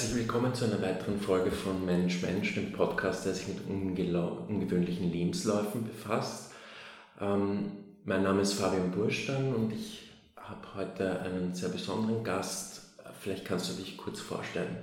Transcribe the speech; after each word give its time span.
Herzlich 0.00 0.20
willkommen 0.20 0.54
zu 0.54 0.64
einer 0.64 0.80
weiteren 0.80 1.20
Folge 1.20 1.50
von 1.50 1.84
Mensch 1.84 2.22
Mensch, 2.22 2.54
dem 2.54 2.72
Podcast, 2.72 3.26
der 3.26 3.34
sich 3.34 3.48
mit 3.48 3.58
ungewöhnlichen 3.68 5.12
Lebensläufen 5.12 5.84
befasst. 5.84 6.52
Ähm, 7.20 7.72
mein 8.06 8.22
Name 8.22 8.40
ist 8.40 8.54
Fabian 8.54 8.92
Burstein 8.92 9.54
und 9.54 9.70
ich 9.74 10.10
habe 10.36 10.74
heute 10.74 11.20
einen 11.20 11.52
sehr 11.52 11.68
besonderen 11.68 12.24
Gast. 12.24 12.80
Vielleicht 13.20 13.44
kannst 13.44 13.68
du 13.68 13.74
dich 13.74 13.98
kurz 13.98 14.20
vorstellen. 14.20 14.74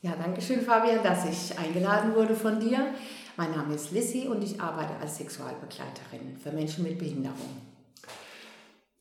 Ja, 0.00 0.16
danke 0.16 0.40
schön, 0.40 0.62
Fabian, 0.62 1.02
dass 1.02 1.26
ich 1.28 1.58
eingeladen 1.58 2.14
wurde 2.14 2.34
von 2.34 2.58
dir. 2.58 2.94
Mein 3.36 3.50
Name 3.50 3.74
ist 3.74 3.92
Lissy 3.92 4.28
und 4.28 4.42
ich 4.42 4.58
arbeite 4.58 4.96
als 4.96 5.18
Sexualbegleiterin 5.18 6.38
für 6.42 6.52
Menschen 6.52 6.84
mit 6.84 6.98
Behinderung. 6.98 7.60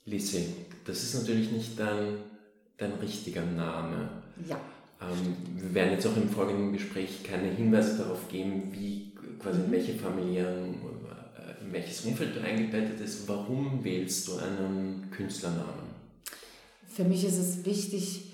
Lissy, 0.03 0.53
das 0.83 1.03
ist 1.03 1.15
natürlich 1.15 1.53
nicht 1.53 1.79
dein, 1.79 2.17
dein 2.75 2.91
richtiger 2.95 3.45
Name. 3.45 4.09
Ja. 4.45 4.59
Ähm, 5.01 5.37
wir 5.55 5.73
werden 5.73 5.91
jetzt 5.91 6.07
auch 6.07 6.17
im 6.17 6.29
folgenden 6.29 6.73
Gespräch 6.73 7.23
keine 7.23 7.49
Hinweise 7.49 7.97
darauf 7.97 8.27
geben, 8.29 8.69
wie 8.71 9.13
quasi 9.39 9.61
in 9.61 9.71
welche 9.71 9.93
familiären, 9.93 10.75
äh, 10.75 11.63
in 11.63 11.71
welches 11.71 12.01
Umfeld 12.01 12.35
du 12.35 12.41
eingebettet 12.41 12.97
bist. 12.97 13.27
Warum 13.27 13.83
wählst 13.83 14.27
du 14.27 14.37
einen 14.37 15.09
Künstlernamen? 15.11 15.87
Für 16.87 17.03
mich 17.03 17.23
ist 17.23 17.37
es 17.37 17.65
wichtig, 17.65 18.33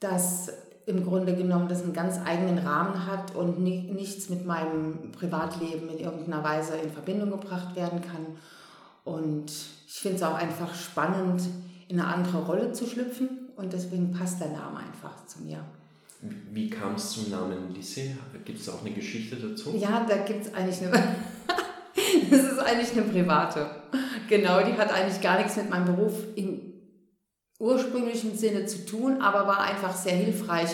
dass 0.00 0.52
im 0.86 1.04
Grunde 1.04 1.34
genommen 1.34 1.68
das 1.68 1.82
einen 1.82 1.92
ganz 1.92 2.18
eigenen 2.24 2.58
Rahmen 2.58 3.06
hat 3.06 3.34
und 3.34 3.58
nichts 3.60 4.30
mit 4.30 4.46
meinem 4.46 5.12
Privatleben 5.12 5.90
in 5.90 5.98
irgendeiner 5.98 6.42
Weise 6.42 6.76
in 6.76 6.90
Verbindung 6.90 7.30
gebracht 7.30 7.76
werden 7.76 8.00
kann. 8.00 8.38
Und 9.04 9.52
ich 9.86 10.00
finde 10.00 10.16
es 10.16 10.22
auch 10.22 10.34
einfach 10.34 10.74
spannend, 10.74 11.42
in 11.88 12.00
eine 12.00 12.08
andere 12.08 12.42
Rolle 12.44 12.72
zu 12.72 12.86
schlüpfen 12.86 13.28
und 13.56 13.72
deswegen 13.72 14.12
passt 14.12 14.40
der 14.40 14.48
Name 14.48 14.78
einfach 14.78 15.26
zu 15.26 15.42
mir. 15.42 15.62
Wie 16.20 16.68
kam 16.68 16.96
es 16.96 17.10
zum 17.10 17.30
Namen 17.30 17.74
Lissy? 17.74 18.16
Gibt 18.44 18.60
es 18.60 18.68
auch 18.68 18.80
eine 18.84 18.90
Geschichte 18.90 19.36
dazu? 19.36 19.76
Ja, 19.76 20.04
da 20.08 20.16
gibt 20.18 20.46
es 20.46 20.54
eigentlich 20.54 20.82
eine. 20.82 20.90
das 22.30 22.40
ist 22.40 22.58
eigentlich 22.58 22.92
eine 22.92 23.02
private. 23.02 23.70
Genau, 24.28 24.60
die 24.62 24.72
hat 24.72 24.92
eigentlich 24.92 25.20
gar 25.20 25.38
nichts 25.38 25.56
mit 25.56 25.70
meinem 25.70 25.84
Beruf 25.84 26.14
im 26.34 26.72
ursprünglichen 27.60 28.36
Sinne 28.36 28.66
zu 28.66 28.84
tun, 28.84 29.20
aber 29.20 29.46
war 29.46 29.60
einfach 29.60 29.94
sehr 29.94 30.14
hilfreich, 30.14 30.70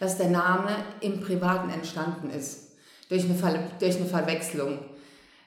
dass 0.00 0.18
der 0.18 0.28
Name 0.28 0.70
im 1.00 1.20
Privaten 1.20 1.70
entstanden 1.70 2.30
ist. 2.30 2.72
Durch 3.08 3.24
eine, 3.24 3.34
Ver 3.34 3.58
durch 3.78 3.96
eine 3.96 4.06
Verwechslung. 4.06 4.78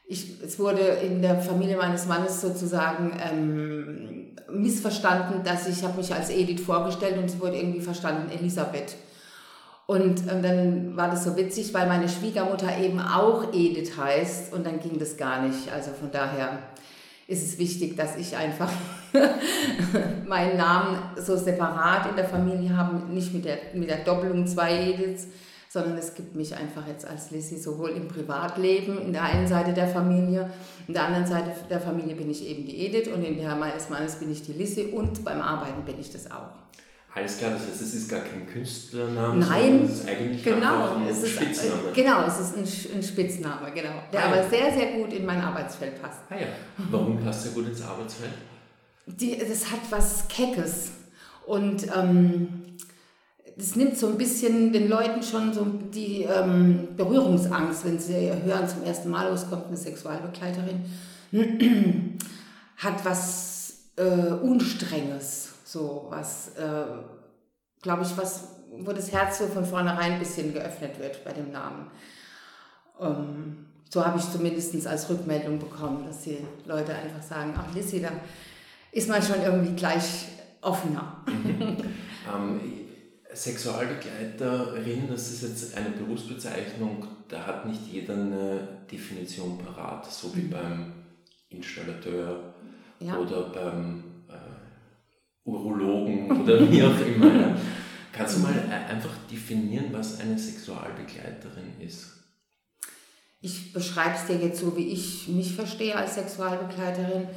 Ich, 0.07 0.41
es 0.41 0.59
wurde 0.59 0.81
in 0.81 1.21
der 1.21 1.39
Familie 1.39 1.77
meines 1.77 2.05
Mannes 2.07 2.41
sozusagen 2.41 3.17
ähm, 3.21 4.35
missverstanden, 4.49 5.43
dass 5.43 5.67
ich 5.67 5.83
habe 5.83 5.97
mich 5.97 6.13
als 6.13 6.29
Edith 6.29 6.61
vorgestellt 6.61 7.17
und 7.17 7.25
es 7.25 7.39
wurde 7.39 7.57
irgendwie 7.57 7.81
verstanden 7.81 8.29
Elisabeth. 8.31 8.95
Und 9.91 10.21
ähm, 10.31 10.41
dann 10.41 10.95
war 10.95 11.09
das 11.09 11.25
so 11.25 11.35
witzig, 11.35 11.73
weil 11.73 11.85
meine 11.85 12.07
Schwiegermutter 12.07 12.77
eben 12.77 13.01
auch 13.01 13.51
Edith 13.51 13.97
heißt 13.97 14.53
und 14.53 14.65
dann 14.65 14.79
ging 14.79 14.97
das 14.97 15.17
gar 15.17 15.41
nicht. 15.45 15.69
Also 15.69 15.91
von 15.91 16.09
daher 16.09 16.59
ist 17.27 17.43
es 17.43 17.59
wichtig, 17.59 17.97
dass 17.97 18.15
ich 18.15 18.37
einfach 18.37 18.71
meinen 20.25 20.55
Namen 20.55 20.97
so 21.17 21.35
separat 21.35 22.09
in 22.09 22.15
der 22.15 22.23
Familie 22.23 22.77
habe, 22.77 23.11
nicht 23.11 23.33
mit 23.33 23.43
der, 23.43 23.57
mit 23.73 23.89
der 23.89 24.05
Doppelung 24.05 24.47
zwei 24.47 24.93
Ediths, 24.93 25.27
sondern 25.67 25.97
es 25.97 26.13
gibt 26.13 26.37
mich 26.37 26.55
einfach 26.55 26.87
jetzt 26.87 27.05
als 27.05 27.31
Lissy 27.31 27.57
sowohl 27.57 27.89
im 27.89 28.07
Privatleben, 28.07 28.97
in 28.97 29.11
der 29.11 29.23
einen 29.23 29.45
Seite 29.45 29.73
der 29.73 29.89
Familie, 29.89 30.49
in 30.87 30.93
der 30.93 31.03
anderen 31.03 31.27
Seite 31.27 31.51
der 31.69 31.81
Familie 31.81 32.15
bin 32.15 32.29
ich 32.29 32.47
eben 32.47 32.63
die 32.65 32.85
Edith 32.85 33.09
und 33.13 33.25
in 33.25 33.37
der 33.37 33.57
meines 33.57 33.89
Mannes 33.89 34.15
bin 34.15 34.31
ich 34.31 34.41
die 34.41 34.53
Lissy 34.53 34.93
und 34.93 35.25
beim 35.25 35.41
Arbeiten 35.41 35.83
bin 35.83 35.99
ich 35.99 36.13
das 36.13 36.31
auch. 36.31 36.61
Alles 37.13 37.37
klar, 37.37 37.51
das 37.51 37.67
heißt, 37.67 37.81
es 37.81 37.93
ist 37.93 38.09
gar 38.09 38.21
kein 38.21 38.47
Künstlername, 38.47 39.45
Nein, 39.45 39.81
es 39.83 39.99
ist 39.99 40.07
eigentlich 40.07 40.43
genau, 40.43 40.95
ein 40.95 41.07
es 41.09 41.23
ist, 41.23 41.31
Spitzname. 41.35 41.91
Genau, 41.93 42.25
es 42.25 42.39
ist 42.39 42.55
ein, 42.55 42.97
ein 42.97 43.03
Spitzname, 43.03 43.71
genau, 43.75 43.89
der 44.13 44.19
Ah, 44.23 44.27
ja. 44.35 44.41
aber 44.41 44.49
sehr, 44.49 44.71
sehr 44.71 44.91
gut 44.93 45.11
in 45.11 45.25
mein 45.25 45.41
Arbeitsfeld 45.41 46.01
passt. 46.01 46.19
Ah 46.29 46.35
ja, 46.39 46.47
warum 46.89 47.21
passt 47.21 47.47
er 47.47 47.51
gut 47.51 47.67
ins 47.67 47.81
Arbeitsfeld? 47.81 48.31
Die, 49.07 49.37
das 49.37 49.69
hat 49.71 49.79
was 49.89 50.25
Keckes 50.29 50.91
und 51.45 51.85
ähm, 51.93 52.47
das 53.57 53.75
nimmt 53.75 53.97
so 53.97 54.07
ein 54.07 54.17
bisschen 54.17 54.71
den 54.71 54.87
Leuten 54.87 55.21
schon 55.21 55.53
so 55.53 55.65
die 55.65 56.23
ähm, 56.23 56.87
Berührungsangst, 56.95 57.83
wenn 57.83 57.99
sie 57.99 58.31
hören, 58.45 58.69
zum 58.69 58.83
ersten 58.83 59.09
Mal, 59.09 59.29
oh, 59.29 59.33
es 59.33 59.49
kommt 59.49 59.67
eine 59.67 59.75
Sexualbegleiterin, 59.75 60.85
hat 62.77 63.03
was 63.03 63.73
äh, 63.97 64.03
Unstrenges, 64.41 65.49
so 65.71 66.07
was, 66.09 66.49
äh, 66.57 66.83
glaube 67.81 68.03
ich, 68.03 68.17
was, 68.17 68.57
wo 68.71 68.91
das 68.91 69.11
Herz 69.11 69.37
so 69.39 69.47
von 69.47 69.65
vornherein 69.65 70.13
ein 70.13 70.19
bisschen 70.19 70.53
geöffnet 70.53 70.99
wird 70.99 71.23
bei 71.23 71.31
dem 71.31 71.51
Namen. 71.51 71.89
Ähm, 72.99 73.65
so 73.89 74.05
habe 74.05 74.19
ich 74.19 74.29
zumindest 74.29 74.85
als 74.87 75.09
Rückmeldung 75.09 75.59
bekommen, 75.59 76.05
dass 76.05 76.21
die 76.23 76.39
Leute 76.65 76.93
einfach 76.93 77.21
sagen, 77.21 77.53
ach 77.57 77.73
Lissy, 77.73 78.01
da 78.01 78.09
ist 78.91 79.07
man 79.09 79.21
schon 79.21 79.41
irgendwie 79.41 79.75
gleich 79.75 80.25
offener. 80.61 81.23
Ähm, 82.31 82.61
Sexualbegleiterin, 83.33 85.07
das 85.09 85.31
ist 85.31 85.41
jetzt 85.41 85.75
eine 85.75 85.89
Berufsbezeichnung, 85.89 87.03
da 87.27 87.47
hat 87.47 87.65
nicht 87.65 87.81
jeder 87.91 88.13
eine 88.13 88.67
Definition 88.91 89.57
parat, 89.57 90.05
so 90.11 90.35
wie 90.35 90.41
beim 90.41 90.93
Installateur 91.49 92.53
Ja. 92.99 93.17
oder 93.17 93.49
beim 93.49 94.03
Urologen 95.43 96.41
oder 96.41 96.71
wie 96.71 96.83
auch 96.83 96.99
immer. 96.99 97.41
Ja. 97.41 97.55
Kannst 98.13 98.37
du 98.37 98.41
mal 98.41 98.53
äh, 98.53 98.91
einfach 98.91 99.15
definieren, 99.31 99.85
was 99.91 100.19
eine 100.19 100.37
Sexualbegleiterin 100.37 101.79
ist? 101.79 102.17
Ich 103.39 103.73
beschreibe 103.73 104.15
es 104.15 104.27
dir 104.27 104.37
jetzt 104.37 104.59
so, 104.59 104.77
wie 104.77 104.89
ich 104.89 105.27
mich 105.27 105.55
verstehe 105.55 105.95
als 105.95 106.15
Sexualbegleiterin. 106.15 107.27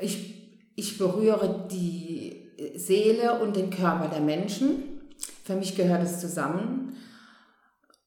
Ich, 0.00 0.72
ich 0.74 0.98
berühre 0.98 1.68
die 1.70 2.50
Seele 2.74 3.40
und 3.40 3.54
den 3.56 3.70
Körper 3.70 4.08
der 4.08 4.20
Menschen. 4.20 5.00
Für 5.44 5.54
mich 5.54 5.76
gehört 5.76 6.02
es 6.02 6.20
zusammen. 6.20 6.96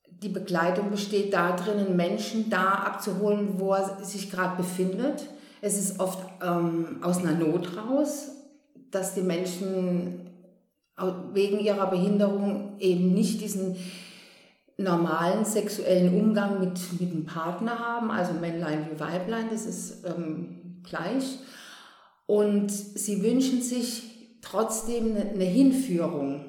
Die 0.08 0.30
Begleitung 0.30 0.90
besteht 0.90 1.34
darin, 1.34 1.96
Menschen 1.96 2.50
da 2.50 2.74
abzuholen, 2.74 3.59
wo 3.59 3.74
er 3.74 4.03
sich 4.03 4.31
gerade 4.31 4.58
befindet. 4.58 5.28
Es 5.66 5.78
ist 5.78 6.01
oft 6.01 6.19
ähm, 6.46 6.97
aus 7.01 7.19
einer 7.19 7.35
Not 7.35 7.78
raus, 7.78 8.31
dass 8.91 9.13
die 9.13 9.22
Menschen 9.22 10.29
wegen 11.31 11.57
ihrer 11.59 11.90
Behinderung 11.90 12.74
eben 12.79 13.13
nicht 13.13 13.40
diesen 13.40 13.78
normalen 14.75 15.46
sexuellen 15.46 16.19
Umgang 16.19 16.59
mit, 16.59 17.00
mit 17.00 17.13
dem 17.13 17.25
Partner 17.25 17.79
haben, 17.79 18.12
also 18.12 18.34
Männlein 18.34 18.90
wie 18.91 19.00
Weiblein, 19.00 19.46
das 19.52 19.66
ist 19.66 20.06
ähm, 20.06 20.81
gleich. 20.84 21.40
Und 22.25 22.69
sie 22.69 23.23
wünschen 23.23 23.62
sich 23.62 24.03
trotzdem 24.41 25.16
eine, 25.16 25.29
eine 25.29 25.46
Hinführung 25.46 26.44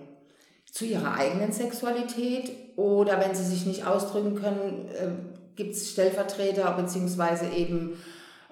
zu 0.73 0.87
ihrer 0.87 1.15
eigenen 1.15 1.53
Sexualität 1.53 2.51
oder 2.75 3.21
wenn 3.21 3.37
sie 3.37 3.45
sich 3.45 3.65
nicht 3.65 3.87
ausdrücken 3.87 4.35
können, 4.35 4.89
äh, 4.89 5.11
gibt 5.55 5.77
es 5.77 5.93
Stellvertreter 5.93 6.69
bzw. 6.73 7.57
eben 7.57 7.93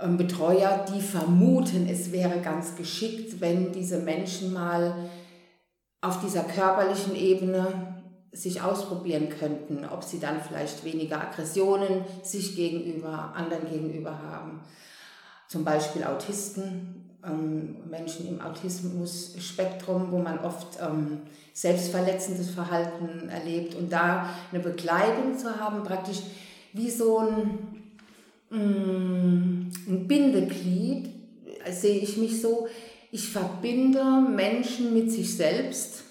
Betreuer, 0.08 0.84
die 0.92 1.00
vermuten, 1.00 1.88
es 1.88 2.12
wäre 2.12 2.40
ganz 2.40 2.76
geschickt, 2.76 3.40
wenn 3.40 3.72
diese 3.72 3.98
Menschen 3.98 4.52
mal 4.52 4.94
auf 6.00 6.20
dieser 6.20 6.42
körperlichen 6.42 7.14
Ebene 7.14 8.02
sich 8.32 8.62
ausprobieren 8.62 9.28
könnten, 9.28 9.84
ob 9.84 10.02
sie 10.02 10.18
dann 10.18 10.40
vielleicht 10.40 10.84
weniger 10.84 11.20
Aggressionen 11.20 12.04
sich 12.22 12.56
gegenüber, 12.56 13.32
anderen 13.36 13.68
gegenüber 13.70 14.18
haben. 14.18 14.62
Zum 15.48 15.64
Beispiel 15.64 16.02
Autisten, 16.02 17.18
ähm, 17.24 17.76
Menschen 17.88 18.26
im 18.26 18.40
Autismus-Spektrum, 18.40 20.10
wo 20.10 20.18
man 20.18 20.38
oft 20.40 20.78
ähm, 20.80 21.22
selbstverletzendes 21.52 22.50
Verhalten 22.50 23.28
erlebt 23.28 23.74
und 23.74 23.92
da 23.92 24.30
eine 24.50 24.62
Begleitung 24.62 25.36
zu 25.36 25.60
haben, 25.60 25.82
praktisch 25.84 26.22
wie 26.72 26.90
so 26.90 27.18
ein, 27.18 27.81
ein 28.56 30.06
Bindeglied, 30.06 31.08
äh, 31.64 31.72
sehe 31.72 31.98
ich 31.98 32.16
mich 32.16 32.40
so, 32.40 32.68
ich 33.10 33.28
verbinde 33.28 34.04
Menschen 34.20 34.94
mit 34.94 35.10
sich 35.10 35.36
selbst, 35.36 36.04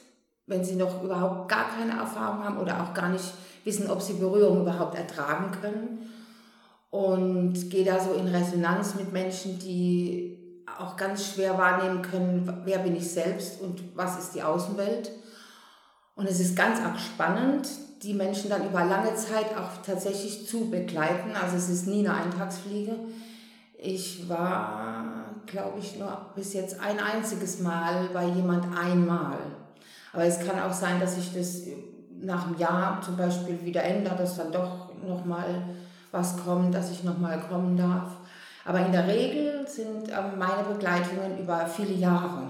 wenn 0.48 0.64
sie 0.64 0.76
noch 0.76 1.04
überhaupt 1.04 1.50
gar 1.50 1.70
keine 1.70 2.00
Erfahrung 2.00 2.44
haben 2.44 2.58
oder 2.58 2.84
auch 2.84 2.94
gar 2.94 3.10
nicht 3.10 3.34
wissen, 3.64 3.90
ob 3.90 4.02
sie 4.02 4.14
Berührung 4.14 4.62
überhaupt 4.62 4.96
ertragen 4.96 5.52
können. 5.62 6.10
Und 6.90 7.70
gehe 7.70 7.86
da 7.86 8.00
so 8.00 8.14
in 8.14 8.28
Resonanz 8.28 8.96
mit 8.96 9.14
Menschen, 9.14 9.58
die 9.60 10.38
auch 10.78 10.98
ganz 10.98 11.34
schwer 11.34 11.58
wahrnehmen 11.58 12.02
können, 12.02 12.62
wer 12.66 12.80
bin 12.80 12.96
ich 12.96 13.10
selbst 13.10 13.62
und 13.62 13.96
was 13.96 14.20
ist 14.20 14.36
die 14.36 14.44
Außenwelt. 14.44 15.12
Und 16.16 16.28
es 16.28 16.40
ist 16.40 16.56
ganz 16.56 16.80
arg 16.80 17.00
spannend, 17.00 17.70
die 18.03 18.13
Menschen 18.13 18.50
dann 18.50 18.68
über 18.68 18.83
lange 18.86 19.13
Zeit 19.15 19.56
auch 19.57 19.86
tatsächlich 19.86 20.48
zu 20.48 20.69
begleiten. 20.69 21.31
Also 21.39 21.57
es 21.57 21.69
ist 21.69 21.88
nie 21.88 22.07
eine 22.07 22.15
Eintagsfliege. 22.15 22.95
Ich 23.77 24.27
war, 24.27 25.25
glaube 25.45 25.80
ich, 25.80 25.98
nur 25.98 26.31
bis 26.36 26.53
jetzt 26.53 26.80
ein 26.80 27.00
einziges 27.00 27.59
Mal 27.59 28.09
bei 28.13 28.25
jemand 28.25 28.65
einmal. 28.77 29.38
Aber 30.13 30.24
es 30.24 30.39
kann 30.39 30.59
auch 30.59 30.74
sein, 30.74 31.00
dass 31.00 31.15
sich 31.15 31.33
das 31.33 31.62
nach 32.21 32.48
einem 32.48 32.57
Jahr 32.57 33.01
zum 33.01 33.18
Beispiel 33.18 33.63
wieder 33.63 33.83
ändert, 33.83 34.19
dass 34.19 34.38
dann 34.38 34.51
doch 34.51 34.92
nochmal 35.03 35.63
was 36.12 36.38
kommt, 36.44 36.74
dass 36.74 36.92
ich 36.92 37.03
nochmal 37.03 37.39
kommen 37.50 37.77
darf. 37.77 38.18
Aber 38.65 38.86
in 38.86 38.92
der 38.92 39.07
Regel 39.07 39.65
sind 39.68 40.09
ähm, 40.09 40.38
meine 40.38 40.63
Begleitungen 40.71 41.39
über 41.39 41.65
viele 41.65 41.94
Jahre. 41.94 42.50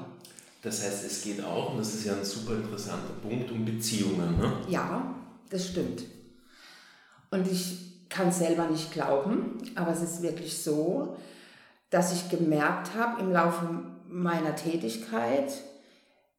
Das 0.61 0.83
heißt, 0.83 1.05
es 1.05 1.23
geht 1.23 1.43
auch, 1.43 1.71
und 1.71 1.79
das 1.79 1.93
ist 1.95 2.05
ja 2.05 2.13
ein 2.13 2.25
super 2.25 2.55
interessanter 2.55 3.13
Punkt, 3.21 3.49
um 3.51 3.63
Beziehungen. 3.63 4.37
Ne? 4.37 4.51
Ja, 4.67 5.15
das 5.51 5.67
stimmt. 5.67 6.03
Und 7.29 7.47
ich 7.47 8.09
kann 8.09 8.29
es 8.29 8.39
selber 8.39 8.67
nicht 8.67 8.91
glauben, 8.91 9.57
aber 9.75 9.91
es 9.91 10.01
ist 10.01 10.21
wirklich 10.21 10.61
so, 10.61 11.17
dass 11.89 12.13
ich 12.13 12.29
gemerkt 12.29 12.95
habe 12.95 13.21
im 13.21 13.31
Laufe 13.31 13.67
meiner 14.07 14.55
Tätigkeit, 14.55 15.53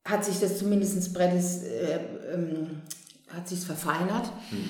hat 0.05 0.25
sich 0.25 0.41
das 0.41 0.59
zumindest 0.59 1.15
Brettis, 1.15 1.63
äh, 1.63 2.01
ähm, 2.35 2.83
hat 3.29 3.49
sich 3.49 3.61
verfeinert, 3.61 4.27
hm. 4.51 4.69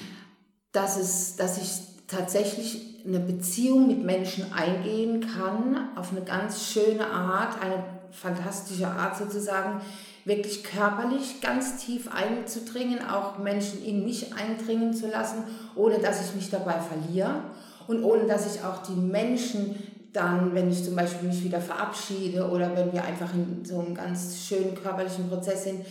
dass, 0.72 0.98
es, 0.98 1.36
dass 1.36 1.58
ich 1.58 2.06
tatsächlich 2.06 3.02
eine 3.06 3.18
Beziehung 3.18 3.88
mit 3.88 4.04
Menschen 4.04 4.52
eingehen 4.52 5.26
kann, 5.26 5.96
auf 5.96 6.12
eine 6.12 6.22
ganz 6.22 6.70
schöne 6.70 7.06
Art, 7.06 7.60
eine 7.60 7.82
fantastische 8.10 8.86
Art 8.86 9.16
sozusagen, 9.16 9.80
wirklich 10.24 10.62
körperlich 10.62 11.40
ganz 11.40 11.84
tief 11.84 12.08
einzudringen, 12.12 13.00
auch 13.04 13.38
Menschen 13.38 13.84
in 13.84 14.04
mich 14.04 14.34
eindringen 14.34 14.94
zu 14.94 15.08
lassen, 15.08 15.44
ohne 15.74 15.98
dass 15.98 16.28
ich 16.28 16.34
mich 16.34 16.50
dabei 16.50 16.80
verliere 16.80 17.42
und 17.88 18.04
ohne 18.04 18.26
dass 18.26 18.54
ich 18.54 18.62
auch 18.62 18.82
die 18.82 18.92
Menschen 18.92 19.76
dann, 20.12 20.54
wenn 20.54 20.70
ich 20.70 20.84
zum 20.84 20.94
Beispiel 20.94 21.28
mich 21.28 21.42
wieder 21.42 21.60
verabschiede 21.60 22.48
oder 22.48 22.76
wenn 22.76 22.92
wir 22.92 23.02
einfach 23.04 23.32
in 23.34 23.64
so 23.64 23.80
einem 23.80 23.94
ganz 23.94 24.46
schönen 24.46 24.74
körperlichen 24.74 25.28
Prozess 25.28 25.64
sind, 25.64 25.86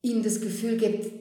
ihnen 0.00 0.22
das 0.22 0.40
Gefühl 0.40 0.78
gibt, 0.78 1.12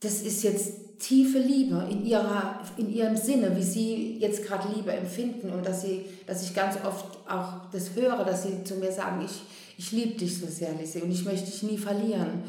das 0.00 0.22
ist 0.22 0.42
jetzt 0.44 0.86
tiefe 0.98 1.38
Liebe 1.38 1.86
in, 1.90 2.06
ihrer, 2.06 2.60
in 2.76 2.90
ihrem 2.90 3.16
Sinne, 3.16 3.54
wie 3.56 3.62
sie 3.62 4.18
jetzt 4.18 4.44
gerade 4.44 4.68
Liebe 4.74 4.92
empfinden 4.92 5.50
und 5.50 5.66
dass, 5.66 5.82
sie, 5.82 6.06
dass 6.26 6.42
ich 6.42 6.54
ganz 6.54 6.76
oft 6.84 7.04
auch 7.28 7.70
das 7.72 7.94
höre, 7.94 8.24
dass 8.24 8.44
sie 8.44 8.64
zu 8.64 8.76
mir 8.76 8.92
sagen, 8.92 9.22
ich, 9.24 9.42
ich 9.76 9.92
liebe 9.92 10.18
dich 10.18 10.38
so 10.38 10.46
sehr, 10.46 10.72
Lissy, 10.74 11.00
und 11.00 11.10
ich 11.10 11.24
möchte 11.24 11.46
dich 11.46 11.62
nie 11.62 11.78
verlieren. 11.78 12.44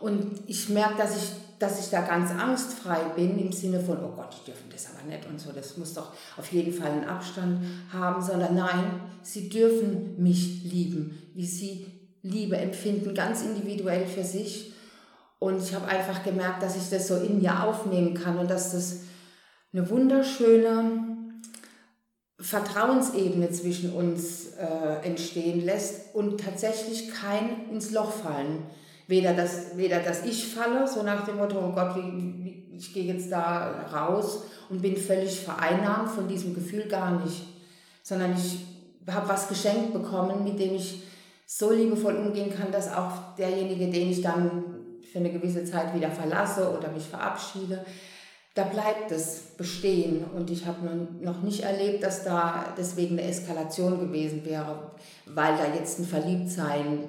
Und 0.00 0.40
ich 0.46 0.70
merke, 0.70 0.96
dass 0.96 1.16
ich, 1.16 1.30
dass 1.58 1.78
ich 1.78 1.90
da 1.90 2.00
ganz 2.00 2.30
angstfrei 2.30 3.00
bin 3.14 3.38
im 3.38 3.52
Sinne 3.52 3.80
von, 3.80 3.98
oh 4.02 4.12
Gott, 4.16 4.34
die 4.40 4.46
dürfen 4.50 4.70
das 4.72 4.86
aber 4.86 5.06
nicht 5.06 5.26
und 5.26 5.38
so, 5.38 5.52
das 5.52 5.76
muss 5.76 5.92
doch 5.92 6.12
auf 6.38 6.50
jeden 6.52 6.72
Fall 6.72 6.90
einen 6.90 7.04
Abstand 7.04 7.62
haben, 7.92 8.22
sondern 8.22 8.54
nein, 8.54 9.00
sie 9.22 9.50
dürfen 9.50 10.14
mich 10.22 10.64
lieben, 10.64 11.30
wie 11.34 11.46
sie 11.46 11.86
Liebe 12.22 12.56
empfinden, 12.56 13.14
ganz 13.14 13.42
individuell 13.42 14.06
für 14.06 14.24
sich. 14.24 14.72
Und 15.38 15.62
ich 15.62 15.74
habe 15.74 15.86
einfach 15.86 16.22
gemerkt, 16.22 16.62
dass 16.62 16.76
ich 16.76 16.88
das 16.90 17.08
so 17.08 17.16
in 17.16 17.40
mir 17.40 17.62
aufnehmen 17.62 18.14
kann 18.14 18.38
und 18.38 18.50
dass 18.50 18.72
das 18.72 19.00
eine 19.72 19.88
wunderschöne 19.88 21.09
Vertrauensebene 22.40 23.50
zwischen 23.50 23.92
uns 23.92 24.54
äh, 24.54 25.06
entstehen 25.06 25.64
lässt 25.64 26.14
und 26.14 26.40
tatsächlich 26.40 27.10
kein 27.12 27.70
ins 27.70 27.90
Loch 27.90 28.12
fallen. 28.12 28.62
Weder 29.06 29.34
dass, 29.34 29.76
weder 29.76 30.00
dass 30.00 30.24
ich 30.24 30.46
falle, 30.46 30.86
so 30.86 31.02
nach 31.02 31.26
dem 31.26 31.36
Motto, 31.36 31.58
oh 31.58 31.72
Gott, 31.72 31.96
wie, 31.96 32.44
wie, 32.44 32.76
ich 32.76 32.94
gehe 32.94 33.12
jetzt 33.12 33.30
da 33.30 33.86
raus 33.92 34.44
und 34.70 34.80
bin 34.80 34.96
völlig 34.96 35.40
vereinnahmt 35.40 36.10
von 36.10 36.28
diesem 36.28 36.54
Gefühl 36.54 36.84
gar 36.88 37.22
nicht, 37.22 37.42
sondern 38.02 38.32
ich 38.32 38.64
habe 39.12 39.28
was 39.28 39.48
geschenkt 39.48 39.92
bekommen, 39.92 40.44
mit 40.44 40.58
dem 40.58 40.74
ich 40.74 41.02
so 41.46 41.72
liebevoll 41.72 42.14
umgehen 42.14 42.54
kann, 42.56 42.70
dass 42.70 42.92
auch 42.92 43.34
derjenige, 43.36 43.90
den 43.90 44.10
ich 44.10 44.22
dann 44.22 44.64
für 45.10 45.18
eine 45.18 45.32
gewisse 45.32 45.64
Zeit 45.64 45.94
wieder 45.94 46.10
verlasse 46.10 46.70
oder 46.76 46.90
mich 46.92 47.04
verabschiede, 47.04 47.84
da 48.54 48.64
bleibt 48.64 49.12
es 49.12 49.40
bestehen. 49.56 50.24
Und 50.34 50.50
ich 50.50 50.66
habe 50.66 50.78
noch 51.20 51.42
nicht 51.42 51.62
erlebt, 51.62 52.02
dass 52.02 52.24
da 52.24 52.74
deswegen 52.76 53.18
eine 53.18 53.28
Eskalation 53.28 54.00
gewesen 54.00 54.44
wäre, 54.44 54.90
weil 55.26 55.56
da 55.56 55.74
jetzt 55.74 55.98
ein 55.98 56.04
Verliebtsein 56.04 57.04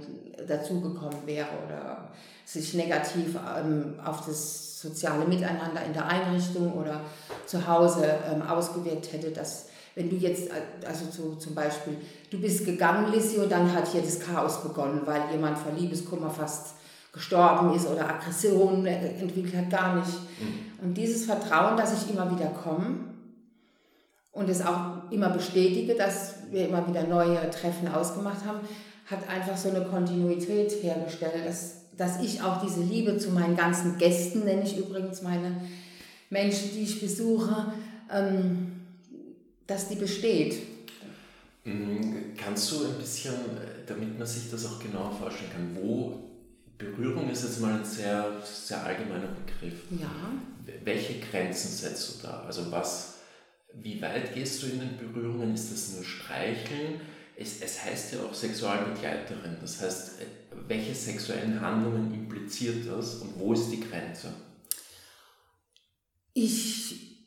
dazugekommen 0.48 1.26
wäre 1.26 1.48
oder 1.66 2.10
sich 2.46 2.74
negativ 2.74 3.38
ähm, 3.58 3.96
auf 4.04 4.26
das 4.26 4.82
soziale 4.82 5.26
Miteinander 5.26 5.84
in 5.86 5.94
der 5.94 6.08
Einrichtung 6.08 6.74
oder 6.74 7.02
zu 7.46 7.68
Hause 7.68 8.16
ähm, 8.32 8.42
ausgewirkt 8.42 9.14
hätte, 9.14 9.32
dass 9.32 9.68
wenn 9.96 10.10
du 10.10 10.16
jetzt, 10.16 10.50
also 10.88 11.06
so 11.12 11.36
zum 11.36 11.54
Beispiel, 11.54 11.98
du 12.30 12.40
bist 12.40 12.66
gegangen, 12.66 13.12
Lissy, 13.12 13.38
und 13.38 13.52
dann 13.52 13.74
hat 13.74 13.88
hier 13.90 14.02
das 14.02 14.20
Chaos 14.20 14.64
begonnen, 14.64 15.02
weil 15.06 15.22
jemand 15.32 15.58
vor 15.58 15.74
Liebeskummer 15.74 16.30
fast 16.30 16.76
gestorben 17.12 17.74
ist 17.74 17.88
oder 17.88 18.10
Aggression 18.10 18.86
entwickelt 18.86 19.56
hat, 19.56 19.70
gar 19.70 19.96
nicht. 19.98 20.14
Mhm. 20.40 20.71
Und 20.82 20.96
dieses 20.96 21.26
Vertrauen, 21.26 21.78
dass 21.78 22.04
ich 22.04 22.12
immer 22.12 22.36
wieder 22.36 22.48
komme 22.48 22.96
und 24.32 24.50
es 24.50 24.66
auch 24.66 25.12
immer 25.12 25.30
bestätige, 25.30 25.96
dass 25.96 26.36
wir 26.50 26.68
immer 26.68 26.88
wieder 26.88 27.04
neue 27.04 27.50
Treffen 27.52 27.88
ausgemacht 27.88 28.44
haben, 28.46 28.60
hat 29.06 29.30
einfach 29.30 29.56
so 29.56 29.70
eine 29.70 29.86
Kontinuität 29.86 30.72
hergestellt, 30.82 31.46
dass, 31.46 31.76
dass 31.98 32.22
ich 32.22 32.42
auch 32.42 32.62
diese 32.62 32.82
Liebe 32.82 33.18
zu 33.18 33.30
meinen 33.30 33.56
ganzen 33.56 33.98
Gästen, 33.98 34.44
nenne 34.44 34.64
ich 34.64 34.78
übrigens 34.78 35.22
meine 35.22 35.56
Menschen, 36.30 36.72
die 36.74 36.84
ich 36.84 37.00
besuche, 37.00 37.74
ähm, 38.12 38.72
dass 39.68 39.88
die 39.88 39.96
besteht. 39.96 40.56
Mhm. 41.64 42.34
Kannst 42.38 42.72
du 42.72 42.86
ein 42.86 42.98
bisschen, 42.98 43.34
damit 43.86 44.18
man 44.18 44.28
sich 44.28 44.50
das 44.50 44.66
auch 44.66 44.80
genau 44.80 45.12
vorstellen 45.12 45.52
kann, 45.52 45.78
wo 45.80 46.32
Berührung 46.78 47.30
ist 47.30 47.44
jetzt 47.44 47.62
mal 47.62 47.74
ein 47.74 47.86
sehr, 47.86 48.26
sehr 48.44 48.84
allgemeiner 48.84 49.28
Begriff. 49.28 49.84
Ja. 49.92 50.10
Welche 50.84 51.20
Grenzen 51.20 51.70
setzt 51.70 52.24
du 52.24 52.28
da? 52.28 52.44
Also 52.44 52.72
was, 52.72 53.20
wie 53.74 54.02
weit 54.02 54.34
gehst 54.34 54.62
du 54.62 54.68
in 54.68 54.80
den 54.80 54.98
Berührungen? 54.98 55.54
Ist 55.54 55.72
das 55.72 55.94
nur 55.94 56.04
Streicheln? 56.04 57.02
Es, 57.36 57.62
es 57.62 57.84
heißt 57.84 58.14
ja 58.14 58.20
auch 58.24 58.34
Sexualbegleiterin. 58.34 59.58
Das 59.62 59.82
heißt, 59.82 60.12
welche 60.68 60.94
sexuellen 60.94 61.60
Handlungen 61.62 62.14
impliziert 62.14 62.88
das 62.88 63.16
und 63.16 63.40
wo 63.40 63.54
ist 63.54 63.70
die 63.70 63.80
Grenze? 63.80 64.34
Ich 66.34 67.18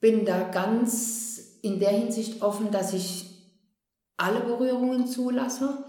bin 0.00 0.24
da 0.24 0.48
ganz 0.48 1.58
in 1.62 1.78
der 1.78 1.90
Hinsicht 1.90 2.42
offen, 2.42 2.70
dass 2.70 2.92
ich 2.92 3.30
alle 4.16 4.40
Berührungen 4.40 5.06
zulasse 5.06 5.84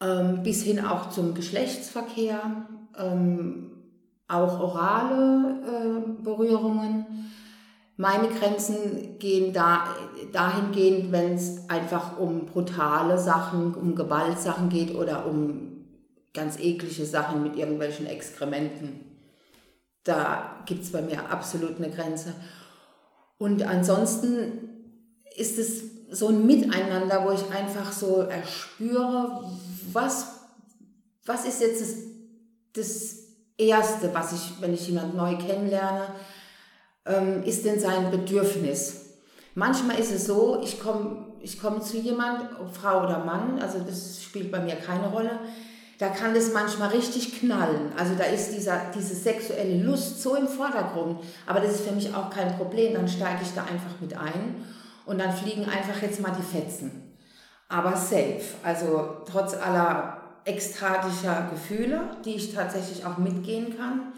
ähm, 0.00 0.42
bis 0.42 0.62
hin 0.62 0.84
auch 0.84 1.10
zum 1.10 1.34
Geschlechtsverkehr, 1.34 2.66
ähm, 2.96 3.75
auch 4.28 4.60
orale 4.60 5.60
äh, 5.62 6.22
Berührungen. 6.22 7.30
Meine 7.96 8.28
Grenzen 8.28 9.18
gehen 9.18 9.52
da, 9.52 9.94
dahingehend, 10.32 11.12
wenn 11.12 11.34
es 11.34 11.68
einfach 11.68 12.18
um 12.18 12.46
brutale 12.46 13.18
Sachen, 13.18 13.74
um 13.74 13.94
Gewaltsachen 13.94 14.68
geht 14.68 14.94
oder 14.94 15.26
um 15.26 15.84
ganz 16.34 16.58
eklige 16.58 17.06
Sachen 17.06 17.42
mit 17.42 17.56
irgendwelchen 17.56 18.06
Exkrementen. 18.06 19.00
Da 20.04 20.62
gibt 20.66 20.84
es 20.84 20.92
bei 20.92 21.00
mir 21.00 21.30
absolut 21.30 21.78
eine 21.78 21.90
Grenze. 21.90 22.34
Und 23.38 23.62
ansonsten 23.62 24.76
ist 25.34 25.58
es 25.58 25.84
so 26.10 26.28
ein 26.28 26.46
Miteinander, 26.46 27.24
wo 27.24 27.32
ich 27.32 27.50
einfach 27.50 27.92
so 27.92 28.20
erspüre, 28.20 29.42
was, 29.92 30.40
was 31.24 31.46
ist 31.46 31.60
jetzt 31.60 31.80
das, 31.80 31.94
das 32.74 33.25
Erste, 33.58 34.12
was 34.12 34.32
ich, 34.32 34.60
wenn 34.60 34.74
ich 34.74 34.88
jemand 34.88 35.16
neu 35.16 35.36
kennenlerne, 35.36 36.08
ähm, 37.06 37.42
ist 37.44 37.64
denn 37.64 37.80
sein 37.80 38.10
Bedürfnis? 38.10 39.06
Manchmal 39.54 39.98
ist 39.98 40.12
es 40.12 40.26
so, 40.26 40.60
ich 40.62 40.80
komme 40.80 41.24
ich 41.40 41.60
komm 41.60 41.80
zu 41.80 41.96
jemand, 41.96 42.50
Frau 42.72 43.04
oder 43.04 43.24
Mann, 43.24 43.60
also 43.60 43.78
das 43.78 44.20
spielt 44.20 44.50
bei 44.50 44.58
mir 44.58 44.74
keine 44.74 45.06
Rolle, 45.06 45.38
da 45.98 46.08
kann 46.08 46.34
das 46.34 46.52
manchmal 46.52 46.88
richtig 46.88 47.38
knallen. 47.38 47.92
Also 47.96 48.14
da 48.18 48.24
ist 48.24 48.50
dieser, 48.50 48.90
diese 48.92 49.14
sexuelle 49.14 49.80
Lust 49.80 50.20
so 50.22 50.34
im 50.34 50.48
Vordergrund, 50.48 51.20
aber 51.46 51.60
das 51.60 51.76
ist 51.76 51.86
für 51.86 51.94
mich 51.94 52.12
auch 52.12 52.30
kein 52.30 52.56
Problem, 52.56 52.94
dann 52.94 53.06
steige 53.06 53.42
ich 53.42 53.54
da 53.54 53.62
einfach 53.62 54.00
mit 54.00 54.18
ein 54.18 54.64
und 55.04 55.18
dann 55.18 55.32
fliegen 55.32 55.66
einfach 55.66 56.02
jetzt 56.02 56.20
mal 56.20 56.32
die 56.36 56.42
Fetzen 56.42 57.06
aber 57.68 57.96
safe. 57.96 58.42
Also 58.62 59.16
trotz 59.30 59.54
aller 59.54 60.15
ekstatischer 60.46 61.48
Gefühle, 61.50 62.16
die 62.24 62.34
ich 62.34 62.54
tatsächlich 62.54 63.04
auch 63.04 63.18
mitgehen 63.18 63.76
kann, 63.76 64.12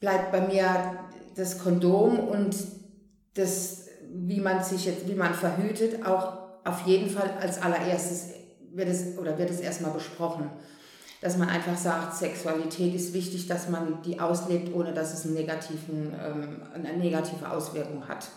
bleibt 0.00 0.32
bei 0.32 0.40
mir 0.40 0.98
das 1.36 1.58
Kondom 1.58 2.18
und 2.18 2.56
das, 3.34 3.86
wie 4.12 4.40
man 4.40 4.62
sich 4.62 4.84
jetzt, 4.84 5.08
wie 5.08 5.14
man 5.14 5.34
verhütet, 5.34 6.04
auch 6.04 6.38
auf 6.64 6.86
jeden 6.86 7.10
Fall 7.10 7.30
als 7.40 7.62
allererstes 7.62 8.30
wird 8.72 8.88
es 8.88 9.16
oder 9.18 9.38
wird 9.38 9.50
es 9.50 9.60
erstmal 9.60 9.92
besprochen. 9.92 10.50
Dass 11.20 11.38
man 11.38 11.48
einfach 11.48 11.76
sagt, 11.76 12.16
Sexualität 12.16 12.94
ist 12.94 13.14
wichtig, 13.14 13.46
dass 13.46 13.68
man 13.68 14.02
die 14.02 14.20
auslebt, 14.20 14.74
ohne 14.74 14.92
dass 14.92 15.14
es 15.14 15.24
einen 15.24 15.34
negativen, 15.34 16.12
ähm, 16.22 16.62
eine 16.74 16.98
negative 16.98 17.50
Auswirkung 17.50 18.06
hat. 18.08 18.28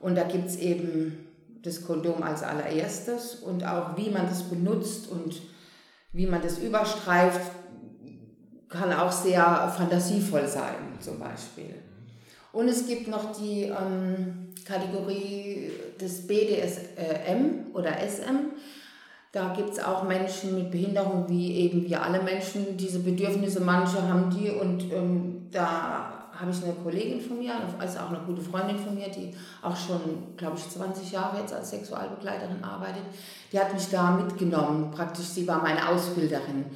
Und 0.00 0.16
da 0.16 0.22
gibt 0.24 0.48
es 0.48 0.56
eben 0.56 1.26
das 1.62 1.84
Kondom 1.84 2.22
als 2.22 2.42
allererstes 2.42 3.34
und 3.34 3.64
auch 3.66 3.96
wie 3.96 4.10
man 4.10 4.28
das 4.28 4.44
benutzt 4.44 5.08
und 5.08 5.42
wie 6.12 6.26
man 6.26 6.42
das 6.42 6.58
überstreift, 6.58 7.40
kann 8.68 8.92
auch 8.92 9.12
sehr 9.12 9.72
fantasievoll 9.76 10.46
sein, 10.46 10.74
zum 11.00 11.18
Beispiel. 11.18 11.74
Und 12.52 12.68
es 12.68 12.86
gibt 12.86 13.08
noch 13.08 13.32
die 13.32 13.64
ähm, 13.64 14.48
Kategorie 14.64 15.70
des 16.00 16.26
BDSM 16.26 17.72
oder 17.72 17.92
SM. 17.98 18.52
Da 19.32 19.52
gibt 19.54 19.70
es 19.70 19.78
auch 19.78 20.04
Menschen 20.04 20.54
mit 20.54 20.70
Behinderung, 20.70 21.28
wie 21.28 21.54
eben 21.56 21.84
wir 21.84 22.02
alle 22.02 22.22
Menschen. 22.22 22.76
Diese 22.76 23.00
Bedürfnisse, 23.00 23.60
manche 23.60 24.02
haben 24.02 24.30
die 24.30 24.50
und 24.50 24.90
ähm, 24.92 25.48
da 25.50 26.17
habe 26.38 26.50
ich 26.50 26.62
eine 26.62 26.74
Kollegin 26.74 27.20
von 27.20 27.38
mir, 27.38 27.54
also 27.78 27.98
auch 27.98 28.10
eine 28.10 28.20
gute 28.20 28.40
Freundin 28.40 28.78
von 28.78 28.94
mir, 28.94 29.08
die 29.08 29.34
auch 29.62 29.76
schon, 29.76 30.36
glaube 30.36 30.56
ich, 30.56 30.68
20 30.68 31.10
Jahre 31.10 31.40
jetzt 31.40 31.52
als 31.52 31.70
Sexualbegleiterin 31.70 32.62
arbeitet. 32.62 33.02
Die 33.52 33.58
hat 33.58 33.74
mich 33.74 33.88
da 33.90 34.12
mitgenommen, 34.12 34.90
praktisch, 34.90 35.26
sie 35.26 35.48
war 35.48 35.62
meine 35.62 35.88
Ausbilderin 35.88 36.66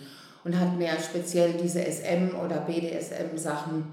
und 0.45 0.59
hat 0.59 0.77
mir 0.77 0.91
speziell 0.99 1.53
diese 1.55 1.81
SM- 1.81 2.35
oder 2.35 2.63
BDSM-Sachen 2.63 3.85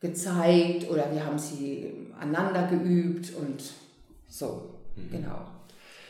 gezeigt 0.00 0.88
oder 0.90 1.12
wir 1.12 1.24
haben 1.24 1.38
sie 1.38 2.08
aneinander 2.18 2.66
geübt 2.68 3.34
und 3.34 3.62
so, 4.28 4.74
mhm. 4.96 5.10
genau. 5.10 5.46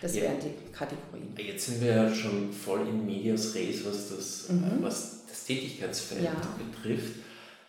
Das 0.01 0.15
ja. 0.15 0.23
wären 0.23 0.37
die 0.41 0.73
Kategorien. 0.73 1.35
Jetzt 1.39 1.67
sind 1.67 1.81
wir 1.81 1.95
ja 1.95 2.15
schon 2.15 2.53
voll 2.53 2.87
in 2.87 3.07
Medias 3.07 3.55
Res, 3.55 3.85
was 3.85 4.11
das, 4.11 4.49
mhm. 4.51 4.83
was 4.83 5.27
das 5.27 5.45
Tätigkeitsfeld 5.45 6.25
ja. 6.25 6.33
betrifft. 6.59 7.15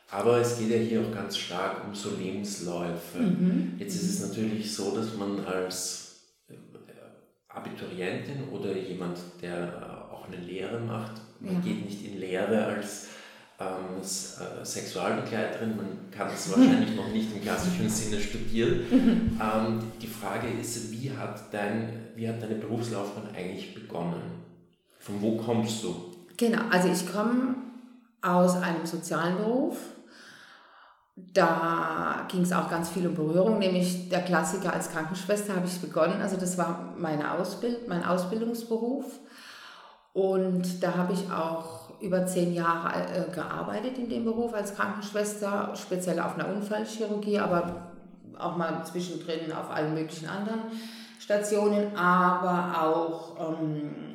Aber 0.10 0.38
es 0.38 0.58
geht 0.58 0.70
ja 0.70 0.78
hier 0.78 1.02
auch 1.02 1.14
ganz 1.14 1.38
stark 1.38 1.86
um 1.86 1.94
so 1.94 2.12
Lebensläufe. 2.18 3.20
Mhm. 3.20 3.74
Jetzt 3.78 3.96
ist 3.96 4.10
es 4.10 4.28
natürlich 4.28 4.74
so, 4.74 4.96
dass 4.96 5.16
man 5.16 5.46
als 5.46 6.22
äh, 6.50 6.54
Abiturientin 7.50 8.48
oder 8.52 8.76
jemand, 8.76 9.18
der 9.42 10.10
auch 10.12 10.28
eine 10.28 10.38
Lehre 10.38 10.80
macht, 10.80 11.22
man 11.40 11.56
ja. 11.56 11.60
geht 11.60 11.86
nicht 11.86 12.06
in 12.06 12.20
Lehre 12.20 12.66
als 12.66 13.08
ähm, 13.60 14.00
äh, 14.02 14.64
Sexualbegleiterin, 14.64 15.76
man 15.76 16.12
kann 16.12 16.30
es 16.34 16.52
wahrscheinlich 16.52 16.96
noch 16.96 17.10
nicht 17.10 17.36
im 17.36 17.42
klassischen 17.42 17.90
Sinne 17.90 18.22
studieren. 18.22 18.82
Ähm, 19.40 19.80
die 20.02 20.08
Frage 20.08 20.48
ist, 20.48 20.92
wie 20.92 21.12
hat, 21.12 21.54
dein, 21.54 22.08
wie 22.16 22.28
hat 22.28 22.42
deine 22.42 22.56
Berufslaufbahn 22.56 23.36
eigentlich 23.36 23.74
begonnen? 23.74 24.22
Von 25.00 25.22
wo 25.22 25.38
kommst 25.38 25.84
du? 25.84 25.96
Genau, 26.38 26.62
also 26.70 26.90
ich 26.90 27.12
komme 27.12 27.56
aus 28.22 28.56
einem 28.56 28.86
sozialen 28.86 29.38
Beruf. 29.38 29.78
Da 31.34 32.26
ging 32.30 32.42
es 32.42 32.54
auch 32.54 32.70
ganz 32.70 32.90
viel 32.90 33.08
um 33.08 33.16
Berührung, 33.16 33.58
nämlich 33.58 34.10
der 34.10 34.22
Klassiker 34.22 34.72
als 34.72 34.92
Krankenschwester 34.92 35.56
habe 35.56 35.66
ich 35.66 35.80
begonnen. 35.80 36.22
Also 36.22 36.38
das 36.38 36.58
war 36.58 36.94
meine 36.98 37.32
Ausbild 37.32 37.88
mein 37.88 38.04
Ausbildungsberuf. 38.06 39.06
Und 40.14 40.84
da 40.84 40.96
habe 40.96 41.14
ich 41.14 41.32
auch 41.32 41.88
über 42.02 42.26
zehn 42.26 42.54
Jahre 42.54 42.92
äh, 43.14 43.32
gearbeitet 43.32 43.98
in 43.98 44.10
dem 44.10 44.26
Beruf 44.26 44.54
als 44.54 44.76
Krankenschwester, 44.76 45.74
speziell 45.76 46.20
auf 46.20 46.38
einer 46.38 46.50
Unfallchirurgie, 46.50 47.40
aber 47.40 47.92
auch 48.38 48.56
mal 48.56 48.84
zwischendrin 48.86 49.52
auf 49.52 49.72
allen 49.72 49.94
möglichen 49.94 50.28
anderen 50.28 50.62
Stationen, 51.20 51.96
aber 51.96 52.84
auch 52.84 53.52
ähm, 53.52 54.14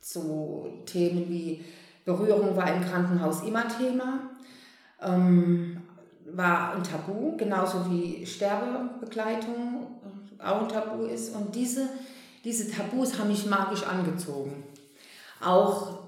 so 0.00 0.68
Themen 0.86 1.28
wie 1.28 1.64
Berührung 2.04 2.56
war 2.56 2.72
im 2.72 2.82
Krankenhaus 2.82 3.42
immer 3.42 3.66
Thema, 3.68 4.30
ähm, 5.00 5.81
war 6.34 6.74
ein 6.74 6.82
Tabu, 6.82 7.36
genauso 7.36 7.90
wie 7.90 8.24
Sterbebegleitung 8.24 9.86
auch 10.38 10.62
ein 10.62 10.68
Tabu 10.68 11.04
ist. 11.04 11.34
Und 11.34 11.54
diese, 11.54 11.88
diese 12.44 12.70
Tabus 12.70 13.18
haben 13.18 13.28
mich 13.28 13.46
magisch 13.46 13.84
angezogen 13.84 14.64
auch 15.44 15.98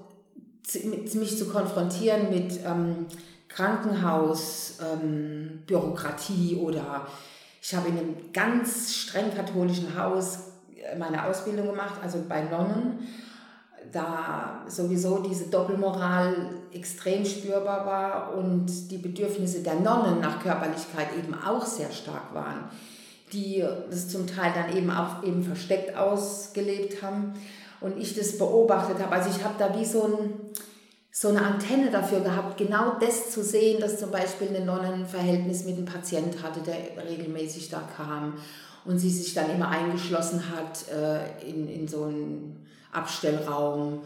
mich 1.13 1.37
zu 1.37 1.47
konfrontieren 1.47 2.29
mit 2.29 2.59
ähm, 2.65 3.05
Krankenhaus, 3.47 4.79
ähm, 4.81 5.63
oder 5.69 7.07
ich 7.61 7.75
habe 7.75 7.89
in 7.89 7.97
einem 7.97 8.15
ganz 8.33 8.93
streng 8.93 9.33
katholischen 9.35 9.97
Haus 9.97 10.39
äh, 10.75 10.97
meine 10.97 11.25
Ausbildung 11.25 11.67
gemacht, 11.67 11.95
also 12.01 12.23
bei 12.27 12.43
Nonnen, 12.43 13.07
da 13.91 14.63
sowieso 14.67 15.19
diese 15.19 15.45
Doppelmoral 15.45 16.49
extrem 16.73 17.25
spürbar 17.25 17.85
war 17.85 18.37
und 18.37 18.91
die 18.91 18.97
Bedürfnisse 18.97 19.61
der 19.61 19.75
Nonnen 19.75 20.19
nach 20.21 20.41
Körperlichkeit 20.41 21.07
eben 21.17 21.33
auch 21.33 21.65
sehr 21.65 21.91
stark 21.91 22.33
waren, 22.33 22.69
die 23.33 23.63
das 23.89 24.09
zum 24.09 24.27
Teil 24.27 24.51
dann 24.53 24.75
eben 24.75 24.91
auch 24.91 25.23
eben 25.23 25.43
versteckt 25.43 25.97
ausgelebt 25.97 27.01
haben 27.01 27.33
und 27.81 27.97
ich 27.97 28.15
das 28.15 28.37
beobachtet 28.37 28.99
habe. 28.99 29.15
Also 29.15 29.29
ich 29.29 29.43
habe 29.43 29.55
da 29.57 29.77
wie 29.79 29.85
so, 29.85 30.03
ein, 30.03 30.33
so 31.17 31.29
eine 31.29 31.41
Antenne 31.41 31.91
dafür 31.91 32.19
gehabt, 32.19 32.57
genau 32.57 32.97
das 32.99 33.31
zu 33.31 33.41
sehen, 33.41 33.79
dass 33.79 33.97
zum 33.97 34.11
Beispiel 34.11 34.49
eine 34.49 34.65
Nonne 34.65 34.91
ein 34.91 35.07
Verhältnis 35.07 35.63
mit 35.63 35.77
einem 35.77 35.85
Patient 35.85 36.43
hatte, 36.43 36.59
der 36.59 36.75
regelmäßig 37.09 37.69
da 37.69 37.81
kam 37.95 38.33
und 38.83 38.99
sie 38.99 39.09
sich 39.09 39.33
dann 39.33 39.49
immer 39.49 39.69
eingeschlossen 39.69 40.43
hat 40.53 40.89
äh, 40.89 41.49
in, 41.49 41.69
in 41.69 41.87
so 41.87 42.03
einen 42.03 42.67
Abstellraum. 42.91 44.01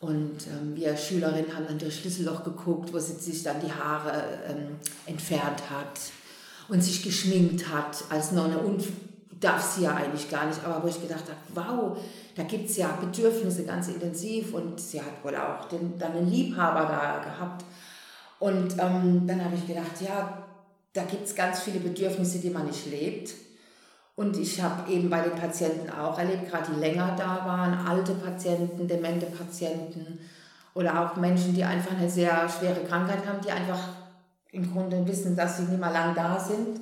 Und 0.00 0.48
ähm, 0.48 0.74
wir 0.74 0.96
Schülerinnen 0.96 1.54
haben 1.54 1.66
dann 1.68 1.78
durch 1.78 2.00
Schlüsselloch 2.00 2.42
geguckt, 2.42 2.92
wo 2.92 2.98
sie 2.98 3.12
sich 3.12 3.44
dann 3.44 3.60
die 3.60 3.70
Haare 3.70 4.24
ähm, 4.48 4.76
entfernt 5.06 5.70
hat 5.70 6.00
und 6.68 6.82
sich 6.82 7.04
geschminkt 7.04 7.68
hat 7.68 8.02
als 8.08 8.32
Nonne 8.32 8.58
und 8.58 8.82
darf 9.40 9.62
sie 9.62 9.84
ja 9.84 9.94
eigentlich 9.94 10.30
gar 10.30 10.46
nicht, 10.46 10.62
aber 10.64 10.82
wo 10.82 10.88
ich 10.88 11.00
gedacht 11.00 11.24
habe, 11.24 11.38
wow, 11.54 11.98
da 12.36 12.42
gibt 12.42 12.68
es 12.68 12.76
ja 12.76 12.88
Bedürfnisse 13.00 13.64
ganz 13.64 13.88
intensiv 13.88 14.54
und 14.54 14.78
sie 14.78 15.00
hat 15.00 15.24
wohl 15.24 15.34
auch 15.36 15.64
den, 15.66 15.98
dann 15.98 16.12
einen 16.12 16.30
Liebhaber 16.30 16.82
da 16.82 17.22
gehabt. 17.24 17.64
Und 18.38 18.78
ähm, 18.78 19.26
dann 19.26 19.44
habe 19.44 19.54
ich 19.56 19.66
gedacht, 19.66 20.00
ja, 20.00 20.46
da 20.92 21.02
gibt 21.02 21.26
es 21.26 21.34
ganz 21.34 21.60
viele 21.60 21.80
Bedürfnisse, 21.80 22.38
die 22.38 22.50
man 22.50 22.66
nicht 22.66 22.86
lebt. 22.86 23.34
Und 24.16 24.36
ich 24.36 24.60
habe 24.60 24.90
eben 24.92 25.08
bei 25.08 25.20
den 25.20 25.34
Patienten 25.34 25.90
auch 25.90 26.18
erlebt, 26.18 26.50
gerade 26.50 26.72
die 26.72 26.80
länger 26.80 27.14
da 27.16 27.46
waren, 27.46 27.86
alte 27.86 28.14
Patienten, 28.14 28.86
demente 28.86 29.26
Patienten 29.26 30.18
oder 30.74 31.00
auch 31.00 31.16
Menschen, 31.16 31.54
die 31.54 31.64
einfach 31.64 31.96
eine 31.96 32.10
sehr 32.10 32.48
schwere 32.48 32.84
Krankheit 32.84 33.26
haben, 33.26 33.40
die 33.42 33.50
einfach 33.50 33.80
im 34.52 34.70
Grunde 34.72 35.06
wissen, 35.06 35.36
dass 35.36 35.56
sie 35.56 35.64
nicht 35.64 35.80
mehr 35.80 35.92
lang 35.92 36.14
da 36.14 36.38
sind. 36.38 36.80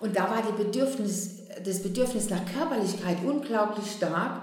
Und 0.00 0.16
da 0.16 0.22
war 0.30 0.42
die 0.42 0.62
Bedürfnis, 0.64 1.41
das 1.64 1.82
Bedürfnis 1.82 2.30
nach 2.30 2.44
Körperlichkeit 2.44 3.18
unglaublich 3.24 3.90
stark. 3.90 4.42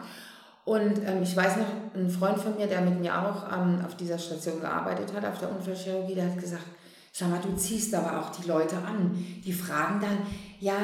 Und 0.65 0.99
ähm, 1.07 1.23
ich 1.23 1.35
weiß 1.35 1.57
noch, 1.57 1.95
ein 1.95 2.09
Freund 2.09 2.37
von 2.37 2.55
mir, 2.55 2.67
der 2.67 2.81
mit 2.81 2.99
mir 2.99 3.17
auch 3.17 3.51
ähm, 3.51 3.83
auf 3.85 3.95
dieser 3.95 4.19
Station 4.19 4.61
gearbeitet 4.61 5.13
hat, 5.13 5.25
auf 5.25 5.39
der 5.39 5.49
Unfallchirurgie, 5.51 6.15
der 6.15 6.25
hat 6.25 6.39
gesagt, 6.39 6.65
schau 7.11 7.25
mal, 7.25 7.39
du 7.41 7.55
ziehst 7.55 7.93
aber 7.95 8.19
auch 8.19 8.29
die 8.29 8.47
Leute 8.47 8.77
an. 8.77 9.11
Die 9.43 9.53
fragen 9.53 9.99
dann, 9.99 10.19
ja, 10.59 10.77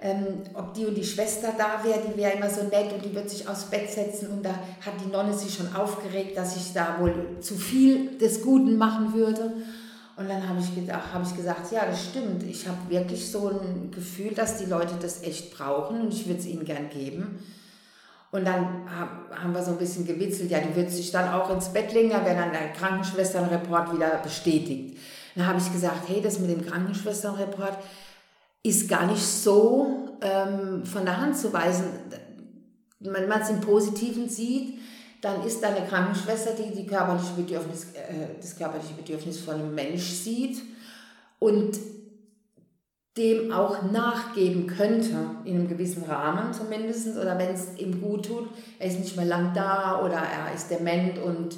ähm, 0.00 0.42
ob 0.54 0.74
die 0.74 0.86
und 0.86 0.94
die 0.94 1.04
Schwester 1.04 1.54
da 1.56 1.82
wäre, 1.82 2.00
die 2.06 2.16
wäre 2.16 2.32
immer 2.32 2.50
so 2.50 2.62
nett 2.64 2.92
und 2.92 3.04
die 3.04 3.14
wird 3.14 3.30
sich 3.30 3.48
aufs 3.48 3.64
Bett 3.64 3.90
setzen 3.90 4.28
und 4.28 4.44
da 4.44 4.50
hat 4.50 4.94
die 5.04 5.10
Nonne 5.10 5.32
sich 5.32 5.54
schon 5.54 5.74
aufgeregt, 5.74 6.36
dass 6.36 6.56
ich 6.56 6.72
da 6.72 6.98
wohl 7.00 7.38
zu 7.40 7.56
viel 7.56 8.18
des 8.18 8.42
Guten 8.42 8.76
machen 8.76 9.14
würde. 9.14 9.52
Und 10.22 10.28
dann 10.28 10.48
habe 10.48 10.60
ich, 10.60 10.88
hab 10.88 11.26
ich 11.26 11.36
gesagt, 11.36 11.72
ja, 11.72 11.84
das 11.84 12.04
stimmt. 12.04 12.44
Ich 12.44 12.68
habe 12.68 12.78
wirklich 12.88 13.28
so 13.28 13.48
ein 13.48 13.90
Gefühl, 13.90 14.32
dass 14.32 14.58
die 14.58 14.66
Leute 14.66 14.94
das 15.02 15.24
echt 15.24 15.52
brauchen 15.52 16.00
und 16.00 16.14
ich 16.14 16.28
würde 16.28 16.38
es 16.38 16.46
ihnen 16.46 16.64
gern 16.64 16.88
geben. 16.90 17.40
Und 18.30 18.46
dann 18.46 18.88
haben 18.88 19.52
wir 19.52 19.62
so 19.64 19.72
ein 19.72 19.78
bisschen 19.78 20.06
gewitzelt, 20.06 20.52
ja, 20.52 20.60
die 20.60 20.76
wird 20.76 20.92
sich 20.92 21.10
dann 21.10 21.28
auch 21.28 21.50
ins 21.50 21.70
Bett 21.70 21.92
legen, 21.92 22.10
da 22.10 22.24
wäre 22.24 22.36
dann 22.36 22.52
der 22.52 22.72
Krankenschwesternreport 22.72 23.94
wieder 23.94 24.18
bestätigt. 24.22 24.96
Dann 25.34 25.48
habe 25.48 25.58
ich 25.58 25.72
gesagt, 25.72 26.08
hey, 26.08 26.22
das 26.22 26.38
mit 26.38 26.50
dem 26.50 26.64
Krankenschwesternreport 26.64 27.78
ist 28.62 28.88
gar 28.88 29.06
nicht 29.06 29.22
so 29.22 30.16
ähm, 30.20 30.86
von 30.86 31.04
der 31.04 31.20
Hand 31.20 31.36
zu 31.36 31.52
weisen. 31.52 31.86
Wenn 33.00 33.28
man 33.28 33.42
es 33.42 33.50
im 33.50 33.60
Positiven 33.60 34.28
sieht, 34.28 34.78
dann 35.22 35.44
ist 35.44 35.64
eine 35.64 35.86
Krankenschwester, 35.86 36.50
die, 36.52 36.74
die 36.74 36.86
körperliche 36.86 37.32
Bedürfnis, 37.36 37.84
äh, 37.94 38.36
das 38.40 38.56
körperliche 38.56 38.94
Bedürfnis 38.94 39.38
von 39.38 39.54
einem 39.54 39.74
Mensch 39.74 40.02
sieht 40.02 40.60
und 41.38 41.78
dem 43.16 43.52
auch 43.52 43.82
nachgeben 43.82 44.66
könnte, 44.66 45.14
in 45.44 45.56
einem 45.56 45.68
gewissen 45.68 46.02
Rahmen 46.04 46.52
zumindest, 46.52 47.16
oder 47.16 47.38
wenn 47.38 47.54
es 47.54 47.78
ihm 47.78 48.00
gut 48.00 48.26
tut, 48.26 48.48
er 48.78 48.88
ist 48.88 48.98
nicht 48.98 49.16
mehr 49.16 49.26
lang 49.26 49.52
da 49.54 50.02
oder 50.04 50.16
er 50.16 50.52
ist 50.54 50.70
dement 50.70 51.18
und 51.18 51.56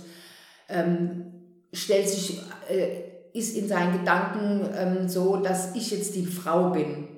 ähm, 0.69 1.33
stellt 1.73 2.09
sich, 2.09 2.41
äh, 2.69 3.03
ist 3.33 3.57
in 3.57 3.67
seinen 3.67 3.99
Gedanken 3.99 4.69
ähm, 4.77 5.09
so, 5.09 5.37
dass 5.37 5.75
ich 5.75 5.91
jetzt 5.91 6.15
die 6.15 6.27
Frau 6.27 6.71
bin 6.71 7.09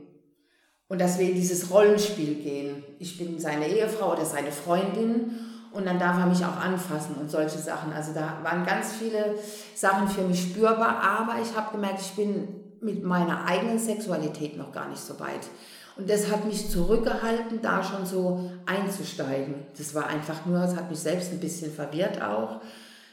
und 0.87 1.01
dass 1.01 1.19
wir 1.19 1.29
in 1.29 1.35
dieses 1.35 1.71
Rollenspiel 1.71 2.37
gehen. 2.37 2.85
Ich 3.01 3.19
bin 3.19 3.41
seine 3.41 3.67
Ehefrau 3.67 4.13
oder 4.13 4.25
seine 4.25 4.53
Freundin 4.53 5.33
und 5.77 5.87
dann 5.87 5.99
darf 5.99 6.19
er 6.19 6.27
mich 6.27 6.45
auch 6.45 6.57
anfassen 6.57 7.17
und 7.17 7.31
solche 7.31 7.59
Sachen. 7.59 7.93
Also 7.93 8.13
da 8.15 8.39
waren 8.43 8.65
ganz 8.65 8.93
viele 8.93 9.35
Sachen 9.75 10.09
für 10.09 10.23
mich 10.23 10.43
spürbar, 10.43 11.03
aber 11.03 11.41
ich 11.41 11.57
habe 11.57 11.73
gemerkt, 11.73 12.01
ich 12.01 12.13
bin 12.13 12.49
mit 12.81 13.05
meiner 13.05 13.45
eigenen 13.47 13.79
Sexualität 13.79 14.57
noch 14.57 14.73
gar 14.73 14.89
nicht 14.89 15.01
so 15.01 15.19
weit. 15.21 15.49
Und 15.97 16.11
das 16.11 16.31
hat 16.31 16.45
mich 16.45 16.71
zurückgehalten, 16.71 17.63
da 17.63 17.83
schon 17.83 18.05
so 18.05 18.51
einzusteigen. 18.67 19.55
Das 19.79 19.95
war 19.95 20.07
einfach 20.07 20.45
nur, 20.45 20.63
es 20.63 20.77
hat 20.77 20.91
mich 20.91 20.99
selbst 20.99 21.33
ein 21.33 21.41
bisschen 21.41 21.73
verwirrt 21.73 22.23
auch. 22.23 22.61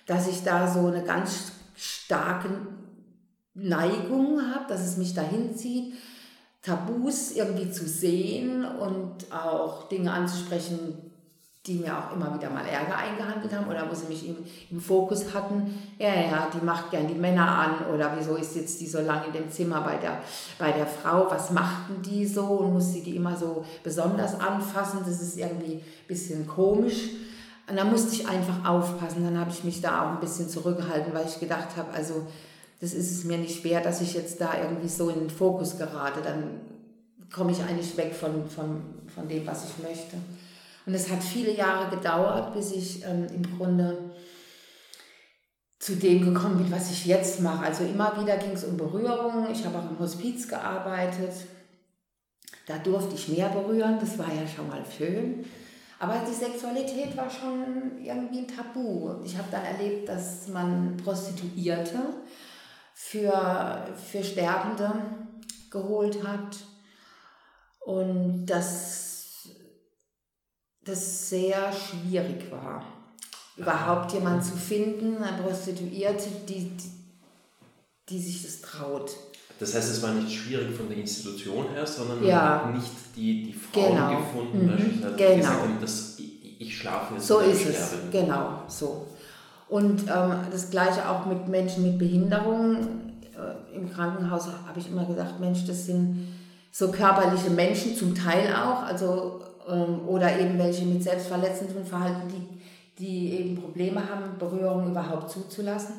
dass 0.06 0.28
ich 0.28 0.44
da 0.44 0.68
so 0.68 0.88
eine 0.88 1.04
ganz 1.04 1.54
starke 1.76 2.50
Neigung 3.54 4.42
habe, 4.54 4.66
dass 4.68 4.82
es 4.82 4.98
mich 4.98 5.14
dahin 5.14 5.56
zieht, 5.56 5.94
Tabus 6.62 7.32
irgendwie 7.32 7.72
zu 7.72 7.88
sehen 7.88 8.66
und 8.66 9.32
auch 9.32 9.88
Dinge 9.90 10.12
anzusprechen, 10.12 11.13
die 11.66 11.76
mir 11.76 11.98
auch 11.98 12.14
immer 12.14 12.34
wieder 12.34 12.50
mal 12.50 12.66
Ärger 12.66 12.98
eingehandelt 12.98 13.54
haben 13.54 13.68
oder 13.70 13.90
wo 13.90 13.96
sie 13.96 14.08
mich 14.08 14.28
im, 14.28 14.36
im 14.70 14.82
Fokus 14.82 15.34
hatten. 15.34 15.74
Ja, 15.98 16.14
ja, 16.14 16.48
die 16.54 16.64
macht 16.66 16.92
gern 16.92 17.08
die 17.08 17.14
Männer 17.14 17.48
an 17.48 17.94
oder 17.94 18.14
wieso 18.18 18.36
ist 18.36 18.56
jetzt 18.58 18.82
die 18.82 18.88
so 18.88 19.00
lange 19.00 19.28
in 19.28 19.34
dem 19.34 19.50
Zimmer 19.50 19.80
bei 19.80 19.96
der, 19.96 20.20
bei 20.60 20.74
der 20.74 20.86
Frau? 20.86 21.28
Was 21.30 21.52
machten 21.52 22.02
die 22.02 22.26
so 22.26 22.44
und 22.44 22.74
muss 22.74 22.92
sie 22.92 23.02
die 23.02 23.16
immer 23.16 23.38
so 23.38 23.64
besonders 23.82 24.38
anfassen? 24.38 25.00
Das 25.06 25.22
ist 25.22 25.38
irgendwie 25.38 25.76
ein 25.76 26.08
bisschen 26.08 26.46
komisch. 26.48 27.12
Und 27.70 27.78
da 27.78 27.86
musste 27.86 28.14
ich 28.14 28.28
einfach 28.28 28.66
aufpassen. 28.66 29.24
Dann 29.24 29.40
habe 29.40 29.52
ich 29.52 29.64
mich 29.64 29.80
da 29.80 30.04
auch 30.04 30.12
ein 30.16 30.20
bisschen 30.20 30.50
zurückgehalten, 30.50 31.14
weil 31.14 31.26
ich 31.26 31.40
gedacht 31.40 31.78
habe, 31.78 31.94
also 31.94 32.28
das 32.82 32.94
ist 32.94 33.10
es 33.10 33.24
mir 33.24 33.38
nicht 33.38 33.64
wert, 33.64 33.86
dass 33.86 34.02
ich 34.02 34.14
jetzt 34.14 34.42
da 34.42 34.52
irgendwie 34.62 34.90
so 34.90 35.10
in 35.10 35.20
den 35.20 35.30
Fokus 35.30 35.78
gerate. 35.78 36.20
Dann 36.22 36.60
komme 37.34 37.54
ich 37.54 37.64
eigentlich 37.64 37.96
weg 37.96 38.14
von, 38.14 38.50
von, 38.50 38.82
von 39.16 39.30
dem, 39.30 39.48
was 39.48 39.64
ich 39.64 39.82
möchte. 39.82 40.18
Und 40.86 40.94
es 40.94 41.10
hat 41.10 41.24
viele 41.24 41.52
Jahre 41.54 41.96
gedauert, 41.96 42.54
bis 42.54 42.72
ich 42.72 43.04
ähm, 43.06 43.28
im 43.34 43.58
Grunde 43.58 44.12
zu 45.80 45.96
dem 45.96 46.34
gekommen 46.34 46.58
bin, 46.58 46.72
was 46.72 46.92
ich 46.92 47.06
jetzt 47.06 47.42
mache. 47.42 47.66
Also 47.66 47.84
immer 47.84 48.20
wieder 48.22 48.38
ging 48.38 48.52
es 48.52 48.64
um 48.64 48.78
Berührung. 48.78 49.48
Ich 49.52 49.66
habe 49.66 49.78
auch 49.80 49.90
im 49.90 50.00
Hospiz 50.00 50.48
gearbeitet. 50.48 51.34
Da 52.68 52.78
durfte 52.78 53.16
ich 53.16 53.28
mehr 53.28 53.50
berühren, 53.50 53.98
das 54.00 54.18
war 54.18 54.34
ja 54.34 54.48
schon 54.48 54.70
mal 54.70 54.84
schön. 54.98 55.46
Aber 56.00 56.22
die 56.28 56.34
Sexualität 56.34 57.16
war 57.16 57.30
schon 57.30 58.02
irgendwie 58.02 58.40
ein 58.40 58.48
Tabu. 58.48 59.22
Ich 59.24 59.38
habe 59.38 59.48
dann 59.52 59.64
erlebt, 59.64 60.08
dass 60.08 60.48
man 60.48 60.98
Prostituierte 60.98 62.00
für, 62.94 63.86
für 64.10 64.24
Sterbende 64.24 64.92
geholt 65.70 66.26
hat 66.26 66.58
und 67.82 68.46
dass 68.46 69.03
das 70.86 71.30
sehr 71.30 71.72
schwierig 71.72 72.52
war, 72.52 72.84
überhaupt 73.56 74.12
jemanden 74.14 74.44
zu 74.44 74.56
finden, 74.56 75.24
eine 75.24 75.42
Prostituierte, 75.42 76.30
die, 76.48 76.72
die, 78.10 78.20
sich 78.20 78.44
das 78.44 78.62
traut. 78.62 79.12
Das 79.60 79.76
heißt, 79.76 79.92
es 79.92 80.02
war 80.02 80.14
nicht 80.14 80.36
schwierig 80.36 80.76
von 80.76 80.90
der 80.90 80.98
Institution 80.98 81.70
her, 81.70 81.86
sondern 81.86 82.24
ja. 82.24 82.36
man 82.36 82.76
hat 82.76 82.76
nicht 82.76 82.92
die, 83.16 83.44
die 83.46 83.54
Frauen 83.54 83.96
genau. 83.96 84.18
gefunden, 84.18 84.66
mhm. 84.66 84.72
beispielsweise, 84.72 85.16
genau. 85.16 85.36
gesagt 85.38 85.62
haben, 85.62 85.82
dass 85.82 86.20
ich, 86.20 86.62
ich 86.62 86.78
schlafe 86.78 87.14
jetzt 87.14 87.28
So 87.28 87.40
ist 87.40 87.66
es, 87.66 87.94
genau, 88.12 88.64
so. 88.68 89.08
Und 89.70 90.02
ähm, 90.02 90.36
das 90.52 90.70
gleiche 90.70 91.08
auch 91.08 91.26
mit 91.26 91.48
Menschen 91.48 91.84
mit 91.84 91.98
Behinderungen. 91.98 93.14
Äh, 93.34 93.76
Im 93.76 93.92
Krankenhaus 93.92 94.48
habe 94.68 94.80
ich 94.80 94.88
immer 94.88 95.06
gesagt, 95.06 95.40
Mensch, 95.40 95.66
das 95.66 95.86
sind 95.86 96.28
so 96.72 96.92
körperliche 96.92 97.50
Menschen, 97.50 97.96
zum 97.96 98.14
Teil 98.14 98.54
auch, 98.54 98.84
also 98.84 99.42
oder 99.66 100.40
eben 100.40 100.58
welche 100.58 100.86
mit 100.86 101.04
selbstverletzendem 101.04 101.86
Verhalten, 101.86 102.28
die, 102.30 102.62
die 103.04 103.34
eben 103.34 103.62
Probleme 103.62 104.08
haben, 104.08 104.38
Berührung 104.38 104.92
überhaupt 104.92 105.32
zuzulassen. 105.32 105.96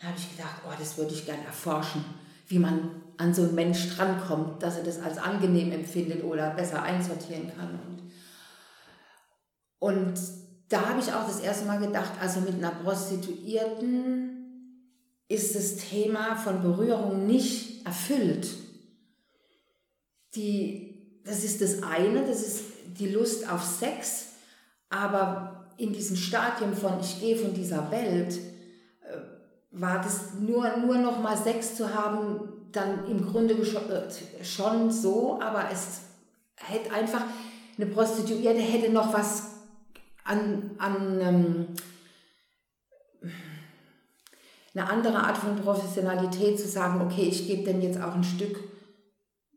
Da 0.00 0.08
habe 0.08 0.16
ich 0.18 0.36
gedacht, 0.36 0.62
oh, 0.66 0.72
das 0.78 0.96
würde 0.96 1.12
ich 1.12 1.26
gerne 1.26 1.44
erforschen, 1.44 2.04
wie 2.48 2.58
man 2.58 2.90
an 3.18 3.34
so 3.34 3.42
einen 3.42 3.54
Mensch 3.54 3.94
drankommt, 3.96 4.62
dass 4.62 4.78
er 4.78 4.84
das 4.84 5.00
als 5.00 5.18
angenehm 5.18 5.72
empfindet 5.72 6.24
oder 6.24 6.50
besser 6.50 6.82
einsortieren 6.82 7.52
kann. 7.54 7.78
Und, 9.78 10.08
und 10.10 10.20
da 10.70 10.88
habe 10.88 11.00
ich 11.00 11.12
auch 11.12 11.26
das 11.26 11.40
erste 11.40 11.66
Mal 11.66 11.80
gedacht, 11.80 12.12
also 12.20 12.40
mit 12.40 12.54
einer 12.54 12.70
Prostituierten 12.70 14.40
ist 15.28 15.54
das 15.54 15.76
Thema 15.76 16.36
von 16.36 16.62
Berührung 16.62 17.26
nicht 17.26 17.84
erfüllt. 17.86 18.48
Die, 20.34 21.20
das 21.24 21.44
ist 21.44 21.60
das 21.60 21.82
eine, 21.82 22.24
das 22.24 22.40
ist 22.40 22.69
die 22.98 23.08
Lust 23.08 23.50
auf 23.50 23.64
Sex, 23.64 24.26
aber 24.88 25.66
in 25.76 25.92
diesem 25.92 26.16
Stadium 26.16 26.74
von 26.74 27.00
ich 27.00 27.20
gehe 27.20 27.36
von 27.36 27.54
dieser 27.54 27.90
Welt, 27.90 28.38
äh, 29.02 29.16
war 29.70 30.02
das 30.02 30.34
nur, 30.38 30.76
nur 30.76 30.98
noch 30.98 31.20
mal 31.20 31.36
Sex 31.36 31.76
zu 31.76 31.94
haben, 31.94 32.48
dann 32.72 33.06
im 33.08 33.26
Grunde 33.26 33.54
äh, 33.54 34.44
schon 34.44 34.90
so, 34.90 35.40
aber 35.40 35.70
es 35.72 36.00
hätte 36.56 36.92
einfach, 36.92 37.22
eine 37.76 37.86
Prostituierte 37.86 38.60
hätte 38.60 38.92
noch 38.92 39.12
was 39.12 39.44
an, 40.24 40.72
an 40.78 41.20
ähm, 41.20 41.66
eine 44.74 44.88
andere 44.88 45.16
Art 45.16 45.38
von 45.38 45.56
Professionalität 45.56 46.60
zu 46.60 46.68
sagen, 46.68 47.00
okay, 47.00 47.22
ich 47.22 47.46
gebe 47.46 47.64
dem 47.64 47.80
jetzt 47.80 48.00
auch 48.00 48.14
ein 48.14 48.24
Stück 48.24 48.58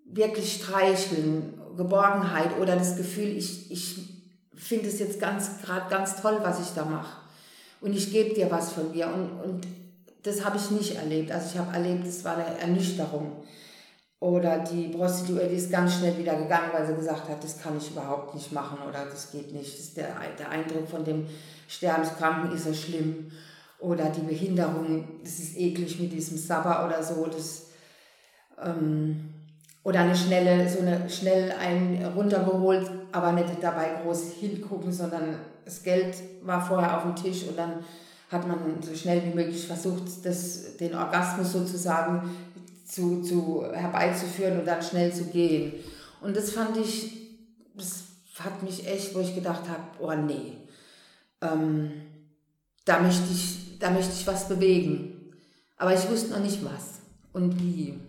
wirklich 0.05 0.53
streicheln 0.53 1.59
Geborgenheit 1.75 2.57
oder 2.59 2.75
das 2.75 2.95
Gefühl, 2.95 3.37
ich, 3.37 3.71
ich 3.71 3.97
finde 4.55 4.87
es 4.87 4.99
jetzt 4.99 5.19
ganz 5.19 5.61
gerade 5.61 5.89
ganz 5.89 6.21
toll, 6.21 6.39
was 6.41 6.59
ich 6.59 6.73
da 6.73 6.85
mache. 6.85 7.17
Und 7.81 7.93
ich 7.95 8.11
gebe 8.11 8.33
dir 8.33 8.49
was 8.49 8.71
von 8.71 8.91
mir. 8.91 9.07
Und, 9.07 9.41
und 9.41 9.67
das 10.23 10.45
habe 10.45 10.57
ich 10.57 10.71
nicht 10.71 10.95
erlebt. 10.95 11.31
Also 11.31 11.49
ich 11.51 11.57
habe 11.57 11.73
erlebt, 11.73 12.07
es 12.07 12.23
war 12.23 12.37
eine 12.37 12.57
Ernüchterung. 12.59 13.43
Oder 14.19 14.59
die 14.59 14.87
Prostituierte 14.87 15.53
ist 15.53 15.69
ganz 15.69 15.95
schnell 15.95 16.17
wieder 16.17 16.35
gegangen, 16.37 16.69
weil 16.71 16.87
sie 16.87 16.95
gesagt 16.95 17.27
hat, 17.27 17.43
das 17.43 17.61
kann 17.61 17.77
ich 17.77 17.91
überhaupt 17.91 18.33
nicht 18.33 18.53
machen 18.53 18.77
oder 18.87 19.03
das 19.03 19.31
geht 19.31 19.51
nicht. 19.51 19.77
Das 19.77 19.93
der, 19.95 20.15
der 20.39 20.49
Eindruck 20.49 20.87
von 20.87 21.03
dem 21.03 21.27
Sterbenskranken 21.67 22.55
ist 22.55 22.63
so 22.63 22.73
schlimm. 22.73 23.31
Oder 23.79 24.05
die 24.05 24.21
Behinderung, 24.21 25.19
das 25.21 25.39
ist 25.39 25.57
eklig 25.57 25.99
mit 25.99 26.13
diesem 26.13 26.37
Sabber 26.37 26.85
oder 26.85 27.03
so. 27.03 27.27
Das, 27.27 27.63
ähm, 28.63 29.33
oder 29.83 29.99
eine 29.99 30.15
schnelle, 30.15 30.69
so 30.69 30.79
eine 30.79 31.09
schnell 31.09 31.51
einen 31.51 32.05
runtergeholt, 32.05 32.89
aber 33.11 33.33
nicht 33.33 33.49
dabei 33.61 34.01
groß 34.03 34.33
hingucken, 34.39 34.91
sondern 34.91 35.35
das 35.65 35.83
Geld 35.83 36.15
war 36.41 36.65
vorher 36.65 36.97
auf 36.97 37.03
dem 37.03 37.15
Tisch 37.15 37.47
und 37.47 37.57
dann 37.57 37.83
hat 38.31 38.47
man 38.47 38.81
so 38.81 38.95
schnell 38.95 39.23
wie 39.23 39.35
möglich 39.35 39.67
versucht, 39.67 40.03
das, 40.23 40.77
den 40.77 40.95
Orgasmus 40.95 41.51
sozusagen 41.51 42.29
zu, 42.85 43.21
zu 43.21 43.65
herbeizuführen 43.71 44.59
und 44.59 44.65
dann 44.65 44.81
schnell 44.81 45.13
zu 45.13 45.25
gehen. 45.25 45.73
Und 46.21 46.35
das 46.35 46.51
fand 46.51 46.77
ich, 46.77 47.29
das 47.75 48.03
hat 48.39 48.63
mich 48.63 48.87
echt, 48.87 49.13
wo 49.13 49.19
ich 49.19 49.35
gedacht 49.35 49.63
habe, 49.69 49.83
oh 49.99 50.13
nee, 50.13 50.53
ähm, 51.41 51.91
da, 52.85 52.99
möchte 52.99 53.31
ich, 53.31 53.77
da 53.79 53.91
möchte 53.91 54.13
ich 54.13 54.25
was 54.25 54.47
bewegen. 54.47 55.33
Aber 55.77 55.93
ich 55.93 56.09
wusste 56.09 56.31
noch 56.31 56.39
nicht 56.39 56.63
was 56.63 57.01
und 57.33 57.59
wie. 57.59 57.99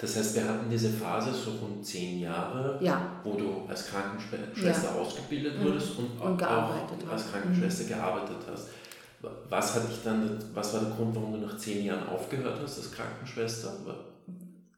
Das 0.00 0.16
heißt, 0.16 0.34
wir 0.34 0.48
hatten 0.48 0.70
diese 0.70 0.88
Phase 0.88 1.30
so 1.32 1.50
rund 1.50 1.84
zehn 1.84 2.20
Jahre, 2.20 2.78
ja. 2.80 3.20
wo 3.22 3.34
du 3.34 3.66
als 3.68 3.86
Krankenschwester 3.88 4.94
ja. 4.94 5.00
ausgebildet 5.00 5.60
mhm. 5.60 5.64
wurdest 5.66 5.98
und, 5.98 6.18
und 6.18 6.42
auch 6.42 6.72
als 7.10 7.30
Krankenschwester 7.30 7.84
mhm. 7.84 7.88
gearbeitet 7.88 8.36
hast. 8.50 8.68
Was 9.50 9.74
hat 9.74 9.86
dich 9.86 9.98
dann, 10.02 10.38
was 10.54 10.72
war 10.72 10.80
der 10.80 10.90
Grund, 10.92 11.14
warum 11.14 11.34
du 11.34 11.46
nach 11.46 11.58
zehn 11.58 11.84
Jahren 11.84 12.08
aufgehört 12.08 12.58
hast 12.62 12.78
als 12.78 12.90
Krankenschwester? 12.90 13.74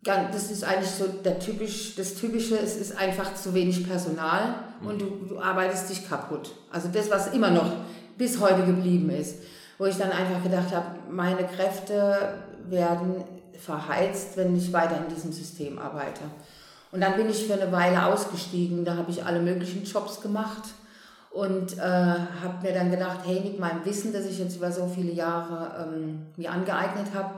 Ja, 0.05 0.29
das 0.33 0.51
ist 0.51 0.65
eigentlich 0.65 0.91
so 0.91 1.07
der 1.07 1.39
typisch, 1.39 1.95
das 1.95 2.17
Typische, 2.17 2.59
es 2.59 2.75
ist 2.75 2.99
einfach 2.99 3.33
zu 3.37 3.55
wenig 3.55 3.87
Personal 3.87 4.57
mhm. 4.81 4.87
und 4.89 5.01
du, 5.01 5.07
du 5.29 5.39
arbeitest 5.39 5.89
dich 5.89 6.09
kaputt. 6.09 6.51
Also 6.73 6.89
das, 6.93 7.09
was 7.09 7.33
immer 7.33 7.51
noch 7.51 7.71
bis 8.19 8.41
heute 8.41 8.65
geblieben 8.65 9.11
ist. 9.11 9.37
Wo 9.79 9.87
ich 9.87 9.97
dann 9.97 10.11
einfach 10.11 10.43
gedacht 10.43 10.75
habe, 10.75 10.87
meine 11.11 11.45
Kräfte 11.45 12.39
werden 12.69 13.25
verheizt, 13.65 14.37
wenn 14.37 14.57
ich 14.57 14.73
weiter 14.73 14.99
in 14.99 15.15
diesem 15.15 15.33
System 15.33 15.79
arbeite. 15.79 16.23
Und 16.91 17.01
dann 17.01 17.17
bin 17.17 17.31
ich 17.31 17.47
für 17.47 17.55
eine 17.55 17.73
Weile 17.73 18.07
ausgestiegen, 18.07 18.85
da 18.85 18.97
habe 18.97 19.11
ich 19.11 19.25
alle 19.25 19.41
möglichen 19.41 19.85
Jobs 19.85 20.21
gemacht 20.21 20.63
und 21.31 21.79
äh, 21.79 21.81
habe 21.81 22.63
mir 22.63 22.75
dann 22.75 22.91
gedacht, 22.91 23.21
hey, 23.25 23.41
mit 23.41 23.59
meinem 23.59 23.85
Wissen, 23.85 24.13
das 24.13 24.27
ich 24.27 24.39
jetzt 24.39 24.57
über 24.57 24.71
so 24.71 24.87
viele 24.87 25.13
Jahre 25.13 25.89
ähm, 25.89 26.27
mir 26.37 26.51
angeeignet 26.51 27.07
habe, 27.15 27.37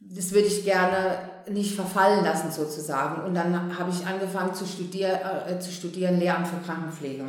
das 0.00 0.32
würde 0.32 0.46
ich 0.46 0.64
gerne 0.64 1.18
nicht 1.48 1.74
verfallen 1.74 2.24
lassen 2.24 2.52
sozusagen. 2.52 3.24
Und 3.24 3.34
dann 3.34 3.78
habe 3.78 3.90
ich 3.90 4.06
angefangen 4.06 4.54
zu, 4.54 4.66
studier, 4.66 5.18
äh, 5.48 5.58
zu 5.58 5.72
studieren 5.72 6.18
Lehramt 6.18 6.46
für 6.46 6.60
Krankenpflege. 6.64 7.24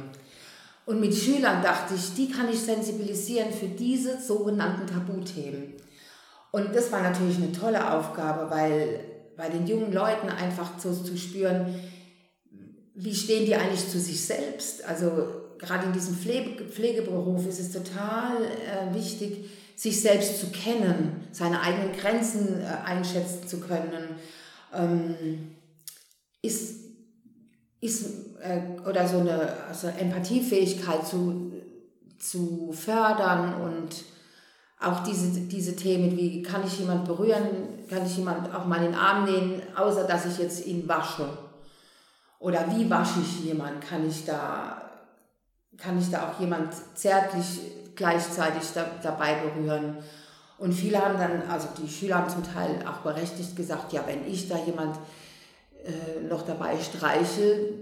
Und 0.85 0.99
mit 0.99 1.15
Schülern 1.15 1.61
dachte 1.61 1.93
ich, 1.95 2.13
die 2.15 2.31
kann 2.31 2.49
ich 2.49 2.59
sensibilisieren 2.59 3.51
für 3.51 3.67
diese 3.67 4.19
sogenannten 4.19 4.87
Tabuthemen. 4.87 5.73
Und 6.51 6.75
das 6.75 6.91
war 6.91 7.01
natürlich 7.01 7.37
eine 7.37 7.51
tolle 7.51 7.93
Aufgabe, 7.93 8.49
weil 8.49 8.99
bei 9.37 9.49
den 9.49 9.67
jungen 9.67 9.93
Leuten 9.93 10.29
einfach 10.29 10.71
so 10.79 10.93
zu 10.93 11.17
spüren, 11.17 11.73
wie 12.95 13.15
stehen 13.15 13.45
die 13.45 13.55
eigentlich 13.55 13.87
zu 13.87 13.99
sich 13.99 14.25
selbst? 14.25 14.83
Also 14.85 15.11
gerade 15.57 15.85
in 15.85 15.93
diesem 15.93 16.15
Pflege, 16.15 16.65
Pflegeberuf 16.65 17.45
ist 17.47 17.59
es 17.59 17.71
total 17.71 18.43
äh, 18.43 18.93
wichtig, 18.93 19.49
sich 19.75 20.01
selbst 20.01 20.41
zu 20.41 20.47
kennen, 20.47 21.27
seine 21.31 21.61
eigenen 21.61 21.93
Grenzen 21.93 22.61
äh, 22.61 22.65
einschätzen 22.85 23.47
zu 23.47 23.61
können. 23.61 24.17
Ähm, 24.73 25.55
ist, 26.41 26.81
ist 27.79 28.35
äh, 28.41 28.61
oder 28.85 29.07
so 29.07 29.19
eine 29.19 29.53
also 29.69 29.87
Empathiefähigkeit 29.87 31.07
zu, 31.07 31.53
zu 32.17 32.73
fördern 32.73 33.61
und 33.61 34.03
auch 34.81 35.03
diese, 35.03 35.41
diese 35.41 35.75
Themen 35.75 36.17
wie, 36.17 36.41
kann 36.41 36.65
ich 36.65 36.79
jemand 36.79 37.05
berühren, 37.05 37.47
kann 37.89 38.05
ich 38.05 38.17
jemand 38.17 38.53
auch 38.53 38.65
mal 38.65 38.77
in 38.77 38.91
den 38.91 38.95
Arm 38.95 39.25
nehmen, 39.25 39.61
außer 39.75 40.05
dass 40.05 40.25
ich 40.25 40.37
jetzt 40.37 40.65
ihn 40.65 40.87
wasche. 40.87 41.27
Oder 42.39 42.65
wie 42.73 42.89
wasche 42.89 43.19
ich 43.19 43.43
jemand, 43.43 43.81
kann 43.81 44.07
ich 44.07 44.25
da, 44.25 44.81
kann 45.77 45.99
ich 45.99 46.09
da 46.09 46.29
auch 46.29 46.39
jemand 46.39 46.73
zärtlich 46.95 47.59
gleichzeitig 47.95 48.63
da, 48.73 48.85
dabei 49.03 49.35
berühren. 49.35 49.97
Und 50.57 50.73
viele 50.73 50.99
haben 50.99 51.17
dann, 51.17 51.49
also 51.49 51.67
die 51.81 51.89
Schüler 51.89 52.19
haben 52.19 52.29
zum 52.29 52.43
Teil 52.43 52.85
auch 52.87 52.99
berechtigt 52.99 53.57
gesagt, 53.57 53.91
ja, 53.91 54.03
wenn 54.07 54.25
ich 54.31 54.47
da 54.47 54.57
jemand 54.65 54.95
äh, 55.83 56.23
noch 56.27 56.43
dabei 56.43 56.77
streiche, 56.77 57.73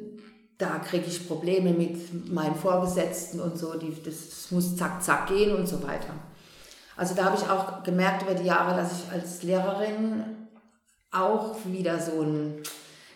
da 0.58 0.80
kriege 0.80 1.06
ich 1.06 1.28
Probleme 1.28 1.72
mit 1.72 2.32
meinen 2.32 2.56
Vorgesetzten 2.56 3.40
und 3.40 3.58
so, 3.58 3.78
die, 3.78 3.96
das 4.04 4.50
muss 4.50 4.76
zack, 4.76 5.04
zack 5.04 5.28
gehen 5.28 5.56
und 5.56 5.68
so 5.68 5.84
weiter. 5.84 6.14
Also 6.98 7.14
da 7.14 7.26
habe 7.26 7.38
ich 7.38 7.48
auch 7.48 7.84
gemerkt 7.84 8.24
über 8.24 8.34
die 8.34 8.48
Jahre, 8.48 8.76
dass 8.76 8.92
ich 8.92 9.12
als 9.12 9.44
Lehrerin 9.44 10.24
auch 11.12 11.56
wieder 11.66 12.00
so 12.00 12.22
ein 12.22 12.64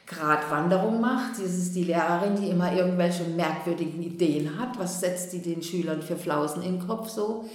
Gratwanderung 0.06 1.02
macht. 1.02 1.34
Das 1.34 1.52
ist 1.52 1.74
die 1.74 1.86
Lehrerin, 1.86 2.36
die 2.36 2.50
immer 2.50 2.72
irgendwelche 2.72 3.24
merkwürdigen 3.24 4.02
Ideen 4.04 4.60
hat. 4.60 4.78
Was 4.78 5.00
setzt 5.00 5.34
die 5.34 5.42
den 5.42 5.64
Schülern 5.64 6.02
für 6.02 6.16
Flausen 6.16 6.62
in 6.62 6.78
den 6.80 6.88
Kopf 6.88 7.10
so? 7.10 7.50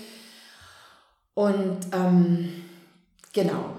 Und 1.34 1.78
ähm, 1.92 2.64
genau. 3.32 3.76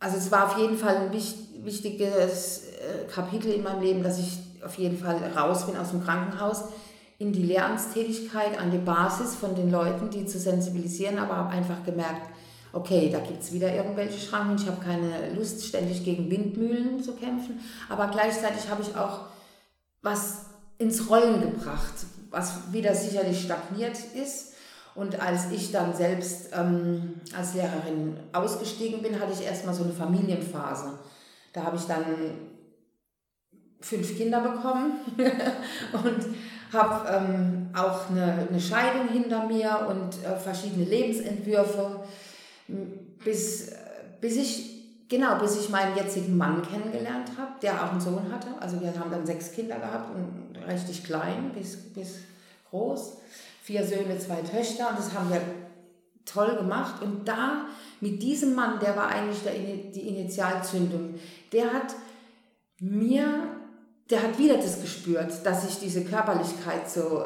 Also 0.00 0.16
es 0.16 0.30
war 0.30 0.46
auf 0.46 0.58
jeden 0.58 0.78
Fall 0.78 0.96
ein 0.96 1.12
wichtiges 1.12 2.62
äh, 2.68 3.06
Kapitel 3.12 3.52
in 3.52 3.62
meinem 3.62 3.82
Leben, 3.82 4.02
dass 4.02 4.18
ich 4.18 4.38
auf 4.64 4.78
jeden 4.78 4.96
Fall 4.96 5.16
raus 5.36 5.66
bin 5.66 5.76
aus 5.76 5.90
dem 5.90 6.02
Krankenhaus 6.02 6.64
in 7.22 7.32
die 7.32 7.44
Lehramtstätigkeit, 7.44 8.58
an 8.58 8.72
die 8.72 8.78
Basis 8.78 9.36
von 9.36 9.54
den 9.54 9.70
Leuten, 9.70 10.10
die 10.10 10.26
zu 10.26 10.40
sensibilisieren, 10.40 11.18
aber 11.18 11.36
habe 11.36 11.50
einfach 11.50 11.84
gemerkt, 11.84 12.28
okay, 12.72 13.10
da 13.10 13.20
gibt 13.20 13.42
es 13.42 13.52
wieder 13.52 13.72
irgendwelche 13.72 14.18
Schranken, 14.18 14.56
ich 14.56 14.66
habe 14.66 14.82
keine 14.82 15.32
Lust, 15.34 15.64
ständig 15.64 16.04
gegen 16.04 16.28
Windmühlen 16.30 17.00
zu 17.00 17.12
kämpfen, 17.12 17.60
aber 17.88 18.08
gleichzeitig 18.08 18.68
habe 18.68 18.82
ich 18.82 18.96
auch 18.96 19.26
was 20.02 20.46
ins 20.78 21.08
Rollen 21.08 21.40
gebracht, 21.40 21.94
was 22.30 22.72
wieder 22.72 22.94
sicherlich 22.94 23.42
stagniert 23.42 23.96
ist. 24.20 24.48
Und 24.94 25.22
als 25.22 25.50
ich 25.52 25.70
dann 25.72 25.94
selbst 25.94 26.50
ähm, 26.52 27.14
als 27.34 27.54
Lehrerin 27.54 28.16
ausgestiegen 28.32 29.00
bin, 29.00 29.18
hatte 29.18 29.32
ich 29.32 29.46
erstmal 29.46 29.74
so 29.74 29.84
eine 29.84 29.92
Familienphase. 29.92 30.98
Da 31.52 31.62
habe 31.62 31.76
ich 31.76 31.84
dann 31.84 32.04
fünf 33.80 34.16
Kinder 34.16 34.40
bekommen 34.40 34.92
und 35.92 36.34
habe 36.72 37.08
ähm, 37.08 37.68
auch 37.74 38.10
eine, 38.10 38.46
eine, 38.48 38.60
Scheidung 38.60 39.08
hinter 39.08 39.46
mir 39.46 39.86
und 39.88 40.24
äh, 40.24 40.36
verschiedene 40.36 40.84
Lebensentwürfe, 40.84 42.00
bis, 43.24 43.72
bis 44.20 44.36
ich, 44.36 45.08
genau, 45.08 45.38
bis 45.38 45.58
ich 45.58 45.68
meinen 45.68 45.96
jetzigen 45.96 46.36
Mann 46.36 46.62
kennengelernt 46.62 47.30
habe, 47.36 47.52
der 47.60 47.84
auch 47.84 47.92
einen 47.92 48.00
Sohn 48.00 48.32
hatte. 48.32 48.48
Also 48.60 48.80
wir 48.80 48.98
haben 48.98 49.10
dann 49.10 49.26
sechs 49.26 49.52
Kinder 49.52 49.76
gehabt 49.76 50.10
und 50.14 50.56
richtig 50.66 51.04
klein 51.04 51.52
bis, 51.54 51.76
bis 51.92 52.20
groß. 52.70 53.18
Vier 53.62 53.86
Söhne, 53.86 54.18
zwei 54.18 54.40
Töchter 54.40 54.88
und 54.88 54.98
das 54.98 55.14
haben 55.14 55.30
wir 55.30 55.40
toll 56.24 56.56
gemacht. 56.56 57.02
Und 57.02 57.28
da 57.28 57.66
mit 58.00 58.22
diesem 58.22 58.54
Mann, 58.54 58.80
der 58.80 58.96
war 58.96 59.08
eigentlich 59.08 59.42
der, 59.42 59.52
die 59.52 60.08
Initialzündung, 60.08 61.14
der 61.52 61.72
hat 61.72 61.94
mir 62.80 63.61
der 64.12 64.22
hat 64.22 64.38
wieder 64.38 64.58
das 64.58 64.82
gespürt, 64.82 65.32
dass 65.44 65.66
sich 65.66 65.80
diese 65.80 66.04
Körperlichkeit 66.04 66.88
so, 66.88 67.24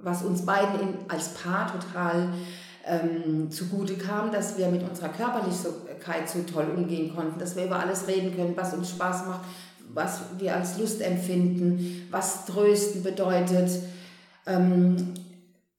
was 0.00 0.22
uns 0.22 0.46
beiden 0.46 0.78
in, 0.80 0.94
als 1.08 1.30
Paar 1.30 1.72
total 1.72 2.28
ähm, 2.86 3.50
zugute 3.50 3.94
kam, 3.94 4.30
dass 4.30 4.56
wir 4.56 4.68
mit 4.68 4.88
unserer 4.88 5.08
Körperlichkeit 5.08 6.28
so 6.28 6.42
toll 6.42 6.66
umgehen 6.74 7.12
konnten, 7.16 7.40
dass 7.40 7.56
wir 7.56 7.64
über 7.64 7.80
alles 7.80 8.06
reden 8.06 8.34
können, 8.36 8.56
was 8.56 8.72
uns 8.74 8.90
Spaß 8.90 9.26
macht, 9.26 9.40
was 9.92 10.20
wir 10.38 10.54
als 10.54 10.78
Lust 10.78 11.02
empfinden, 11.02 12.06
was 12.12 12.46
Trösten 12.46 13.02
bedeutet. 13.02 13.68
Ähm, 14.46 15.14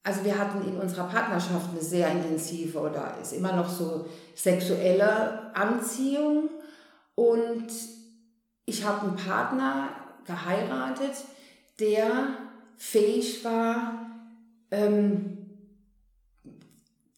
also 0.04 0.22
wir 0.22 0.38
hatten 0.38 0.68
in 0.68 0.76
unserer 0.76 1.04
Partnerschaft 1.04 1.70
eine 1.70 1.80
sehr 1.80 2.10
intensive 2.10 2.78
oder 2.78 3.14
ist 3.22 3.32
immer 3.32 3.56
noch 3.56 3.70
so 3.70 4.04
sexuelle 4.34 5.54
Anziehung 5.54 6.50
und 7.14 7.68
ich 8.66 8.84
habe 8.84 9.06
einen 9.06 9.16
Partner, 9.16 9.88
geheiratet, 10.24 11.12
der 11.78 12.36
fähig 12.76 13.44
war, 13.44 14.06
ähm, 14.70 15.38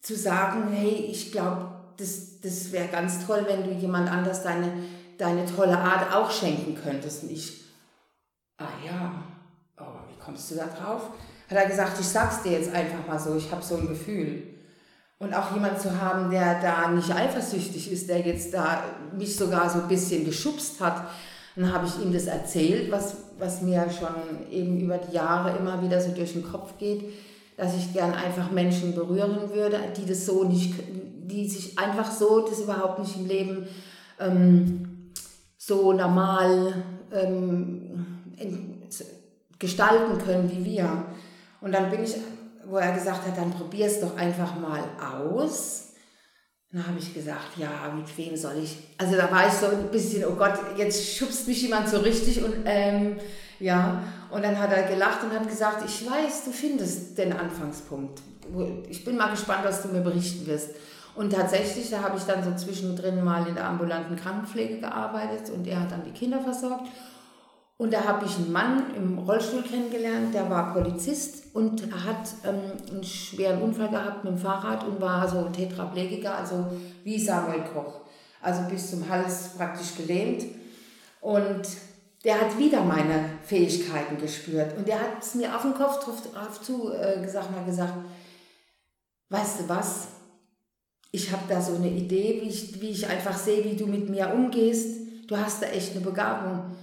zu 0.01 0.15
sagen, 0.15 0.71
hey, 0.71 1.07
ich 1.09 1.31
glaube, 1.31 1.71
das, 1.97 2.41
das 2.41 2.71
wäre 2.71 2.87
ganz 2.89 3.25
toll, 3.25 3.45
wenn 3.47 3.63
du 3.63 3.71
jemand 3.71 4.11
anders 4.11 4.43
deine, 4.43 4.71
deine 5.17 5.45
tolle 5.45 5.77
Art 5.77 6.13
auch 6.13 6.29
schenken 6.29 6.75
könntest. 6.75 7.23
Und 7.23 7.31
ich, 7.31 7.63
ah 8.57 8.67
ja, 8.85 9.23
oh, 9.79 9.99
wie 10.09 10.19
kommst 10.19 10.51
du 10.51 10.55
da 10.55 10.67
drauf? 10.67 11.09
Hat 11.49 11.57
er 11.57 11.67
gesagt, 11.67 11.99
ich 11.99 12.07
sag's 12.07 12.43
dir 12.43 12.53
jetzt 12.53 12.73
einfach 12.73 13.07
mal 13.07 13.19
so, 13.19 13.35
ich 13.35 13.51
habe 13.51 13.63
so 13.63 13.77
ein 13.77 13.87
Gefühl. 13.87 14.43
Und 15.17 15.33
auch 15.33 15.53
jemand 15.53 15.79
zu 15.79 15.99
haben, 15.99 16.29
der 16.29 16.61
da 16.61 16.89
nicht 16.89 17.09
eifersüchtig 17.09 17.91
ist, 17.91 18.09
der 18.09 18.19
jetzt 18.19 18.53
da 18.53 18.83
mich 19.17 19.35
sogar 19.35 19.69
so 19.69 19.79
ein 19.79 19.87
bisschen 19.87 20.25
geschubst 20.25 20.81
hat, 20.81 21.07
dann 21.55 21.73
habe 21.73 21.87
ich 21.87 22.03
ihm 22.03 22.11
das 22.11 22.27
erzählt, 22.27 22.91
was, 22.91 23.15
was 23.39 23.61
mir 23.61 23.87
schon 23.89 24.51
eben 24.51 24.79
über 24.79 24.97
die 24.97 25.15
Jahre 25.15 25.57
immer 25.57 25.81
wieder 25.81 26.01
so 26.01 26.11
durch 26.11 26.33
den 26.33 26.43
Kopf 26.43 26.77
geht, 26.77 27.05
dass 27.57 27.75
ich 27.77 27.93
gern 27.93 28.13
einfach 28.13 28.51
Menschen 28.51 28.93
berühren 28.93 29.49
würde, 29.53 29.79
die 29.95 30.05
das 30.05 30.25
so 30.25 30.43
nicht, 30.43 30.73
die 31.23 31.47
sich 31.47 31.79
einfach 31.79 32.11
so 32.11 32.41
das 32.41 32.59
überhaupt 32.59 32.99
nicht 32.99 33.15
im 33.15 33.27
Leben 33.27 33.67
ähm, 34.19 35.11
so 35.57 35.93
normal 35.93 36.83
ähm, 37.13 38.05
gestalten 39.57 40.17
können 40.19 40.51
wie 40.51 40.65
wir. 40.65 41.05
Und 41.61 41.71
dann 41.71 41.89
bin 41.89 42.03
ich, 42.03 42.15
wo 42.67 42.77
er 42.77 42.93
gesagt 42.93 43.25
hat, 43.25 43.37
dann 43.37 43.51
probier 43.51 43.87
es 43.87 44.01
doch 44.01 44.17
einfach 44.17 44.59
mal 44.59 44.83
aus 44.99 45.93
dann 46.75 46.87
habe 46.87 46.99
ich 46.99 47.13
gesagt, 47.13 47.55
ja, 47.55 47.69
mit 47.95 48.17
wem 48.17 48.35
soll 48.35 48.57
ich? 48.61 48.75
Also 48.97 49.15
da 49.15 49.31
war 49.31 49.47
ich 49.47 49.53
so 49.53 49.67
ein 49.67 49.89
bisschen, 49.91 50.25
oh 50.25 50.35
Gott, 50.35 50.59
jetzt 50.75 51.15
schubst 51.15 51.47
mich 51.47 51.61
jemand 51.61 51.87
so 51.87 51.99
richtig 51.99 52.43
und 52.43 52.53
ähm, 52.65 53.15
ja. 53.61 54.03
Und 54.29 54.43
dann 54.43 54.59
hat 54.59 54.73
er 54.73 54.83
gelacht 54.83 55.23
und 55.23 55.31
hat 55.31 55.47
gesagt, 55.47 55.85
ich 55.87 56.05
weiß, 56.05 56.43
du 56.43 56.51
findest 56.51 57.17
den 57.17 57.31
Anfangspunkt. 57.31 58.21
Ich 58.89 59.05
bin 59.05 59.15
mal 59.15 59.29
gespannt, 59.29 59.63
was 59.63 59.83
du 59.83 59.87
mir 59.87 60.01
berichten 60.01 60.45
wirst. 60.47 60.71
Und 61.15 61.31
tatsächlich, 61.31 61.89
da 61.89 62.01
habe 62.01 62.17
ich 62.17 62.23
dann 62.25 62.43
so 62.43 62.53
zwischendrin 62.53 63.23
mal 63.23 63.47
in 63.47 63.55
der 63.55 63.69
ambulanten 63.69 64.17
Krankenpflege 64.17 64.79
gearbeitet 64.79 65.49
und 65.51 65.65
er 65.67 65.79
hat 65.79 65.93
dann 65.93 66.03
die 66.03 66.11
Kinder 66.11 66.41
versorgt. 66.41 66.89
Und 67.77 67.91
da 67.91 68.05
habe 68.05 68.25
ich 68.25 68.35
einen 68.37 68.53
Mann 68.53 68.95
im 68.95 69.19
Rollstuhl 69.19 69.61
kennengelernt, 69.61 70.33
der 70.33 70.49
war 70.49 70.73
Polizist 70.73 71.53
und 71.53 71.83
hat 72.05 72.33
ähm, 72.45 72.71
einen 72.89 73.03
schweren 73.03 73.61
Unfall 73.61 73.89
gehabt 73.89 74.23
mit 74.23 74.33
dem 74.33 74.39
Fahrrad 74.39 74.85
und 74.85 75.01
war 75.01 75.27
so 75.27 75.49
Tetraplegiker, 75.49 76.37
also 76.37 76.67
wie 77.03 77.19
Samuel 77.19 77.63
Koch. 77.73 78.01
Also 78.41 78.61
bis 78.69 78.91
zum 78.91 79.09
Hals 79.09 79.49
praktisch 79.57 79.95
gelähmt. 79.97 80.45
Und 81.19 81.67
der 82.23 82.39
hat 82.39 82.57
wieder 82.57 82.81
meine 82.81 83.31
Fähigkeiten 83.43 84.17
gespürt. 84.19 84.77
Und 84.77 84.87
der 84.87 84.99
hat 84.99 85.21
es 85.21 85.35
mir 85.35 85.53
auf 85.53 85.63
den 85.63 85.73
Kopf 85.73 85.99
drauf 86.01 86.61
zu 86.61 86.93
äh, 86.93 87.21
gesagt, 87.21 87.51
mal 87.51 87.65
gesagt, 87.65 87.93
weißt 89.29 89.61
du 89.61 89.69
was, 89.69 90.07
ich 91.11 91.31
habe 91.31 91.43
da 91.49 91.61
so 91.61 91.75
eine 91.75 91.89
Idee, 91.89 92.39
wie 92.41 92.49
ich, 92.49 92.81
wie 92.81 92.89
ich 92.89 93.07
einfach 93.07 93.37
sehe, 93.37 93.65
wie 93.65 93.75
du 93.75 93.87
mit 93.87 94.09
mir 94.09 94.33
umgehst. 94.33 95.27
Du 95.27 95.37
hast 95.37 95.61
da 95.61 95.67
echt 95.67 95.91
eine 95.91 96.05
Begabung 96.05 96.75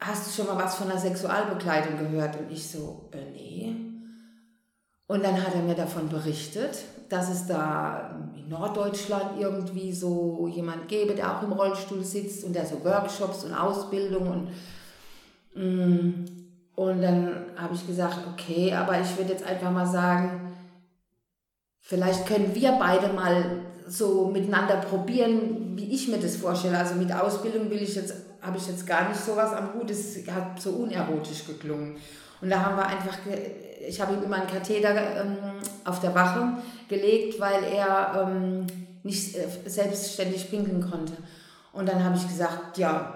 hast 0.00 0.26
du 0.26 0.30
schon 0.30 0.54
mal 0.54 0.62
was 0.62 0.76
von 0.76 0.88
der 0.88 0.98
Sexualbekleidung 0.98 1.98
gehört? 1.98 2.36
Und 2.38 2.50
ich 2.50 2.68
so, 2.68 3.08
äh, 3.12 3.30
nee. 3.30 3.74
Und 5.06 5.22
dann 5.22 5.42
hat 5.42 5.54
er 5.54 5.62
mir 5.62 5.74
davon 5.74 6.08
berichtet, 6.08 6.78
dass 7.08 7.28
es 7.30 7.46
da 7.46 8.18
in 8.36 8.48
Norddeutschland 8.48 9.38
irgendwie 9.38 9.92
so 9.92 10.48
jemand 10.48 10.88
gäbe, 10.88 11.14
der 11.14 11.36
auch 11.36 11.42
im 11.42 11.52
Rollstuhl 11.52 12.02
sitzt 12.02 12.44
und 12.44 12.54
der 12.54 12.64
so 12.64 12.82
Workshops 12.84 13.44
und 13.44 13.54
Ausbildung 13.54 14.50
und 15.54 15.62
mm, 15.62 16.24
und 16.76 17.02
dann 17.02 17.46
habe 17.56 17.74
ich 17.74 17.86
gesagt, 17.86 18.18
okay, 18.32 18.74
aber 18.74 19.00
ich 19.00 19.16
würde 19.16 19.32
jetzt 19.32 19.44
einfach 19.44 19.70
mal 19.70 19.86
sagen, 19.86 20.56
vielleicht 21.80 22.26
können 22.26 22.54
wir 22.54 22.72
beide 22.72 23.12
mal 23.12 23.60
so 23.86 24.28
miteinander 24.28 24.76
probieren, 24.76 25.76
wie 25.76 25.94
ich 25.94 26.08
mir 26.08 26.18
das 26.18 26.36
vorstelle. 26.36 26.78
Also 26.78 26.96
mit 26.96 27.12
Ausbildung 27.12 27.70
will 27.70 27.82
ich 27.82 27.94
jetzt 27.94 28.14
habe 28.44 28.56
ich 28.56 28.66
jetzt 28.66 28.86
gar 28.86 29.08
nicht 29.08 29.20
sowas 29.20 29.52
am 29.52 29.74
Hut. 29.74 29.90
Es 29.90 30.16
hat 30.28 30.60
so 30.60 30.70
unerotisch 30.70 31.46
geklungen. 31.46 31.96
Und 32.40 32.50
da 32.50 32.64
haben 32.64 32.76
wir 32.76 32.86
einfach, 32.86 33.18
ich 33.86 34.00
habe 34.00 34.14
ihm 34.14 34.22
immer 34.22 34.36
einen 34.36 34.46
Katheter 34.46 34.94
ähm, 34.94 35.36
auf 35.84 36.00
der 36.00 36.14
Wache 36.14 36.58
gelegt, 36.88 37.40
weil 37.40 37.64
er 37.64 38.28
ähm, 38.28 38.66
nicht 39.02 39.36
äh, 39.36 39.46
selbstständig 39.66 40.50
pinkeln 40.50 40.80
konnte. 40.90 41.14
Und 41.72 41.88
dann 41.88 42.04
habe 42.04 42.16
ich 42.16 42.28
gesagt, 42.28 42.78
ja, 42.78 43.14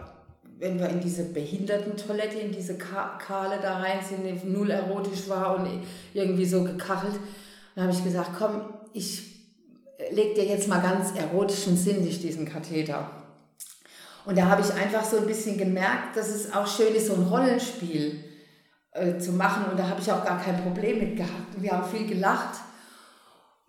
wenn 0.59 0.79
wir 0.79 0.89
in 0.89 1.01
diese 1.01 1.25
Behindertentoilette, 1.25 2.39
in 2.39 2.53
diese 2.53 2.77
Kahle 2.77 3.59
da 3.63 3.79
rein 3.79 4.01
sind, 4.03 4.25
die 4.25 4.49
null 4.49 4.71
erotisch 4.71 5.29
war 5.29 5.57
und 5.57 5.69
irgendwie 6.15 6.45
so 6.45 6.65
gekachelt, 6.65 7.15
dann 7.75 7.85
habe 7.85 7.95
ich 7.95 8.03
gesagt, 8.03 8.31
komm, 8.37 8.63
ich 8.93 9.39
legt 10.11 10.37
dir 10.37 10.45
jetzt 10.45 10.69
mal 10.69 10.81
ganz 10.81 11.13
erotisch 11.17 11.67
und 11.67 11.77
sinnlich 11.77 12.21
diesen 12.21 12.45
Katheter. 12.45 13.11
Und 14.29 14.37
da 14.37 14.45
habe 14.45 14.61
ich 14.61 14.71
einfach 14.75 15.03
so 15.03 15.17
ein 15.17 15.27
bisschen 15.27 15.57
gemerkt, 15.57 16.15
dass 16.15 16.29
es 16.29 16.53
auch 16.53 16.67
schön 16.67 16.95
ist, 16.95 17.07
so 17.07 17.15
ein 17.15 17.23
Rollenspiel 17.23 18.23
äh, 18.93 19.17
zu 19.17 19.33
machen. 19.33 19.65
Und 19.71 19.79
da 19.79 19.89
habe 19.89 20.03
ich 20.03 20.13
auch 20.13 20.23
gar 20.23 20.39
kein 20.39 20.63
Problem 20.63 20.99
mit 20.99 21.17
gehabt. 21.17 21.55
Und 21.57 21.63
wir 21.63 21.73
haben 21.73 21.89
viel 21.89 22.07
gelacht. 22.07 22.61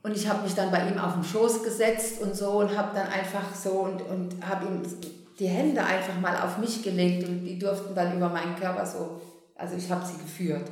Und 0.03 0.17
ich 0.17 0.27
habe 0.27 0.43
mich 0.43 0.55
dann 0.55 0.69
bei 0.69 0.85
ihm 0.85 0.97
auf 0.97 1.13
den 1.13 1.23
Schoß 1.23 1.63
gesetzt 1.63 2.21
und 2.21 2.35
so 2.35 2.59
und 2.59 2.77
habe 2.77 2.93
dann 2.93 3.07
einfach 3.07 3.55
so 3.55 3.69
und, 3.69 4.01
und 4.01 4.45
habe 4.45 4.65
ihm 4.65 4.81
die 5.39 5.47
Hände 5.47 5.81
einfach 5.81 6.19
mal 6.19 6.35
auf 6.35 6.57
mich 6.57 6.83
gelegt 6.83 7.25
und 7.25 7.45
die 7.45 7.57
durften 7.57 7.95
dann 7.95 8.17
über 8.17 8.27
meinen 8.27 8.57
Körper 8.57 8.85
so, 8.85 9.21
also 9.55 9.77
ich 9.77 9.89
habe 9.89 10.05
sie 10.05 10.21
geführt. 10.21 10.69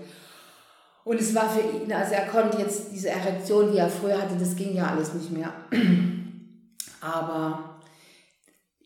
Und 1.05 1.21
es 1.21 1.33
war 1.33 1.49
für 1.49 1.61
ihn, 1.61 1.93
also 1.93 2.13
er 2.13 2.27
konnte 2.27 2.57
jetzt 2.57 2.91
diese 2.91 3.11
Erektion, 3.11 3.71
die 3.71 3.77
er 3.77 3.87
früher 3.87 4.21
hatte, 4.21 4.35
das 4.37 4.53
ging 4.53 4.75
ja 4.75 4.87
alles 4.87 5.13
nicht 5.13 5.31
mehr. 5.31 5.53
Aber 6.99 7.76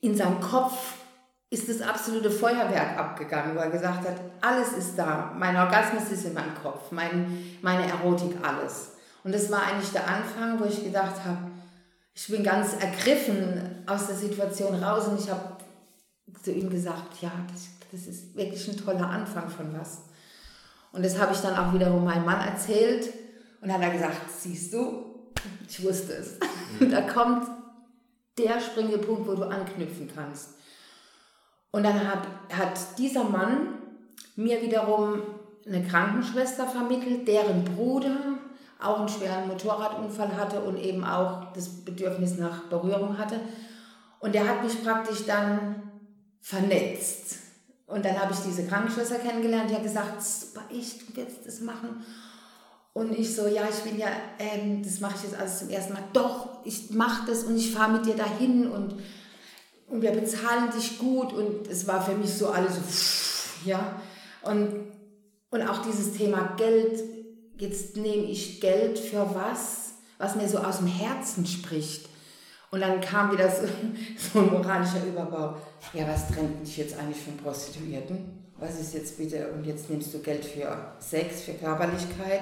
in 0.01 0.15
seinem 0.15 0.41
Kopf 0.41 0.95
ist 1.49 1.67
das 1.69 1.81
absolute 1.81 2.31
Feuerwerk 2.31 2.97
abgegangen, 2.97 3.55
wo 3.55 3.59
er 3.59 3.69
gesagt 3.69 4.07
hat, 4.07 4.15
alles 4.39 4.71
ist 4.73 4.95
da, 4.95 5.33
mein 5.37 5.55
Orgasmus 5.55 6.09
ist 6.09 6.25
in 6.25 6.33
meinem 6.33 6.55
Kopf, 6.61 6.91
mein, 6.91 7.57
meine 7.61 7.87
Erotik, 7.87 8.37
alles. 8.41 8.93
Und 9.23 9.33
das 9.33 9.51
war 9.51 9.63
eigentlich 9.63 9.91
der 9.91 10.07
Anfang, 10.07 10.59
wo 10.59 10.65
ich 10.65 10.83
gedacht 10.83 11.25
habe, 11.25 11.51
ich 12.13 12.27
bin 12.27 12.43
ganz 12.43 12.73
ergriffen 12.73 13.83
aus 13.85 14.07
der 14.07 14.15
Situation 14.15 14.81
raus 14.81 15.07
und 15.07 15.19
ich 15.19 15.29
habe 15.29 15.57
zu 16.41 16.51
ihm 16.51 16.69
gesagt, 16.69 17.21
ja, 17.21 17.31
das, 17.51 17.67
das 17.91 18.07
ist 18.07 18.35
wirklich 18.35 18.67
ein 18.67 18.77
toller 18.77 19.09
Anfang 19.09 19.49
von 19.49 19.77
was. 19.77 20.03
Und 20.93 21.05
das 21.05 21.19
habe 21.19 21.33
ich 21.33 21.39
dann 21.39 21.55
auch 21.55 21.73
wiederum 21.73 22.03
meinem 22.03 22.25
Mann 22.25 22.45
erzählt 22.47 23.07
und 23.61 23.69
dann 23.69 23.73
hat 23.73 23.83
er 23.83 23.91
gesagt, 23.91 24.31
siehst 24.39 24.73
du, 24.73 25.33
ich 25.67 25.83
wusste 25.83 26.13
es. 26.13 26.37
Mhm. 26.79 26.91
da 26.91 27.01
kommt 27.01 27.47
der 28.37 28.59
springende 28.59 28.97
Punkt, 28.97 29.27
wo 29.27 29.35
du 29.35 29.43
anknüpfen 29.43 30.09
kannst. 30.13 30.55
Und 31.71 31.83
dann 31.83 32.07
hat, 32.07 32.27
hat 32.51 32.97
dieser 32.97 33.23
Mann 33.23 33.79
mir 34.35 34.61
wiederum 34.61 35.21
eine 35.65 35.83
Krankenschwester 35.83 36.67
vermittelt, 36.67 37.27
deren 37.27 37.63
Bruder 37.63 38.17
auch 38.79 38.99
einen 38.99 39.09
schweren 39.09 39.47
Motorradunfall 39.47 40.35
hatte 40.35 40.61
und 40.61 40.77
eben 40.77 41.03
auch 41.03 41.53
das 41.53 41.69
Bedürfnis 41.69 42.37
nach 42.37 42.63
Berührung 42.63 43.17
hatte. 43.17 43.39
Und 44.19 44.33
der 44.33 44.47
hat 44.47 44.63
mich 44.63 44.83
praktisch 44.83 45.25
dann 45.25 45.83
vernetzt. 46.39 47.37
Und 47.85 48.05
dann 48.05 48.19
habe 48.19 48.33
ich 48.33 48.39
diese 48.39 48.65
Krankenschwester 48.65 49.19
kennengelernt, 49.19 49.69
die 49.69 49.75
hat 49.75 49.83
gesagt, 49.83 50.21
super, 50.23 50.61
ich, 50.69 51.15
wirst 51.15 51.45
das 51.45 51.61
machen. 51.61 52.03
Und 52.93 53.17
ich 53.17 53.35
so, 53.35 53.47
ja, 53.47 53.63
ich 53.69 53.89
bin 53.89 53.97
ja, 53.97 54.07
ähm, 54.37 54.83
das 54.83 54.99
mache 54.99 55.15
ich 55.17 55.23
jetzt 55.23 55.39
alles 55.39 55.59
zum 55.59 55.69
ersten 55.69 55.93
Mal. 55.93 56.03
Doch, 56.11 56.65
ich 56.65 56.89
mache 56.91 57.29
das 57.29 57.43
und 57.43 57.55
ich 57.55 57.71
fahre 57.71 57.93
mit 57.93 58.05
dir 58.05 58.15
dahin 58.15 58.69
und, 58.69 58.95
und 59.87 60.01
wir 60.01 60.11
bezahlen 60.11 60.71
dich 60.75 60.99
gut. 60.99 61.31
Und 61.31 61.67
es 61.67 61.87
war 61.87 62.03
für 62.03 62.15
mich 62.15 62.33
so 62.33 62.49
alles 62.49 62.75
so, 62.75 63.69
ja. 63.69 64.01
Und, 64.41 64.87
und 65.51 65.61
auch 65.61 65.81
dieses 65.83 66.13
Thema 66.13 66.53
Geld, 66.57 67.01
jetzt 67.57 67.95
nehme 67.95 68.23
ich 68.23 68.59
Geld 68.59 68.99
für 68.99 69.29
was, 69.33 69.93
was 70.17 70.35
mir 70.35 70.49
so 70.49 70.57
aus 70.57 70.79
dem 70.79 70.87
Herzen 70.87 71.45
spricht. 71.45 72.09
Und 72.71 72.81
dann 72.81 72.99
kam 72.99 73.31
wieder 73.31 73.49
so, 73.49 73.67
so 74.33 74.39
ein 74.39 74.51
moralischer 74.51 75.05
Überbau. 75.05 75.55
Ja, 75.93 76.07
was 76.07 76.27
trennt 76.27 76.65
dich 76.65 76.77
jetzt 76.77 76.97
eigentlich 76.97 77.21
von 77.23 77.37
Prostituierten? 77.37 78.41
Was 78.57 78.79
ist 78.79 78.93
jetzt 78.93 79.17
bitte, 79.17 79.47
und 79.53 79.65
jetzt 79.65 79.89
nimmst 79.89 80.13
du 80.13 80.19
Geld 80.19 80.43
für 80.43 80.93
Sex, 80.99 81.41
für 81.41 81.53
Körperlichkeit? 81.53 82.41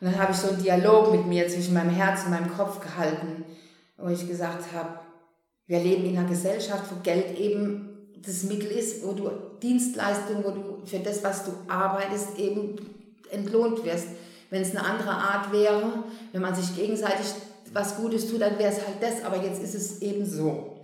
Und 0.00 0.06
dann 0.06 0.18
habe 0.18 0.32
ich 0.32 0.38
so 0.38 0.48
einen 0.48 0.62
Dialog 0.62 1.12
mit 1.12 1.26
mir 1.26 1.48
zwischen 1.48 1.74
meinem 1.74 1.90
Herz 1.90 2.24
und 2.24 2.30
meinem 2.30 2.54
Kopf 2.56 2.80
gehalten, 2.80 3.44
wo 3.98 4.08
ich 4.08 4.26
gesagt 4.26 4.72
habe, 4.72 5.00
wir 5.66 5.80
leben 5.80 6.04
in 6.04 6.18
einer 6.18 6.28
Gesellschaft, 6.28 6.84
wo 6.90 7.00
Geld 7.02 7.38
eben 7.38 7.90
das 8.24 8.44
Mittel 8.44 8.70
ist, 8.70 9.04
wo 9.04 9.12
du 9.12 9.30
Dienstleistungen, 9.62 10.44
wo 10.44 10.50
du 10.50 10.86
für 10.86 10.98
das, 10.98 11.22
was 11.22 11.44
du 11.44 11.52
arbeitest, 11.68 12.38
eben 12.38 12.76
entlohnt 13.30 13.84
wirst. 13.84 14.08
Wenn 14.50 14.62
es 14.62 14.74
eine 14.74 14.84
andere 14.84 15.10
Art 15.10 15.52
wäre, 15.52 16.04
wenn 16.32 16.42
man 16.42 16.54
sich 16.54 16.74
gegenseitig 16.74 17.26
was 17.72 17.96
Gutes 17.96 18.28
tut, 18.28 18.40
dann 18.40 18.58
wäre 18.58 18.72
es 18.72 18.84
halt 18.84 19.00
das, 19.00 19.22
aber 19.24 19.42
jetzt 19.42 19.62
ist 19.62 19.74
es 19.74 20.02
eben 20.02 20.26
so. 20.26 20.80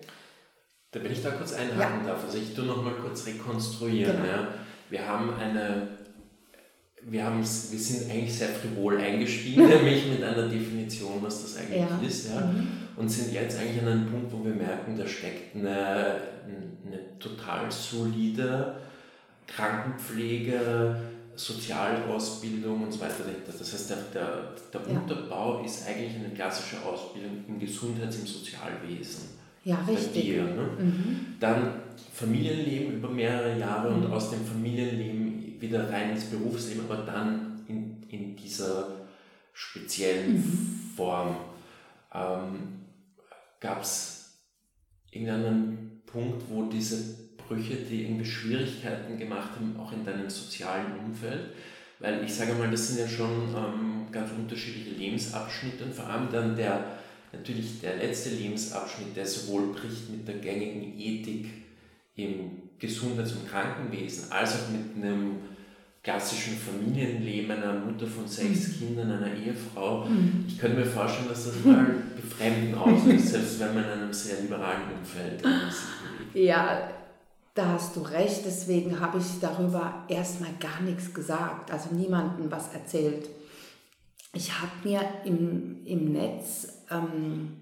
Da 0.92 1.00
bin 1.00 1.12
ich 1.12 1.22
da 1.22 1.31
kurz 1.33 1.52
einhaken 1.52 2.07
ja. 2.07 2.12
darf. 2.12 2.24
Also 2.24 2.38
ich 2.38 2.55
tue 2.55 2.64
noch 2.64 2.83
mal 2.83 2.94
kurz 2.94 3.26
rekonstruieren. 3.26 4.16
Genau. 4.16 4.29
Ja. 4.29 4.48
Wir 4.88 5.07
haben 5.07 5.35
eine, 5.35 5.88
wir, 7.08 7.24
haben, 7.24 7.38
wir 7.38 7.78
sind 7.78 8.10
eigentlich 8.10 8.34
sehr 8.34 8.48
frivol 8.48 8.98
eingestiegen, 8.98 9.66
nämlich 9.68 10.06
mit 10.08 10.22
einer 10.22 10.48
Definition, 10.48 11.22
was 11.22 11.42
das 11.42 11.56
eigentlich 11.58 11.80
ja. 11.80 12.00
ist. 12.06 12.30
Ja. 12.30 12.40
Mhm. 12.40 12.68
Und 12.96 13.08
sind 13.08 13.32
jetzt 13.32 13.58
eigentlich 13.58 13.82
an 13.82 13.88
einem 13.88 14.06
Punkt, 14.06 14.32
wo 14.32 14.44
wir 14.44 14.54
merken, 14.54 14.96
da 14.96 15.06
steckt 15.06 15.54
eine, 15.54 16.20
eine 16.86 17.18
total 17.18 17.70
solide 17.70 18.74
Krankenpflege, 19.46 20.96
Sozialausbildung 21.36 22.84
und 22.84 22.92
so 22.92 23.00
weiter 23.00 23.24
dahinter. 23.24 23.52
Das 23.56 23.72
heißt, 23.72 23.90
der, 23.90 23.96
der, 24.14 24.54
der 24.72 24.92
ja. 24.92 24.98
Unterbau 24.98 25.62
ist 25.62 25.86
eigentlich 25.86 26.14
eine 26.16 26.34
klassische 26.34 26.82
Ausbildung 26.82 27.44
im 27.46 27.58
Gesundheits- 27.58 28.16
und 28.16 28.26
Sozialwesen. 28.26 29.36
Ja, 29.62 29.78
richtig. 29.86 30.24
Dir, 30.24 30.44
ne? 30.44 30.68
mhm. 30.78 31.36
Dann 31.38 31.80
Familienleben 32.14 32.96
über 32.96 33.10
mehrere 33.10 33.58
Jahre 33.58 33.90
mhm. 33.90 34.04
und 34.04 34.12
aus 34.12 34.30
dem 34.30 34.44
Familienleben 34.44 35.25
wieder 35.60 35.90
rein 35.90 36.10
ins 36.10 36.24
Berufsleben, 36.24 36.84
aber 36.88 37.02
dann 37.02 37.64
in, 37.68 38.02
in 38.08 38.36
dieser 38.36 38.88
speziellen 39.52 40.36
mhm. 40.36 40.92
Form. 40.96 41.36
Ähm, 42.12 42.72
Gab 43.58 43.82
es 43.82 44.38
irgendeinen 45.10 46.02
Punkt, 46.06 46.44
wo 46.50 46.64
diese 46.64 47.16
Brüche, 47.36 47.76
die 47.76 48.04
irgendwie 48.04 48.24
Schwierigkeiten 48.24 49.18
gemacht 49.18 49.50
haben, 49.56 49.76
auch 49.80 49.92
in 49.92 50.04
deinem 50.04 50.28
sozialen 50.28 50.98
Umfeld? 50.98 51.52
Weil 51.98 52.22
ich 52.24 52.34
sage 52.34 52.52
mal, 52.52 52.70
das 52.70 52.88
sind 52.88 53.00
ja 53.00 53.08
schon 53.08 53.54
ähm, 53.56 54.06
ganz 54.12 54.30
unterschiedliche 54.30 54.90
Lebensabschnitte 54.90 55.84
und 55.84 55.94
vor 55.94 56.06
allem 56.06 56.30
dann 56.30 56.54
der, 56.54 56.98
natürlich 57.32 57.80
der 57.80 57.96
letzte 57.96 58.30
Lebensabschnitt, 58.30 59.16
der 59.16 59.26
sowohl 59.26 59.72
bricht 59.72 60.10
mit 60.10 60.28
der 60.28 60.36
gängigen 60.36 60.98
Ethik 60.98 61.46
im 62.16 62.65
Gesundheits- 62.78 63.32
und 63.32 63.48
Krankenwesen, 63.48 64.30
als 64.30 64.54
auch 64.54 64.70
mit 64.70 65.02
einem 65.04 65.36
klassischen 66.02 66.56
Familienleben 66.56 67.50
einer 67.50 67.72
Mutter 67.72 68.06
von 68.06 68.28
sechs 68.28 68.68
mhm. 68.68 68.78
Kindern, 68.78 69.10
einer 69.10 69.34
Ehefrau. 69.34 70.04
Mhm. 70.04 70.44
Ich 70.46 70.56
könnte 70.56 70.78
mir 70.78 70.86
vorstellen, 70.86 71.28
dass 71.28 71.46
das 71.46 71.64
mal 71.64 71.84
befremden 72.14 72.74
auslöst, 72.76 73.28
selbst 73.28 73.58
wenn 73.58 73.74
man 73.74 73.84
in 73.84 73.90
einem 73.90 74.12
sehr 74.12 74.40
liberalen 74.40 74.82
Umfeld 74.96 75.42
bewegt. 75.42 75.74
Ja, 76.34 76.90
da 77.54 77.68
hast 77.68 77.96
du 77.96 78.02
recht, 78.02 78.42
deswegen 78.44 79.00
habe 79.00 79.18
ich 79.18 79.40
darüber 79.40 80.04
erstmal 80.08 80.50
gar 80.60 80.80
nichts 80.82 81.12
gesagt, 81.12 81.72
also 81.72 81.92
niemandem 81.92 82.50
was 82.50 82.72
erzählt. 82.72 83.28
Ich 84.32 84.52
habe 84.60 84.70
mir 84.84 85.00
im, 85.24 85.84
im 85.86 86.12
Netz, 86.12 86.84
ähm, 86.90 87.56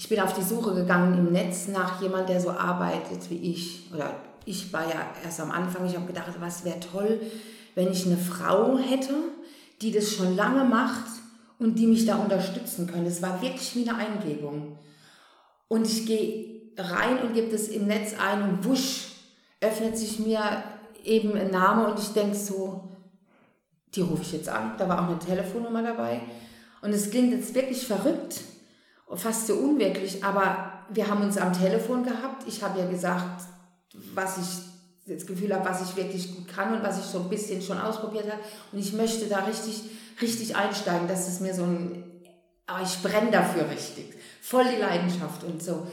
ich 0.00 0.08
bin 0.08 0.18
auf 0.18 0.32
die 0.32 0.42
Suche 0.42 0.74
gegangen 0.74 1.18
im 1.18 1.30
Netz 1.30 1.68
nach 1.68 2.00
jemand, 2.00 2.30
der 2.30 2.40
so 2.40 2.48
arbeitet 2.52 3.28
wie 3.28 3.52
ich. 3.52 3.92
Oder 3.92 4.14
ich 4.46 4.72
war 4.72 4.88
ja 4.88 5.10
erst 5.22 5.40
am 5.40 5.50
Anfang, 5.50 5.84
ich 5.84 5.94
habe 5.94 6.06
gedacht, 6.06 6.32
was 6.38 6.64
wäre 6.64 6.80
toll, 6.80 7.20
wenn 7.74 7.92
ich 7.92 8.06
eine 8.06 8.16
Frau 8.16 8.78
hätte, 8.78 9.12
die 9.82 9.92
das 9.92 10.10
schon 10.10 10.36
lange 10.36 10.64
macht 10.64 11.04
und 11.58 11.74
die 11.74 11.86
mich 11.86 12.06
da 12.06 12.16
unterstützen 12.16 12.86
könnte. 12.86 13.10
Es 13.10 13.20
war 13.20 13.42
wirklich 13.42 13.76
wie 13.76 13.86
eine 13.86 13.98
Eingebung. 13.98 14.78
Und 15.68 15.86
ich 15.86 16.06
gehe 16.06 16.62
rein 16.78 17.18
und 17.18 17.34
gibt 17.34 17.52
es 17.52 17.68
im 17.68 17.86
Netz 17.86 18.14
ein 18.18 18.42
und 18.42 18.64
wusch, 18.64 19.08
öffnet 19.60 19.98
sich 19.98 20.18
mir 20.18 20.40
eben 21.04 21.36
ein 21.36 21.50
Name 21.50 21.88
und 21.88 21.98
ich 21.98 22.08
denke 22.14 22.36
so, 22.38 22.88
die 23.94 24.00
rufe 24.00 24.22
ich 24.22 24.32
jetzt 24.32 24.48
an. 24.48 24.76
Da 24.78 24.88
war 24.88 25.02
auch 25.02 25.08
eine 25.10 25.18
Telefonnummer 25.18 25.82
dabei. 25.82 26.22
Und 26.80 26.94
es 26.94 27.10
klingt 27.10 27.32
jetzt 27.32 27.54
wirklich 27.54 27.86
verrückt, 27.86 28.40
fast 29.16 29.46
so 29.46 29.54
unwirklich, 29.54 30.24
aber 30.24 30.84
wir 30.90 31.08
haben 31.08 31.22
uns 31.22 31.36
am 31.36 31.52
Telefon 31.52 32.04
gehabt. 32.04 32.46
Ich 32.46 32.62
habe 32.62 32.78
ja 32.78 32.86
gesagt, 32.86 33.42
was 34.14 34.38
ich 34.38 35.14
das 35.14 35.26
Gefühl 35.26 35.54
habe, 35.54 35.68
was 35.68 35.82
ich 35.82 35.96
wirklich 35.96 36.34
gut 36.34 36.48
kann 36.48 36.74
und 36.74 36.82
was 36.82 36.98
ich 36.98 37.04
so 37.04 37.20
ein 37.20 37.28
bisschen 37.28 37.60
schon 37.62 37.78
ausprobiert 37.78 38.30
habe. 38.30 38.40
Und 38.72 38.78
ich 38.78 38.92
möchte 38.92 39.26
da 39.26 39.40
richtig, 39.40 39.82
richtig 40.20 40.56
einsteigen. 40.56 41.08
Das 41.08 41.28
ist 41.28 41.40
mir 41.40 41.54
so 41.54 41.64
ein, 41.64 42.04
ah, 42.66 42.80
ich 42.82 43.02
brenne 43.02 43.30
dafür 43.30 43.68
richtig. 43.68 44.14
Voll 44.42 44.64
die 44.64 44.80
Leidenschaft 44.80 45.44
und 45.44 45.62
so 45.62 45.86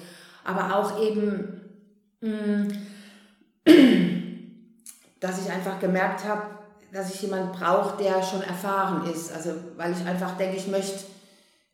aber 0.48 0.76
auch 0.78 1.00
eben, 1.02 1.62
mm, 2.22 2.68
dass 5.20 5.46
ich 5.46 5.52
einfach 5.52 5.80
gemerkt 5.80 6.24
habe, 6.24 6.44
dass 6.94 7.14
ich 7.14 7.22
jemanden 7.22 7.52
brauche, 7.52 8.02
der 8.02 8.24
schon 8.24 8.42
erfahren 8.42 9.12
ist. 9.12 9.32
Also 9.34 9.52
weil 9.76 9.92
ich 9.92 10.08
einfach 10.08 10.38
denke, 10.38 10.56
ich 10.56 10.68
möchte 10.68 11.04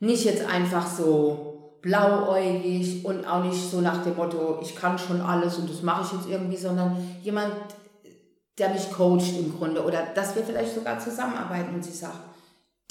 nicht 0.04 0.26
jetzt 0.26 0.46
einfach 0.46 0.86
so 0.86 1.78
blauäugig 1.82 3.06
und 3.06 3.26
auch 3.26 3.44
nicht 3.44 3.72
so 3.72 3.82
nach 3.82 4.04
dem 4.04 4.16
Motto, 4.16 4.60
ich 4.62 4.76
kann 4.76 4.98
schon 4.98 5.22
alles 5.22 5.58
und 5.58 5.70
das 5.70 5.82
mache 5.82 6.06
ich 6.06 6.20
jetzt 6.20 6.30
irgendwie, 6.30 6.58
sondern 6.58 6.98
jemand, 7.22 7.54
der 8.58 8.70
mich 8.70 8.92
coacht 8.92 9.38
im 9.38 9.58
Grunde 9.58 9.84
oder 9.84 10.08
dass 10.14 10.36
wir 10.36 10.44
vielleicht 10.44 10.76
sogar 10.76 11.00
zusammenarbeiten 11.00 11.74
und 11.74 11.84
sie 11.84 11.92
sagt, 11.92 12.20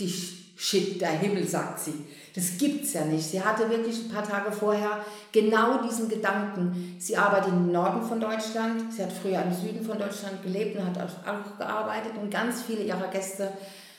dich 0.00 0.42
Shit, 0.64 1.00
der 1.00 1.10
Himmel, 1.10 1.48
sagt 1.48 1.80
sie. 1.80 2.06
Das 2.36 2.56
gibt's 2.56 2.92
ja 2.92 3.04
nicht. 3.04 3.24
Sie 3.24 3.42
hatte 3.42 3.68
wirklich 3.68 4.04
ein 4.04 4.08
paar 4.08 4.22
Tage 4.22 4.52
vorher 4.52 5.04
genau 5.32 5.82
diesen 5.82 6.08
Gedanken. 6.08 6.94
Sie 7.00 7.16
arbeitet 7.16 7.52
im 7.52 7.72
Norden 7.72 8.00
von 8.02 8.20
Deutschland. 8.20 8.92
Sie 8.92 9.02
hat 9.02 9.10
früher 9.10 9.42
im 9.42 9.52
Süden 9.52 9.84
von 9.84 9.98
Deutschland 9.98 10.40
gelebt 10.40 10.78
und 10.78 10.86
hat 10.86 10.98
auch 10.98 11.58
gearbeitet. 11.58 12.12
Und 12.16 12.30
ganz 12.30 12.62
viele 12.62 12.84
ihrer 12.84 13.08
Gäste 13.08 13.52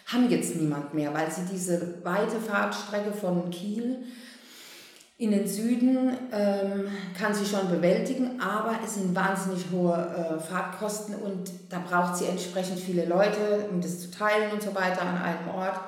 haben 0.05 0.29
jetzt 0.29 0.55
niemand 0.55 0.93
mehr, 0.93 1.13
weil 1.13 1.31
sie 1.31 1.45
diese 1.51 2.03
weite 2.03 2.39
Fahrtstrecke 2.39 3.13
von 3.13 3.49
Kiel 3.49 4.03
in 5.17 5.31
den 5.31 5.47
Süden 5.47 6.17
ähm, 6.31 6.87
kann 7.17 7.33
sie 7.33 7.45
schon 7.45 7.69
bewältigen, 7.69 8.41
aber 8.41 8.79
es 8.83 8.95
sind 8.95 9.15
wahnsinnig 9.15 9.65
hohe 9.71 9.93
äh, 9.93 10.39
Fahrtkosten 10.39 11.15
und 11.15 11.49
da 11.69 11.79
braucht 11.79 12.17
sie 12.17 12.25
entsprechend 12.25 12.79
viele 12.79 13.05
Leute, 13.05 13.67
um 13.71 13.79
das 13.79 14.01
zu 14.01 14.11
teilen 14.11 14.51
und 14.51 14.61
so 14.61 14.75
weiter 14.75 15.03
an 15.03 15.17
einem 15.17 15.47
Ort. 15.55 15.79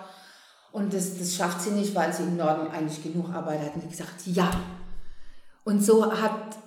Und 0.71 0.93
das, 0.93 1.17
das 1.17 1.35
schafft 1.35 1.61
sie 1.61 1.71
nicht, 1.71 1.95
weil 1.95 2.13
sie 2.13 2.23
im 2.23 2.37
Norden 2.37 2.69
eigentlich 2.71 3.01
genug 3.01 3.33
Arbeit 3.33 3.61
hat. 3.61 3.75
Und 3.75 3.81
sie 3.81 3.89
gesagt, 3.89 4.25
ja. 4.25 4.51
Und 5.63 5.83
so 5.83 6.11
hat 6.11 6.57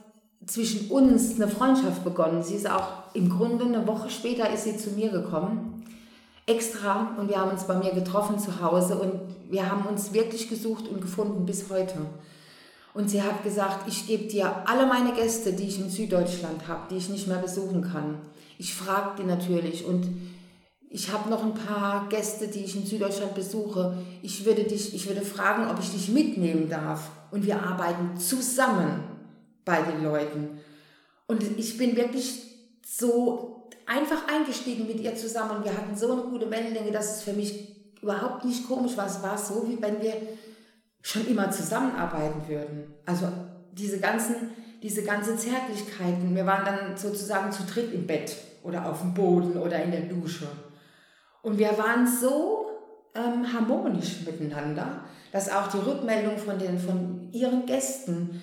zwischen 0.47 0.91
uns 0.91 1.37
eine 1.37 1.49
Freundschaft 1.49 2.05
begonnen. 2.05 2.43
Sie 2.43 2.55
ist 2.55 2.69
auch 2.69 3.15
im 3.15 3.29
Grunde 3.29 3.67
eine 3.67 3.87
Woche 3.87 4.11
später 4.11 4.51
ist 4.51 4.65
sie 4.65 4.77
zu 4.77 4.91
mir 4.91 5.11
gekommen, 5.11 5.85
extra, 6.49 7.15
und 7.19 7.29
wir 7.29 7.39
haben 7.39 7.51
uns 7.51 7.65
bei 7.65 7.77
mir 7.77 7.93
getroffen 7.93 8.39
zu 8.39 8.61
Hause 8.61 8.99
und 8.99 9.13
wir 9.51 9.71
haben 9.71 9.87
uns 9.87 10.13
wirklich 10.13 10.49
gesucht 10.49 10.89
und 10.89 11.01
gefunden 11.01 11.47
bis 11.47 11.71
heute. 11.71 11.95
Und 12.95 13.11
sie 13.11 13.23
hat 13.23 13.45
gesagt, 13.45 13.87
ich 13.87 14.07
gebe 14.07 14.25
dir 14.25 14.67
alle 14.67 14.87
meine 14.87 15.13
Gäste, 15.13 15.53
die 15.53 15.69
ich 15.69 15.79
in 15.79 15.91
Süddeutschland 15.91 16.67
habe, 16.67 16.89
die 16.91 16.97
ich 16.97 17.09
nicht 17.09 17.29
mehr 17.29 17.39
besuchen 17.39 17.83
kann. 17.83 18.19
Ich 18.59 18.75
frage 18.75 19.23
die 19.23 19.27
natürlich 19.27 19.85
und 19.85 20.09
ich 20.91 21.13
habe 21.13 21.29
noch 21.29 21.45
ein 21.45 21.55
paar 21.55 22.09
Gäste, 22.09 22.49
die 22.49 22.65
ich 22.65 22.75
in 22.75 22.87
Süddeutschland 22.87 23.35
besuche. 23.35 23.99
Ich 24.23 24.45
würde, 24.47 24.65
dich, 24.65 24.95
ich 24.95 25.07
würde 25.07 25.21
fragen, 25.21 25.71
ob 25.71 25.79
ich 25.81 25.91
dich 25.91 26.09
mitnehmen 26.09 26.69
darf. 26.69 27.11
Und 27.31 27.45
wir 27.45 27.63
arbeiten 27.63 28.17
zusammen 28.17 29.05
bei 29.67 29.83
den 29.83 30.03
Leuten. 30.03 30.59
Und 31.27 31.43
ich 31.59 31.77
bin 31.77 31.95
wirklich 31.95 32.43
so 32.87 33.58
einfach 33.89 34.29
eingestiegen 34.29 34.87
mit 34.87 35.01
ihr 35.01 35.17
zusammen. 35.17 35.65
Wir 35.65 35.77
hatten 35.77 35.97
so 35.97 36.13
eine 36.13 36.23
gute 36.23 36.51
Wellenlänge, 36.51 36.93
dass 36.93 37.17
es 37.17 37.23
für 37.23 37.33
mich 37.33 37.77
überhaupt 38.03 38.45
nicht 38.45 38.69
komisch 38.69 38.97
war. 38.97 39.07
Es 39.07 39.23
war 39.23 39.37
so, 39.37 39.67
wie 39.67 39.81
wenn 39.81 40.01
wir 40.01 40.15
schon 41.03 41.27
immer 41.27 41.51
zusammenarbeiten 41.51 42.47
würden. 42.47 42.95
Also 43.07 43.29
diese 43.73 43.99
ganzen, 43.99 44.51
diese 44.83 45.03
ganzen 45.03 45.39
Zärtlichkeiten. 45.39 46.35
Wir 46.35 46.47
waren 46.47 46.65
dann 46.65 46.97
sozusagen 46.97 47.51
zu 47.51 47.65
dritt 47.65 47.93
im 47.93 48.07
Bett 48.07 48.37
oder 48.63 48.89
auf 48.89 49.01
dem 49.01 49.15
Boden 49.15 49.57
oder 49.57 49.83
in 49.83 49.91
der 49.91 50.03
Dusche. 50.03 50.47
Und 51.43 51.59
wir 51.59 51.79
waren 51.79 52.07
so 52.07 52.67
ähm, 53.15 53.51
harmonisch 53.53 54.27
miteinander, 54.27 55.05
dass 55.33 55.51
auch 55.51 55.69
die 55.69 55.79
Rückmeldung 55.79 56.37
von, 56.37 56.59
den, 56.59 56.79
von 56.79 57.31
ihren 57.33 57.65
Gästen 57.65 58.43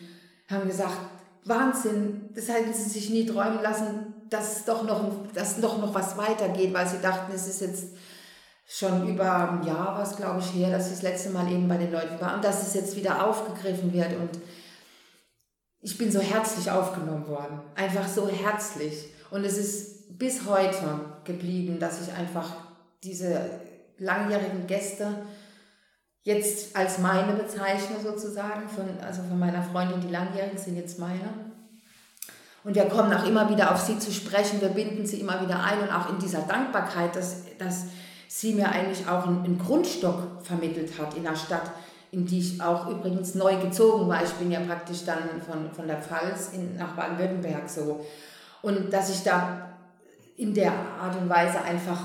haben 0.49 0.67
gesagt, 0.67 0.97
Wahnsinn, 1.43 2.29
das 2.33 2.47
hätten 2.47 2.73
sie 2.73 2.89
sich 2.89 3.09
nie 3.11 3.25
träumen 3.25 3.61
lassen, 3.61 4.04
dass 4.29 4.65
doch 4.65 4.83
noch, 4.83 5.31
dass 5.33 5.59
doch 5.61 5.77
noch 5.77 5.93
was 5.93 6.17
weitergeht, 6.17 6.73
weil 6.73 6.87
sie 6.87 7.01
dachten, 7.01 7.31
es 7.33 7.47
ist 7.47 7.61
jetzt 7.61 7.85
schon 8.67 9.07
über 9.07 9.51
ein 9.51 9.63
Jahr, 9.63 9.97
was 9.97 10.17
glaube 10.17 10.39
ich, 10.39 10.53
her, 10.53 10.71
dass 10.71 10.87
ich 10.87 10.93
das 10.93 11.01
letzte 11.03 11.29
Mal 11.29 11.51
eben 11.51 11.67
bei 11.67 11.77
den 11.77 11.91
Leuten 11.91 12.19
war 12.19 12.35
und 12.35 12.43
dass 12.43 12.67
es 12.67 12.73
jetzt 12.73 12.95
wieder 12.95 13.25
aufgegriffen 13.27 13.93
wird 13.93 14.13
und 14.17 14.39
ich 15.81 15.97
bin 15.99 16.11
so 16.11 16.19
herzlich 16.19 16.71
aufgenommen 16.71 17.27
worden, 17.27 17.61
einfach 17.75 18.07
so 18.07 18.27
herzlich 18.27 19.09
und 19.29 19.43
es 19.43 19.57
ist 19.57 20.17
bis 20.17 20.47
heute 20.47 20.99
geblieben, 21.23 21.79
dass 21.79 22.01
ich 22.01 22.13
einfach 22.13 22.55
diese 23.03 23.39
langjährigen 23.99 24.65
Gäste 24.65 25.25
jetzt 26.23 26.75
als 26.75 26.97
meine 26.97 27.33
bezeichne 27.33 27.99
sozusagen, 28.01 28.67
von, 28.67 28.85
also 29.05 29.21
von 29.21 29.37
meiner 29.37 29.61
Freundin, 29.61 30.01
die 30.01 30.09
langjährigen 30.09 30.57
sind 30.57 30.75
jetzt 30.75 30.97
meine. 30.97 31.54
Und 32.65 32.73
wir 32.73 32.85
kommen 32.85 33.13
auch 33.13 33.25
immer 33.27 33.47
wieder 33.49 33.71
auf 33.71 33.79
sie 33.79 33.99
zu 33.99 34.11
sprechen, 34.11 34.59
wir 34.59 34.69
binden 34.69 35.05
sie 35.05 35.21
immer 35.21 35.39
wieder 35.39 35.63
ein 35.63 35.79
und 35.81 35.93
auch 35.93 36.09
in 36.09 36.17
dieser 36.17 36.41
Dankbarkeit, 36.41 37.15
dass, 37.15 37.43
dass 37.59 37.85
sie 38.27 38.55
mir 38.55 38.69
eigentlich 38.69 39.07
auch 39.07 39.27
einen, 39.27 39.45
einen 39.45 39.59
Grundstock 39.59 40.43
vermittelt 40.43 40.99
hat 40.99 41.15
in 41.15 41.23
der 41.23 41.35
Stadt, 41.35 41.69
in 42.11 42.25
die 42.25 42.39
ich 42.39 42.61
auch 42.61 42.87
übrigens 42.89 43.35
neu 43.35 43.57
gezogen 43.57 44.09
war. 44.09 44.23
Ich 44.23 44.31
bin 44.31 44.51
ja 44.51 44.59
praktisch 44.61 45.05
dann 45.05 45.19
von, 45.47 45.71
von 45.73 45.87
der 45.87 46.01
Pfalz 46.01 46.49
in, 46.53 46.75
nach 46.75 46.95
Baden-Württemberg 46.95 47.69
so. 47.69 48.03
Und 48.63 48.91
dass 48.91 49.11
ich 49.11 49.21
da 49.21 49.69
in 50.35 50.55
der 50.55 50.71
Art 50.99 51.15
und 51.21 51.29
Weise 51.29 51.61
einfach 51.61 51.99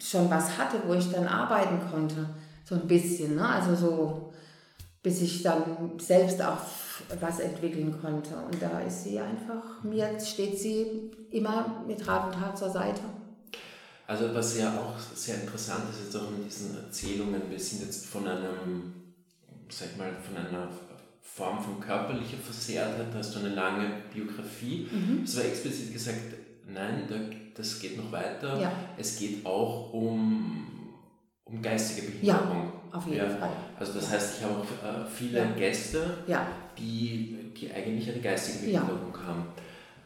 schon 0.00 0.28
was 0.28 0.58
hatte, 0.58 0.78
wo 0.84 0.94
ich 0.94 1.12
dann 1.12 1.28
arbeiten 1.28 1.78
konnte. 1.92 2.28
So 2.64 2.74
ein 2.74 2.88
bisschen, 2.88 3.36
ne? 3.36 3.48
Also 3.48 3.76
so, 3.76 4.32
bis 5.00 5.22
ich 5.22 5.44
dann 5.44 5.62
selbst 5.98 6.42
auch 6.42 6.58
was 7.20 7.40
entwickeln 7.40 7.94
konnte. 8.00 8.34
Und 8.36 8.60
da 8.60 8.80
ist 8.80 9.04
sie 9.04 9.18
einfach, 9.18 9.82
mir 9.82 10.18
steht 10.20 10.58
sie 10.58 11.10
immer 11.30 11.84
mit 11.86 12.06
Rat 12.06 12.26
und 12.26 12.40
Tat 12.40 12.56
zur 12.58 12.70
Seite. 12.70 13.00
Also 14.06 14.34
was 14.34 14.58
ja 14.58 14.74
auch 14.78 14.98
sehr 15.14 15.42
interessant 15.42 15.84
ist, 15.90 16.04
jetzt 16.04 16.16
auch 16.16 16.30
in 16.36 16.44
diesen 16.44 16.76
Erzählungen, 16.76 17.42
wir 17.48 17.58
sind 17.58 17.82
jetzt 17.82 18.06
von 18.06 18.26
einem, 18.26 18.92
sag 19.68 19.88
ich 19.92 19.96
mal, 19.96 20.10
von 20.12 20.36
einer 20.36 20.68
Form 21.22 21.62
von 21.62 21.80
körperlicher 21.80 22.36
Versehrtheit, 22.36 23.06
da 23.12 23.18
hast 23.18 23.34
du 23.34 23.38
eine 23.38 23.54
lange 23.54 23.88
Biografie. 24.12 24.88
Mhm. 24.90 25.22
Es 25.24 25.36
war 25.36 25.44
explizit 25.44 25.92
gesagt, 25.92 26.20
nein, 26.66 27.08
das 27.54 27.80
geht 27.80 27.96
noch 27.96 28.10
weiter. 28.12 28.60
Ja. 28.60 28.72
Es 28.98 29.18
geht 29.18 29.46
auch 29.46 29.92
um, 29.94 30.92
um 31.44 31.62
geistige 31.62 32.08
Behinderung. 32.08 32.72
Ja, 32.90 32.98
auf 32.98 33.06
jeden 33.06 33.30
ja. 33.30 33.36
Fall. 33.36 33.52
Also 33.78 33.94
das 33.94 34.10
heißt, 34.10 34.38
ich 34.38 34.44
habe 34.44 34.56
auch 34.56 34.64
äh, 34.64 35.06
viele 35.06 35.38
ja. 35.38 35.52
Gäste, 35.52 36.18
Die, 36.78 37.52
die 37.56 37.70
eigentlich 37.70 38.10
eine 38.10 38.20
geistige 38.20 38.66
Behinderung 38.66 39.16
haben. 39.24 39.46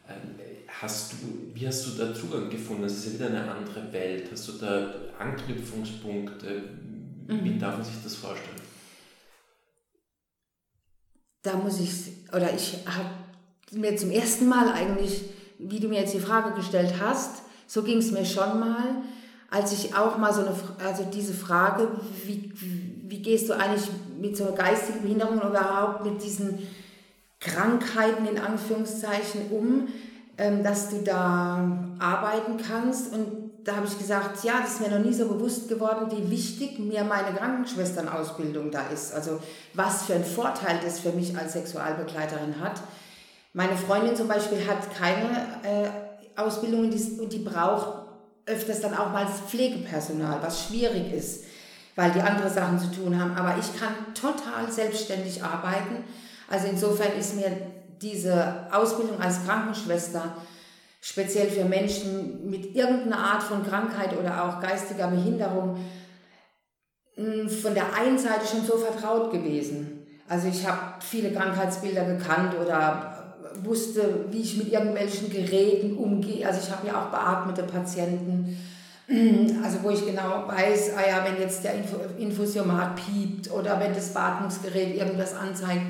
Ähm, 0.07 0.35
hast 0.67 1.13
du, 1.13 1.17
wie 1.53 1.67
hast 1.67 1.85
du 1.87 1.91
da 1.91 2.13
Zugang 2.13 2.49
gefunden? 2.49 2.83
Das 2.83 2.93
ist 2.93 3.05
ja 3.05 3.13
wieder 3.13 3.27
eine 3.27 3.51
andere 3.51 3.91
Welt. 3.91 4.29
Hast 4.31 4.47
du 4.47 4.53
da 4.53 4.93
Anknüpfungspunkte? 5.19 6.63
Mhm. 7.27 7.43
Wie 7.43 7.57
darf 7.57 7.77
man 7.77 7.85
sich 7.85 7.95
das 8.03 8.15
vorstellen? 8.15 8.55
Da 11.41 11.55
muss 11.55 11.79
ich, 11.79 12.29
oder 12.33 12.53
ich 12.53 12.85
habe 12.85 13.09
mir 13.71 13.95
zum 13.95 14.11
ersten 14.11 14.47
Mal 14.47 14.71
eigentlich 14.71 15.23
wie 15.59 15.79
du 15.79 15.87
mir 15.87 16.01
jetzt 16.01 16.13
die 16.13 16.19
Frage 16.19 16.53
gestellt 16.55 16.95
hast, 16.99 17.41
so 17.65 17.83
ging 17.83 17.97
es 17.97 18.11
mir 18.11 18.25
schon 18.25 18.59
mal, 18.59 19.01
als 19.49 19.73
ich 19.73 19.95
auch 19.95 20.17
mal 20.17 20.33
so 20.33 20.41
eine, 20.41 20.53
also 20.83 21.05
diese 21.05 21.33
Frage, 21.33 21.89
wie, 22.25 22.51
wie 23.09 23.21
gehst 23.21 23.49
du 23.49 23.53
eigentlich 23.53 23.89
mit 24.19 24.35
so 24.35 24.45
einer 24.45 24.55
geistigen 24.55 25.01
Behinderung 25.01 25.37
oder 25.37 25.49
überhaupt 25.49 26.05
mit 26.05 26.23
diesen 26.23 26.59
Krankheiten 27.39 28.25
in 28.25 28.39
Anführungszeichen 28.39 29.51
um, 29.51 29.87
ähm, 30.37 30.63
dass 30.63 30.89
du 30.89 31.03
da 31.03 31.95
arbeiten 31.99 32.57
kannst. 32.57 33.13
Und 33.13 33.51
da 33.63 33.75
habe 33.75 33.87
ich 33.87 33.97
gesagt, 33.97 34.43
ja, 34.43 34.61
das 34.61 34.73
ist 34.73 34.81
mir 34.81 34.97
noch 34.97 35.05
nie 35.05 35.13
so 35.13 35.27
bewusst 35.27 35.67
geworden, 35.69 36.07
wie 36.11 36.31
wichtig 36.31 36.79
mir 36.79 37.03
meine 37.03 37.35
Krankenschwesternausbildung 37.35 38.71
da 38.71 38.87
ist. 38.87 39.13
Also 39.13 39.39
was 39.73 40.03
für 40.03 40.15
ein 40.15 40.23
Vorteil 40.23 40.79
das 40.83 40.99
für 40.99 41.11
mich 41.11 41.37
als 41.37 41.53
Sexualbegleiterin 41.53 42.59
hat 42.59 42.81
meine 43.57 43.75
Freundin 43.75 44.15
zum 44.15 44.27
Beispiel 44.27 44.59
hat 44.67 44.93
keine 44.95 45.29
äh, 45.63 45.89
Ausbildung 46.39 46.81
und 46.81 46.91
die, 46.91 47.27
die 47.27 47.39
braucht 47.39 48.05
öfters 48.45 48.81
dann 48.81 48.93
auch 48.93 49.11
mal 49.11 49.25
Pflegepersonal, 49.25 50.37
was 50.43 50.67
schwierig 50.67 51.11
ist, 51.11 51.45
weil 51.97 52.11
die 52.11 52.21
andere 52.21 52.49
Sachen 52.49 52.79
zu 52.79 52.91
tun 52.91 53.19
haben. 53.19 53.35
Aber 53.35 53.55
ich 53.59 53.77
kann 53.77 54.13
total 54.13 54.71
selbstständig 54.71 55.43
arbeiten. 55.43 56.03
Also 56.47 56.67
insofern 56.67 57.17
ist 57.19 57.35
mir 57.35 57.51
diese 58.01 58.67
Ausbildung 58.71 59.19
als 59.19 59.43
Krankenschwester 59.45 60.35
speziell 61.01 61.49
für 61.49 61.65
Menschen 61.65 62.49
mit 62.49 62.75
irgendeiner 62.75 63.17
Art 63.17 63.43
von 63.43 63.65
Krankheit 63.65 64.17
oder 64.17 64.45
auch 64.45 64.61
geistiger 64.61 65.07
Behinderung 65.07 65.77
hm, 67.15 67.49
von 67.49 67.73
der 67.73 67.95
einen 67.95 68.19
Seite 68.19 68.45
schon 68.45 68.63
so 68.63 68.77
vertraut 68.77 69.31
gewesen. 69.31 70.05
Also 70.29 70.49
ich 70.49 70.67
habe 70.67 71.01
viele 71.01 71.31
Krankheitsbilder 71.31 72.05
gekannt 72.05 72.53
oder 72.63 73.35
wusste, 73.63 74.25
wie 74.29 74.41
ich 74.41 74.57
mit 74.57 74.71
irgendwelchen 74.71 75.31
Geräten 75.31 75.97
umgehe. 75.97 76.45
Also 76.45 76.59
ich 76.61 76.71
habe 76.71 76.85
ja 76.85 77.01
auch 77.01 77.09
beatmete 77.09 77.63
Patienten, 77.63 78.55
also 79.63 79.83
wo 79.83 79.89
ich 79.89 80.05
genau 80.05 80.47
weiß, 80.47 80.91
ah 80.97 81.07
ja, 81.07 81.25
wenn 81.25 81.39
jetzt 81.39 81.63
der 81.63 81.75
Infusiomat 82.17 82.95
piept 82.95 83.51
oder 83.51 83.79
wenn 83.79 83.93
das 83.93 84.13
Beatmungsgerät 84.13 84.95
irgendwas 84.95 85.33
anzeigt, 85.33 85.83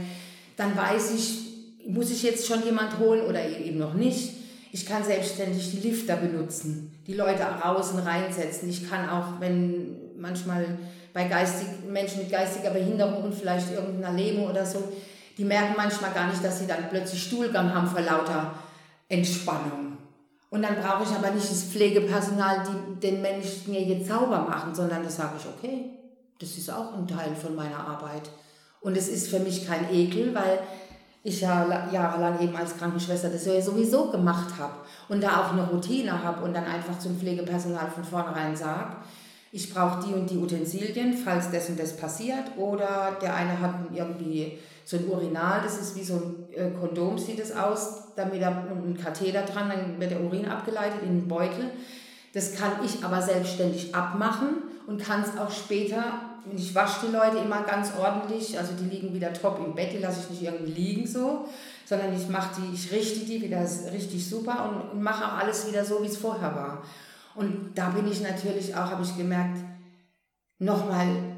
dann 0.55 0.77
weiß 0.77 1.13
ich, 1.15 1.87
muss 1.87 2.11
ich 2.11 2.23
jetzt 2.23 2.45
schon 2.45 2.63
jemand 2.63 2.99
holen 2.99 3.21
oder 3.21 3.43
eben 3.47 3.79
noch 3.79 3.93
nicht. 3.93 4.33
Ich 4.71 4.85
kann 4.85 5.03
selbstständig 5.03 5.71
die 5.71 5.87
Lifter 5.87 6.17
benutzen, 6.17 6.91
die 7.07 7.13
Leute 7.13 7.43
außen 7.63 7.99
reinsetzen. 7.99 8.69
Ich 8.69 8.87
kann 8.87 9.09
auch, 9.09 9.39
wenn 9.39 9.95
manchmal 10.19 10.65
bei 11.13 11.23
geistig, 11.23 11.67
Menschen 11.89 12.19
mit 12.19 12.31
geistiger 12.31 12.69
Behinderung 12.69 13.23
und 13.23 13.33
vielleicht 13.33 13.71
irgendeiner 13.71 14.15
Lähmung 14.15 14.49
oder 14.49 14.65
so, 14.65 14.91
die 15.37 15.45
merken 15.45 15.73
manchmal 15.75 16.11
gar 16.11 16.29
nicht, 16.29 16.43
dass 16.43 16.59
sie 16.59 16.67
dann 16.67 16.89
plötzlich 16.89 17.23
Stuhlgang 17.23 17.73
haben 17.73 17.87
vor 17.87 18.01
lauter 18.01 18.53
Entspannung. 19.09 19.86
Und 20.49 20.61
dann 20.61 20.75
brauche 20.75 21.03
ich 21.03 21.09
aber 21.09 21.31
nicht 21.31 21.49
das 21.49 21.63
Pflegepersonal, 21.63 22.63
die 22.63 22.99
den 22.99 23.21
Menschen 23.21 23.71
mir 23.71 23.83
jetzt 23.83 24.07
sauber 24.07 24.39
machen, 24.41 24.73
sondern 24.73 25.03
das 25.03 25.17
sage 25.17 25.33
ich, 25.37 25.45
okay, 25.45 25.89
das 26.39 26.57
ist 26.57 26.71
auch 26.71 26.93
ein 26.93 27.07
Teil 27.07 27.35
von 27.35 27.55
meiner 27.55 27.79
Arbeit. 27.79 28.29
Und 28.79 28.95
es 28.95 29.09
ist 29.09 29.27
für 29.27 29.39
mich 29.39 29.67
kein 29.67 29.91
Ekel, 29.93 30.33
weil 30.33 30.59
ich 31.23 31.41
ja 31.41 31.89
jahrelang 31.91 32.39
eben 32.39 32.55
als 32.55 32.77
Krankenschwester 32.77 33.29
das 33.29 33.45
ja 33.45 33.61
sowieso 33.61 34.09
gemacht 34.09 34.53
habe 34.57 34.75
und 35.09 35.21
da 35.21 35.41
auch 35.41 35.51
eine 35.51 35.67
Routine 35.67 36.23
habe 36.23 36.43
und 36.45 36.53
dann 36.53 36.63
einfach 36.63 36.97
zum 36.99 37.17
Pflegepersonal 37.17 37.91
von 37.91 38.05
vornherein 38.05 38.55
sage, 38.55 38.95
ich 39.51 39.73
brauche 39.73 40.05
die 40.05 40.13
und 40.13 40.29
die 40.29 40.37
Utensilien, 40.37 41.13
falls 41.13 41.51
das 41.51 41.69
und 41.69 41.79
das 41.79 41.97
passiert. 41.97 42.57
Oder 42.57 43.17
der 43.21 43.33
eine 43.33 43.59
hat 43.59 43.75
irgendwie 43.93 44.59
so 44.87 44.95
ein 44.95 45.09
Urinal, 45.09 45.59
das 45.61 45.77
ist 45.77 45.97
wie 45.97 46.03
so 46.03 46.13
ein 46.13 46.45
äh, 46.53 46.71
Kondom, 46.71 47.17
sieht 47.17 47.39
es 47.39 47.53
aus, 47.53 48.13
damit 48.15 48.41
da 48.41 48.47
ein 48.47 48.97
Katheter 48.97 49.41
dran, 49.41 49.69
dann 49.69 49.99
wird 49.99 50.11
der 50.11 50.21
Urin 50.21 50.47
abgeleitet 50.47 51.01
in 51.01 51.19
den 51.19 51.27
Beutel. 51.27 51.71
Das 52.33 52.55
kann 52.55 52.71
ich 52.85 53.03
aber 53.03 53.21
selbstständig 53.21 53.93
abmachen 53.93 54.63
und 54.87 55.03
kann 55.03 55.23
es 55.23 55.37
auch 55.37 55.51
später, 55.51 56.03
ich 56.55 56.73
wasche 56.73 57.05
die 57.05 57.11
Leute 57.11 57.39
immer 57.39 57.63
ganz 57.63 57.91
ordentlich, 57.99 58.57
also 58.57 58.71
die 58.79 58.85
liegen 58.85 59.13
wieder 59.13 59.33
top 59.33 59.59
im 59.59 59.75
Bett, 59.75 59.91
die 59.91 59.97
lasse 59.97 60.21
ich 60.21 60.29
nicht 60.29 60.43
irgendwie 60.43 60.71
liegen 60.71 61.05
so, 61.05 61.49
sondern 61.85 62.15
ich 62.15 62.29
mache 62.29 62.61
die, 62.61 62.73
ich 62.73 62.89
richte 62.93 63.25
die 63.25 63.41
wieder 63.41 63.59
richtig 63.91 64.29
super 64.29 64.69
und, 64.69 64.91
und 64.91 65.03
mache 65.03 65.25
auch 65.25 65.37
alles 65.39 65.67
wieder 65.67 65.83
so, 65.83 66.01
wie 66.01 66.07
es 66.07 66.15
vorher 66.15 66.55
war. 66.55 66.83
Und 67.35 67.71
da 67.75 67.89
bin 67.89 68.09
ich 68.09 68.21
natürlich 68.21 68.73
auch, 68.73 68.89
habe 68.89 69.03
ich 69.03 69.17
gemerkt, 69.17 69.57
nochmal 70.59 71.36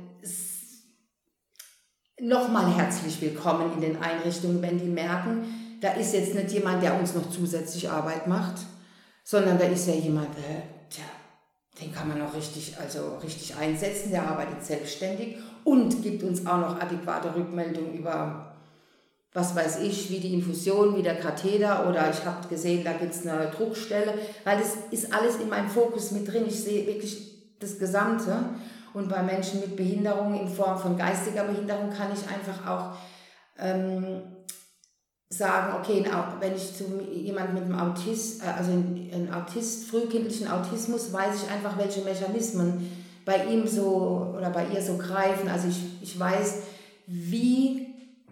nochmal 2.22 2.74
herzlich 2.76 3.22
willkommen 3.22 3.74
in 3.76 3.82
den 3.82 4.01
Einrichtungen, 4.01 4.61
wenn 4.61 4.78
die 4.78 4.86
merken, 4.86 5.78
da 5.82 5.91
ist 5.93 6.13
jetzt 6.13 6.36
nicht 6.36 6.51
jemand, 6.51 6.84
der 6.84 6.99
uns 6.99 7.15
noch 7.15 7.30
zusätzlich 7.30 7.89
Arbeit 7.89 8.28
macht, 8.28 8.61
sondern 9.24 9.57
da 9.57 9.65
ist 9.65 9.88
ja 9.88 9.93
jemand, 9.93 10.28
der, 10.36 10.63
tja, 10.89 11.05
den 11.82 11.93
kann 11.93 12.09
man 12.09 12.22
auch 12.22 12.36
richtig, 12.36 12.76
also 12.80 13.17
richtig 13.24 13.55
einsetzen, 13.55 14.11
der 14.11 14.28
arbeitet 14.28 14.65
selbstständig 14.65 15.38
und 15.63 16.03
gibt 16.03 16.24
uns 16.24 16.45
auch 16.45 16.57
noch 16.57 16.82
adäquate 16.82 17.34
Rückmeldungen 17.36 17.93
über 17.93 18.45
was 19.32 19.55
weiß 19.55 19.82
ich, 19.82 20.09
wie 20.09 20.20
die 20.20 20.34
Infusion, 20.34 20.97
wie 20.97 21.03
der 21.03 21.15
Katheter 21.15 21.88
oder 21.88 22.09
ich 22.09 22.26
habe 22.26 22.47
gesehen, 22.47 22.84
da 22.84 22.93
gibt 22.93 23.13
es 23.13 23.28
eine 23.28 23.51
Druckstelle, 23.51 24.15
weil 24.43 24.57
das 24.57 24.76
ist 24.89 25.13
alles 25.13 25.36
in 25.36 25.49
meinem 25.49 25.70
Fokus 25.70 26.09
mit 26.11 26.28
drin. 26.28 26.45
Ich 26.47 26.63
sehe 26.63 26.88
wirklich 26.88 27.32
das 27.59 27.78
Gesamte. 27.78 28.36
Und 28.94 29.10
bei 29.10 29.22
Menschen 29.24 29.60
mit 29.60 29.76
Behinderung 29.76 30.40
in 30.40 30.48
Form 30.48 30.78
von 30.78 30.98
geistiger 30.98 31.44
Behinderung 31.44 31.90
kann 31.90 32.12
ich 32.14 32.28
einfach 32.28 32.68
auch 32.68 32.96
ähm, 33.58 34.22
sagen, 35.30 35.76
okay, 35.80 36.06
wenn 36.40 36.56
ich 36.56 36.76
zu 36.76 37.02
jemand 37.12 37.54
mit 37.54 37.64
einem 37.64 37.80
Autist, 37.80 38.44
äh, 38.44 38.48
also 38.48 38.72
ein 38.72 39.30
Autist, 39.34 39.90
frühkindlichen 39.90 40.48
Autismus, 40.48 41.14
weiß 41.14 41.44
ich 41.44 41.52
einfach, 41.52 41.78
welche 41.78 42.02
Mechanismen 42.02 42.92
bei 43.26 43.46
ihm 43.46 43.68
so 43.68 44.34
oder 44.36 44.50
bei 44.50 44.66
ihr 44.68 44.82
so 44.82 44.98
greifen. 44.98 45.50
Also 45.50 45.68
ich, 45.68 46.02
ich 46.02 46.20
weiß, 46.20 46.60
wie 47.06 47.90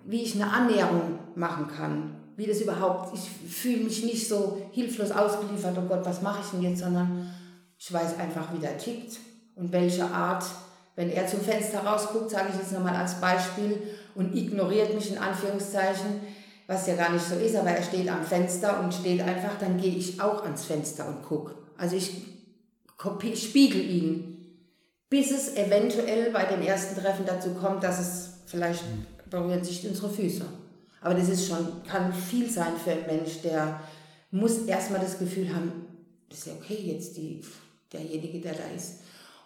wie 0.07 0.23
ich 0.23 0.35
eine 0.35 0.51
Annäherung 0.51 1.19
machen 1.35 1.67
kann. 1.67 2.15
Wie 2.37 2.45
das 2.45 2.61
überhaupt, 2.61 3.13
ich 3.13 3.29
fühle 3.51 3.83
mich 3.83 4.03
nicht 4.03 4.27
so 4.27 4.61
hilflos 4.71 5.11
ausgeliefert, 5.11 5.77
oh 5.77 5.87
Gott, 5.87 6.05
was 6.05 6.21
mache 6.21 6.39
ich 6.41 6.51
denn 6.51 6.61
jetzt, 6.61 6.79
sondern 6.79 7.29
ich 7.77 7.91
weiß 7.91 8.17
einfach, 8.17 8.53
wie 8.53 8.59
der 8.59 8.77
tickt 8.77 9.17
und 9.57 9.71
welche 9.71 10.05
Art, 10.05 10.45
wenn 10.95 11.09
er 11.09 11.27
zum 11.27 11.41
Fenster 11.41 11.79
rausguckt, 11.79 12.29
sage 12.29 12.49
ich 12.53 12.59
jetzt 12.59 12.71
nochmal 12.71 12.95
als 12.95 13.19
Beispiel, 13.19 13.81
und 14.17 14.35
ignoriert 14.35 14.95
mich 14.95 15.11
in 15.11 15.19
Anführungszeichen, 15.19 16.21
was 16.65 16.87
ja 16.87 16.95
gar 16.95 17.13
nicht 17.13 17.23
so 17.23 17.35
ist, 17.35 17.55
aber 17.55 17.69
er 17.69 17.83
steht 17.83 18.09
am 18.09 18.23
Fenster 18.23 18.79
und 18.79 18.93
steht 18.93 19.21
einfach, 19.21 19.57
dann 19.59 19.79
gehe 19.79 19.93
ich 19.93 20.19
auch 20.19 20.43
ans 20.43 20.65
Fenster 20.65 21.07
und 21.07 21.23
gucke. 21.23 21.53
Also 21.77 21.95
ich 21.95 22.23
spiegel 23.35 23.81
ihn, 23.81 24.37
bis 25.09 25.31
es 25.31 25.55
eventuell 25.55 26.31
bei 26.31 26.45
dem 26.45 26.61
ersten 26.61 26.99
Treffen 26.99 27.25
dazu 27.25 27.51
kommt, 27.53 27.83
dass 27.83 27.99
es 27.99 28.29
vielleicht 28.47 28.83
berühren 29.29 29.63
sich 29.63 29.87
unsere 29.87 30.09
Füße. 30.09 30.45
Aber 31.01 31.13
das 31.13 31.29
ist 31.29 31.47
schon, 31.47 31.83
kann 31.87 32.11
viel 32.11 32.49
sein 32.49 32.73
für 32.83 32.91
einen 32.91 33.05
Mensch, 33.05 33.41
der 33.43 33.79
muss 34.31 34.65
erstmal 34.65 34.99
das 34.99 35.19
Gefühl 35.19 35.53
haben, 35.53 35.71
das 36.27 36.39
ist 36.39 36.47
ja 36.47 36.53
okay 36.53 36.81
jetzt 36.83 37.15
die, 37.17 37.41
derjenige, 37.93 38.41
der 38.41 38.53
da 38.53 38.63
ist. 38.75 38.95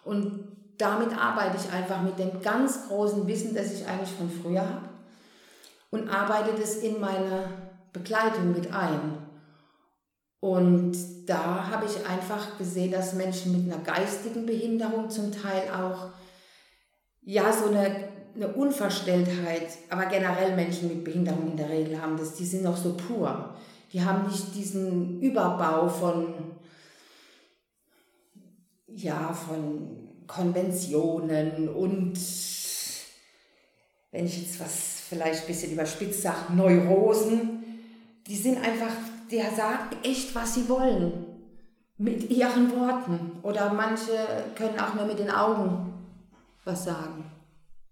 Und 0.04 0.44
damit 0.78 1.16
arbeite 1.16 1.56
ich 1.56 1.72
einfach 1.72 2.02
mit 2.02 2.18
dem 2.18 2.40
ganz 2.42 2.88
großen 2.88 3.26
Wissen, 3.26 3.54
das 3.54 3.72
ich 3.72 3.86
eigentlich 3.86 4.12
von 4.12 4.30
früher 4.30 4.60
habe 4.60 4.88
und 5.90 6.08
arbeite 6.08 6.58
das 6.58 6.76
in 6.76 7.00
meine 7.00 7.44
Begleitung 7.92 8.52
mit 8.52 8.72
ein. 8.72 9.18
Und 10.40 10.96
da 11.26 11.68
habe 11.70 11.86
ich 11.86 12.04
einfach 12.06 12.58
gesehen, 12.58 12.90
dass 12.90 13.12
Menschen 13.14 13.52
mit 13.52 13.72
einer 13.72 13.82
geistigen 13.84 14.44
Behinderung 14.44 15.08
zum 15.08 15.30
Teil 15.30 15.70
auch 15.70 16.08
ja 17.22 17.52
so 17.52 17.66
eine 17.66 18.12
eine 18.34 18.48
Unverstelltheit, 18.48 19.78
aber 19.90 20.06
generell 20.06 20.56
Menschen 20.56 20.88
mit 20.88 21.04
Behinderung 21.04 21.50
in 21.50 21.56
der 21.56 21.68
Regel 21.68 22.00
haben 22.00 22.16
das, 22.16 22.34
die 22.34 22.46
sind 22.46 22.64
noch 22.64 22.76
so 22.76 22.94
pur. 22.94 23.54
Die 23.92 24.02
haben 24.02 24.26
nicht 24.26 24.54
diesen 24.54 25.20
Überbau 25.20 25.88
von, 25.88 26.34
ja, 28.96 29.32
von 29.32 30.08
Konventionen 30.26 31.68
und, 31.68 32.18
wenn 34.10 34.26
ich 34.26 34.42
jetzt 34.42 34.60
was 34.60 35.02
vielleicht 35.08 35.42
ein 35.42 35.46
bisschen 35.46 35.72
überspitzt 35.72 36.22
sage, 36.22 36.52
Neurosen. 36.54 37.64
Die 38.26 38.36
sind 38.36 38.58
einfach, 38.58 38.92
der 39.30 39.50
sagt 39.50 40.06
echt, 40.06 40.34
was 40.34 40.54
sie 40.54 40.68
wollen. 40.68 41.26
Mit 41.98 42.30
ihren 42.30 42.70
Worten. 42.70 43.32
Oder 43.42 43.72
manche 43.72 44.12
können 44.54 44.78
auch 44.78 44.94
nur 44.94 45.06
mit 45.06 45.18
den 45.18 45.30
Augen 45.30 45.92
was 46.64 46.84
sagen 46.84 47.24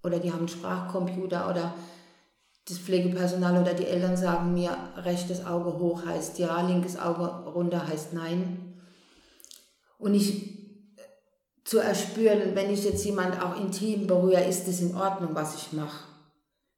oder 0.03 0.19
die 0.19 0.31
haben 0.31 0.41
einen 0.41 0.49
Sprachcomputer 0.49 1.49
oder 1.51 1.75
das 2.67 2.79
Pflegepersonal 2.79 3.61
oder 3.61 3.75
die 3.75 3.87
Eltern 3.87 4.17
sagen 4.17 4.55
mir, 4.55 4.77
rechtes 4.97 5.45
Auge 5.45 5.79
hoch 5.79 6.07
heißt 6.07 6.39
ja, 6.39 6.61
linkes 6.63 6.99
Auge 6.99 7.27
runter 7.51 7.87
heißt 7.87 8.13
nein. 8.13 8.75
Und 9.99 10.15
ich 10.15 10.60
zu 11.65 11.79
erspüren, 11.79 12.55
wenn 12.55 12.71
ich 12.71 12.85
jetzt 12.85 13.05
jemand 13.05 13.41
auch 13.43 13.61
intim 13.61 14.07
berühre, 14.07 14.45
ist 14.45 14.67
es 14.69 14.81
in 14.81 14.95
Ordnung, 14.97 15.31
was 15.35 15.57
ich 15.57 15.73
mache. 15.73 16.05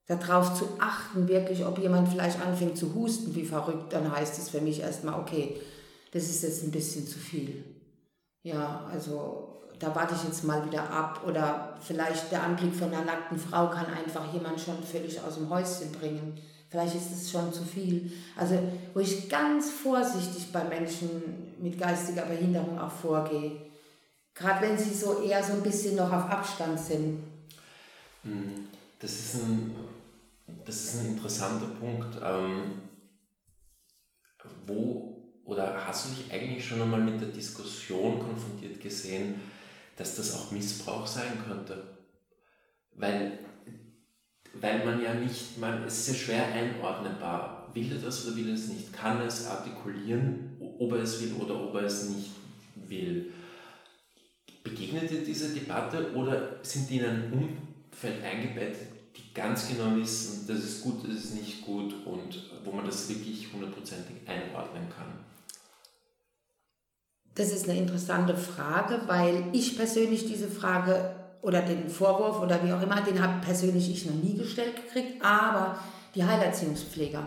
Darauf 0.07 0.55
zu 0.55 0.68
achten, 0.78 1.28
wirklich, 1.28 1.64
ob 1.64 1.78
jemand 1.78 2.09
vielleicht 2.09 2.41
anfängt 2.41 2.76
zu 2.76 2.95
husten 2.95 3.35
wie 3.35 3.45
verrückt, 3.45 3.93
dann 3.93 4.14
heißt 4.14 4.39
es 4.39 4.51
für 4.51 4.61
mich 4.61 4.80
erstmal, 4.80 5.18
okay, 5.20 5.57
das 6.12 6.24
ist 6.24 6.43
jetzt 6.43 6.64
ein 6.64 6.70
bisschen 6.70 7.07
zu 7.07 7.18
viel. 7.18 7.64
Ja, 8.43 8.87
also 8.93 9.53
da 9.78 9.95
warte 9.95 10.14
ich 10.14 10.24
jetzt 10.24 10.45
mal 10.45 10.64
wieder 10.66 10.89
ab. 10.91 11.22
Oder 11.26 11.74
vielleicht 11.80 12.30
der 12.30 12.43
Anblick 12.43 12.74
von 12.74 12.89
einer 12.89 13.05
nackten 13.05 13.39
Frau 13.39 13.68
kann 13.68 13.87
einfach 13.87 14.33
jemand 14.33 14.61
schon 14.61 14.83
völlig 14.83 15.20
aus 15.20 15.35
dem 15.35 15.51
Häuschen 15.51 15.91
bringen. 15.93 16.39
Vielleicht 16.68 16.95
ist 16.95 17.12
es 17.12 17.30
schon 17.30 17.53
zu 17.53 17.64
viel. 17.64 18.12
Also 18.37 18.59
wo 18.95 19.01
ich 19.01 19.28
ganz 19.28 19.70
vorsichtig 19.70 20.53
bei 20.53 20.64
Menschen 20.64 21.55
mit 21.61 21.78
geistiger 21.78 22.22
Behinderung 22.22 22.78
auch 22.78 22.91
vorgehe. 22.91 23.71
Gerade 24.43 24.66
wenn 24.66 24.76
sie 24.76 24.93
so 24.93 25.22
eher 25.22 25.43
so 25.43 25.53
ein 25.53 25.62
bisschen 25.62 25.95
noch 25.95 26.12
auf 26.12 26.28
Abstand 26.28 26.78
sind. 26.78 27.22
Hm, 28.24 28.66
das 28.99 29.12
ist 29.12 29.34
ein, 29.36 29.76
das 30.66 30.74
ist 30.74 30.99
ein 30.99 31.07
interessanter 31.11 31.68
Punkt. 31.78 32.18
Ähm, 32.20 32.82
wo 34.66 35.16
oder 35.45 35.86
hast 35.86 36.07
du 36.07 36.14
dich 36.14 36.32
eigentlich 36.32 36.66
schon 36.66 36.82
einmal 36.82 37.01
mit 37.01 37.20
der 37.20 37.28
Diskussion 37.28 38.18
konfrontiert 38.18 38.80
gesehen, 38.80 39.36
dass 39.97 40.16
das 40.16 40.34
auch 40.34 40.51
Missbrauch 40.51 41.07
sein 41.07 41.38
könnte. 41.47 41.80
Weil, 42.95 43.38
weil 44.55 44.84
man 44.84 45.01
ja 45.01 45.14
nicht, 45.14 45.57
man, 45.59 45.84
es 45.84 46.01
ist 46.01 46.09
ja 46.09 46.14
schwer 46.14 46.47
einordnenbar. 46.53 47.70
Will 47.74 47.93
er 47.93 47.99
das 47.99 48.26
oder 48.26 48.36
will 48.36 48.49
er 48.49 48.55
es 48.55 48.68
nicht? 48.68 48.93
Kann 48.93 49.18
er 49.18 49.26
es 49.26 49.47
artikulieren, 49.47 50.57
ob 50.80 50.93
er 50.93 51.03
es 51.03 51.20
will 51.20 51.32
oder 51.34 51.62
ob 51.62 51.76
er 51.76 51.84
es 51.84 52.09
nicht 52.09 52.30
will? 52.74 53.32
Begegnet 54.62 55.10
dir 55.10 55.24
diese 55.24 55.54
Debatte 55.54 56.12
oder 56.14 56.56
sind 56.62 56.88
die 56.88 56.98
in 56.98 57.04
ein 57.04 57.32
Umfeld 57.32 58.22
eingebettet, 58.22 58.88
die 59.16 59.34
ganz 59.34 59.68
genau 59.68 59.96
wissen, 59.96 60.46
das 60.46 60.58
ist 60.58 60.82
gut, 60.82 61.02
das 61.04 61.24
ist 61.24 61.34
nicht 61.34 61.62
gut 61.62 61.94
und 62.06 62.50
wo 62.64 62.72
man 62.72 62.86
das 62.86 63.08
wirklich 63.08 63.52
hundertprozentig 63.52 64.16
einordnen 64.26 64.88
kann? 64.88 65.12
Das 67.34 67.50
ist 67.50 67.68
eine 67.68 67.78
interessante 67.78 68.36
Frage, 68.36 69.00
weil 69.06 69.44
ich 69.52 69.76
persönlich 69.76 70.26
diese 70.26 70.48
Frage 70.48 71.16
oder 71.40 71.62
den 71.62 71.88
Vorwurf 71.88 72.40
oder 72.40 72.62
wie 72.64 72.72
auch 72.72 72.82
immer, 72.82 73.00
den 73.00 73.20
habe 73.20 73.44
persönlich 73.44 73.90
ich 73.90 74.06
noch 74.06 74.14
nie 74.14 74.36
gestellt 74.36 74.76
gekriegt, 74.76 75.24
aber 75.24 75.78
die 76.14 76.24
Heilerziehungspfleger. 76.24 77.26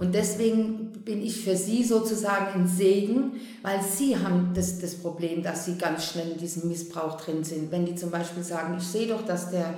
Und 0.00 0.14
deswegen 0.14 0.92
bin 1.04 1.22
ich 1.22 1.44
für 1.44 1.54
sie 1.54 1.84
sozusagen 1.84 2.62
ein 2.62 2.66
Segen, 2.66 3.38
weil 3.60 3.82
sie 3.82 4.16
haben 4.16 4.52
das, 4.54 4.78
das 4.78 4.94
Problem, 4.94 5.42
dass 5.42 5.66
sie 5.66 5.76
ganz 5.76 6.06
schnell 6.06 6.30
in 6.30 6.38
diesem 6.38 6.70
Missbrauch 6.70 7.20
drin 7.20 7.44
sind. 7.44 7.70
Wenn 7.70 7.84
die 7.84 7.96
zum 7.96 8.10
Beispiel 8.10 8.42
sagen, 8.42 8.78
ich 8.78 8.86
sehe 8.86 9.08
doch, 9.08 9.26
dass 9.26 9.50
der, 9.50 9.74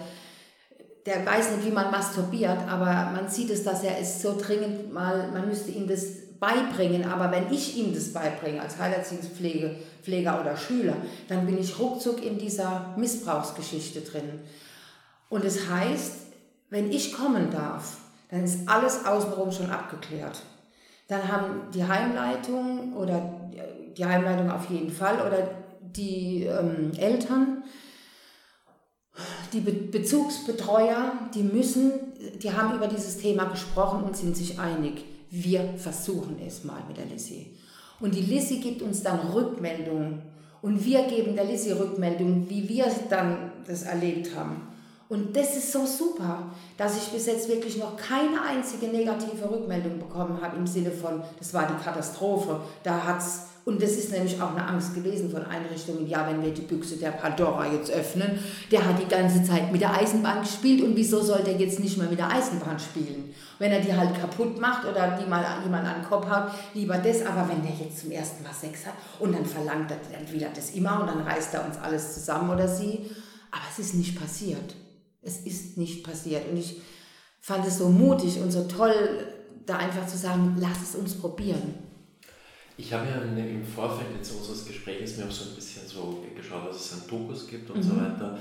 der 1.07 1.27
weiß 1.27 1.57
nicht, 1.57 1.67
wie 1.67 1.73
man 1.73 1.91
masturbiert, 1.91 2.69
aber 2.69 3.11
man 3.11 3.29
sieht 3.29 3.51
es, 3.51 3.65
dass 3.65 3.83
er 3.83 3.99
es 3.99 4.23
so 4.23 4.39
dringend 4.39 4.93
mal, 4.93 5.29
man 5.33 5.49
müsste 5.49 5.73
ihm 5.73 5.89
das 5.89 6.05
beibringen, 6.39 7.05
aber 7.05 7.33
wenn 7.33 7.53
ich 7.53 7.77
ihm 7.77 7.93
das 7.93 8.13
beibringe 8.13 8.63
als 8.63 8.79
Heilerziehungspfleger 8.79 10.41
oder 10.41 10.57
Schüler, 10.57 10.99
dann 11.27 11.47
bin 11.47 11.59
ich 11.59 11.81
ruckzuck 11.81 12.25
in 12.25 12.39
dieser 12.39 12.95
Missbrauchsgeschichte 12.97 14.03
drin. 14.03 14.39
Und 15.29 15.45
es 15.45 15.57
das 15.57 15.69
heißt, 15.69 16.13
wenn 16.71 16.93
ich 16.93 17.13
kommen 17.13 17.51
darf, 17.51 17.97
dann 18.33 18.45
ist 18.45 18.67
alles 18.67 19.05
außenrum 19.05 19.53
schon 19.53 19.71
abgeklärt. 19.71 20.41
Dann 21.07 21.31
haben 21.31 21.71
die 21.75 21.85
Heimleitung 21.85 22.95
oder 22.95 23.51
die 23.95 24.07
Heimleitung 24.07 24.51
auf 24.51 24.71
jeden 24.71 24.91
Fall 24.91 25.17
oder 25.17 25.51
die 25.83 26.45
ähm, 26.45 26.93
Eltern, 26.97 27.63
die 29.53 29.61
Be 29.61 29.73
Bezugsbetreuer, 29.73 31.13
die 31.35 31.43
müssen, 31.43 31.93
die 32.43 32.51
haben 32.51 32.75
über 32.75 32.87
dieses 32.87 33.19
Thema 33.19 33.45
gesprochen 33.45 34.03
und 34.03 34.17
sind 34.17 34.35
sich 34.35 34.59
einig. 34.59 35.05
Wir 35.29 35.75
versuchen 35.77 36.39
es 36.47 36.65
mal 36.65 36.83
mit 36.89 36.97
der 36.97 37.05
Lissy. 37.05 37.59
Und 38.01 38.15
die 38.15 38.23
Lissy 38.23 38.61
gibt 38.61 38.81
uns 38.81 39.03
dann 39.03 39.21
Rückmeldungen 39.29 40.23
und 40.63 40.83
wir 40.83 41.03
geben 41.03 41.37
der 41.37 41.45
Lissy 41.45 41.73
Rückmeldungen, 41.73 42.49
wie 42.49 42.67
wir 42.67 42.87
dann 43.11 43.53
das 43.67 43.83
erlebt 43.83 44.35
haben. 44.35 44.72
Und 45.13 45.37
das 45.37 45.55
ist 45.55 45.71
so 45.71 45.85
super, 45.85 46.45
dass 46.79 46.97
ich 46.97 47.13
bis 47.13 47.27
jetzt 47.27 47.47
wirklich 47.47 47.77
noch 47.77 47.99
keine 47.99 48.41
einzige 48.49 48.87
negative 48.87 49.45
Rückmeldung 49.51 49.99
bekommen 49.99 50.39
habe 50.41 50.57
im 50.57 50.67
Sinne 50.67 50.91
von, 50.91 51.23
das 51.39 51.53
war 51.53 51.67
die 51.67 51.85
Katastrophe, 51.85 52.59
da 52.83 53.05
hat's 53.05 53.49
und 53.67 53.83
das 53.83 53.91
ist 53.91 54.11
nämlich 54.11 54.41
auch 54.41 54.57
eine 54.57 54.67
Angst 54.67 54.95
gewesen 54.95 55.31
von 55.31 55.45
Einrichtungen, 55.45 56.09
ja, 56.09 56.27
wenn 56.27 56.43
wir 56.43 56.51
die 56.55 56.63
Büchse 56.63 56.97
der 56.97 57.11
Pandora 57.11 57.71
jetzt 57.71 57.91
öffnen, 57.91 58.39
der 58.71 58.89
hat 58.89 58.99
die 58.99 59.07
ganze 59.07 59.45
Zeit 59.45 59.71
mit 59.71 59.83
der 59.83 59.95
Eisenbahn 59.95 60.41
gespielt 60.41 60.83
und 60.83 60.97
wieso 60.97 61.21
soll 61.21 61.43
der 61.43 61.59
jetzt 61.59 61.79
nicht 61.79 61.99
mehr 61.99 62.09
mit 62.09 62.19
der 62.19 62.31
Eisenbahn 62.31 62.79
spielen? 62.79 63.35
Wenn 63.59 63.71
er 63.71 63.81
die 63.81 63.95
halt 63.95 64.19
kaputt 64.19 64.59
macht 64.59 64.89
oder 64.89 65.19
die 65.23 65.29
mal 65.29 65.45
jemand 65.63 65.87
an 65.87 66.01
den 66.01 66.09
Kopf 66.09 66.27
hat, 66.27 66.53
lieber 66.73 66.97
das, 66.97 67.27
aber 67.27 67.47
wenn 67.51 67.63
der 67.63 67.75
jetzt 67.85 68.01
zum 68.01 68.13
ersten 68.13 68.43
Mal 68.43 68.55
Sex 68.55 68.87
hat 68.87 68.95
und 69.19 69.35
dann 69.35 69.45
verlangt 69.45 69.91
er, 69.91 69.99
dann 70.11 70.55
das 70.55 70.71
immer 70.71 71.03
und 71.03 71.09
dann 71.09 71.21
reißt 71.21 71.53
er 71.53 71.67
uns 71.67 71.77
alles 71.77 72.15
zusammen 72.15 72.49
oder 72.49 72.67
sie, 72.67 73.11
aber 73.51 73.65
es 73.71 73.79
ist 73.79 73.95
nicht 73.95 74.19
passiert. 74.19 74.75
Es 75.23 75.39
ist 75.39 75.79
nicht 75.79 76.05
passiert. 76.05 76.49
Und 76.51 76.57
ich 76.57 76.81
fand 77.41 77.67
es 77.67 77.79
so 77.79 77.89
mutig 77.89 78.41
und 78.41 78.51
so 78.51 78.65
toll, 78.65 79.27
da 79.67 79.77
einfach 79.77 80.07
zu 80.07 80.17
sagen, 80.17 80.57
lass 80.59 80.83
es 80.83 80.95
uns 80.95 81.15
probieren. 81.15 81.75
Ich 82.77 82.93
habe 82.93 83.07
ja 83.07 83.21
im 83.23 83.65
Vorfeld 83.65 84.09
jetzt 84.17 84.33
unseres 84.33 84.67
Gesprächs 84.67 85.17
mir 85.17 85.27
auch 85.27 85.31
so 85.31 85.51
ein 85.51 85.55
bisschen 85.55 85.87
so 85.87 86.25
geschaut, 86.35 86.69
was 86.69 86.77
es 86.77 86.93
an 86.95 87.03
Dokus 87.09 87.47
gibt 87.47 87.71
und 87.71 87.77
mhm. 87.77 87.83
so 87.83 87.97
weiter. 87.97 88.39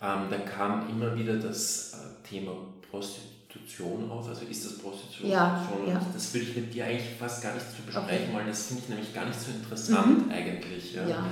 Ähm, 0.00 0.26
da 0.30 0.38
kam 0.38 0.88
immer 0.90 1.16
wieder 1.16 1.36
das 1.36 1.94
äh, 1.94 2.28
Thema 2.28 2.52
Prostitution 2.90 4.10
auf. 4.10 4.28
Also 4.28 4.44
ist 4.44 4.64
das 4.64 4.78
Prostitution? 4.78 5.30
Ja, 5.30 5.66
ja. 5.86 6.00
Das 6.12 6.34
will 6.34 6.42
ich 6.42 6.56
mit 6.56 6.74
dir 6.74 6.86
eigentlich 6.86 7.16
fast 7.18 7.42
gar 7.42 7.54
nicht 7.54 7.66
zu 7.74 7.82
besprechen, 7.82 8.28
okay. 8.28 8.36
weil 8.36 8.46
das 8.46 8.66
finde 8.66 8.82
ich 8.82 8.88
nämlich 8.88 9.14
gar 9.14 9.26
nicht 9.26 9.40
so 9.40 9.50
interessant 9.50 10.26
mhm. 10.26 10.32
eigentlich. 10.32 10.94
Ja. 10.94 11.08
ja. 11.08 11.24